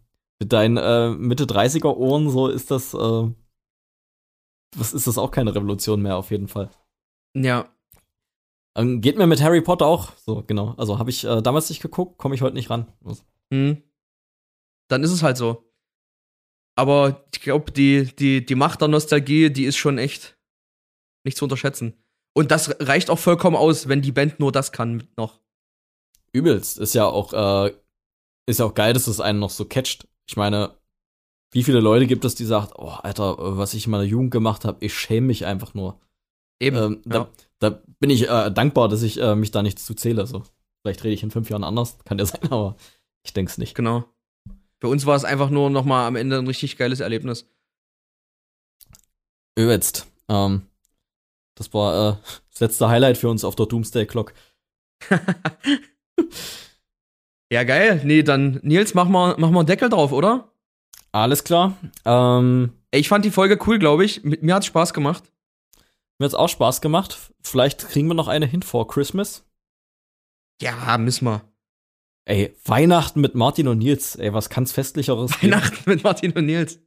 [0.40, 3.30] mit deinen äh, Mitte 30er Ohren, so ist das, äh,
[4.76, 6.70] was ist das auch keine Revolution mehr auf jeden Fall.
[7.34, 7.68] Ja,
[8.74, 10.74] Ähm, geht mir mit Harry Potter auch so, genau.
[10.78, 12.90] Also habe ich äh, damals nicht geguckt, komme ich heute nicht ran.
[13.04, 13.22] Also,
[13.52, 13.82] hm.
[14.88, 15.70] dann ist es halt so.
[16.74, 20.38] Aber ich glaube, die, die, die Macht der Nostalgie, die ist schon echt
[21.24, 22.02] nicht zu unterschätzen.
[22.34, 25.40] Und das reicht auch vollkommen aus, wenn die Band nur das kann noch.
[26.32, 26.78] übelst.
[26.78, 27.32] Ist ja auch,
[27.66, 27.74] äh,
[28.46, 30.08] ist ja auch geil, dass es einen noch so catcht.
[30.26, 30.74] Ich meine,
[31.52, 34.64] wie viele Leute gibt es, die sagt, oh, Alter, was ich in meiner Jugend gemacht
[34.64, 36.00] habe, ich schäme mich einfach nur.
[36.62, 36.76] Eben.
[36.76, 37.28] Ähm, ja.
[37.58, 40.26] da, da bin ich äh, dankbar, dass ich äh, mich da nicht zu zähle.
[40.26, 40.42] So.
[40.82, 42.76] Vielleicht rede ich in fünf Jahren anders, kann ja sein, aber
[43.24, 43.74] ich denke es nicht.
[43.74, 44.04] Genau.
[44.80, 47.48] Für uns war es einfach nur noch mal am Ende ein richtig geiles Erlebnis.
[49.56, 50.06] Übelst.
[50.28, 50.62] Ähm,
[51.54, 52.16] das war äh,
[52.50, 54.32] das letzte Highlight für uns auf der Doomsday Clock.
[57.52, 58.00] Ja, geil.
[58.02, 60.54] Nee, dann, Nils, mach mal, mach mal einen Deckel drauf, oder?
[61.12, 61.76] Alles klar.
[62.06, 64.24] Ähm, Ich fand die Folge cool, glaube ich.
[64.24, 65.24] Mit, mir hat's Spaß gemacht.
[66.22, 67.32] Mir hat's auch Spaß gemacht.
[67.42, 69.44] Vielleicht kriegen wir noch eine hin vor Christmas.
[70.60, 71.42] Ja, müssen wir.
[72.24, 74.16] Ey, Weihnachten mit Martin und Nils.
[74.16, 75.52] Ey, was kann's festlicheres geben?
[75.52, 76.78] Weihnachten mit Martin und Nils.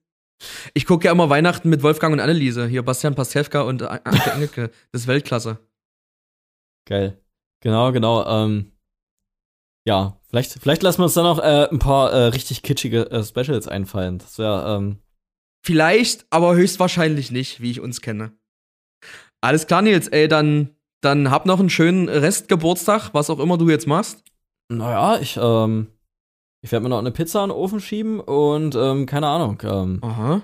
[0.73, 2.67] Ich gucke ja immer Weihnachten mit Wolfgang und Anneliese.
[2.67, 4.71] Hier Bastian Pastewka und An- Anke Engelke.
[4.91, 5.59] Das ist Weltklasse.
[6.85, 7.21] Geil.
[7.61, 8.25] Genau, genau.
[8.25, 8.71] Ähm,
[9.87, 13.23] ja, vielleicht, vielleicht lassen wir uns dann noch äh, ein paar äh, richtig kitschige äh,
[13.23, 14.19] Specials einfallen.
[14.19, 14.99] Das wäre, ähm,
[15.65, 18.37] Vielleicht, aber höchstwahrscheinlich nicht, wie ich uns kenne.
[19.45, 20.07] Alles klar, Nils.
[20.07, 24.23] Ey, dann, dann hab noch einen schönen Restgeburtstag, was auch immer du jetzt machst.
[24.69, 25.85] naja, ich, ähm,
[26.63, 29.99] ich werde mir noch eine Pizza in den Ofen schieben und, ähm, keine Ahnung, ähm,
[30.01, 30.41] Aha.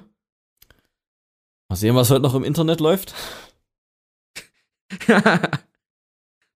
[1.68, 3.16] mal sehen, was heute noch im Internet läuft.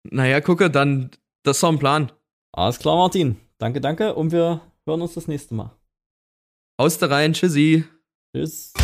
[0.03, 1.13] naja, gucke, dann,
[1.45, 2.13] das ist doch ein Plan.
[2.53, 3.41] Alles klar, Martin.
[3.57, 5.75] Danke, danke und wir hören uns das nächste Mal.
[6.79, 7.85] Haust da rein, tschüssi.
[8.37, 8.75] Tschüss.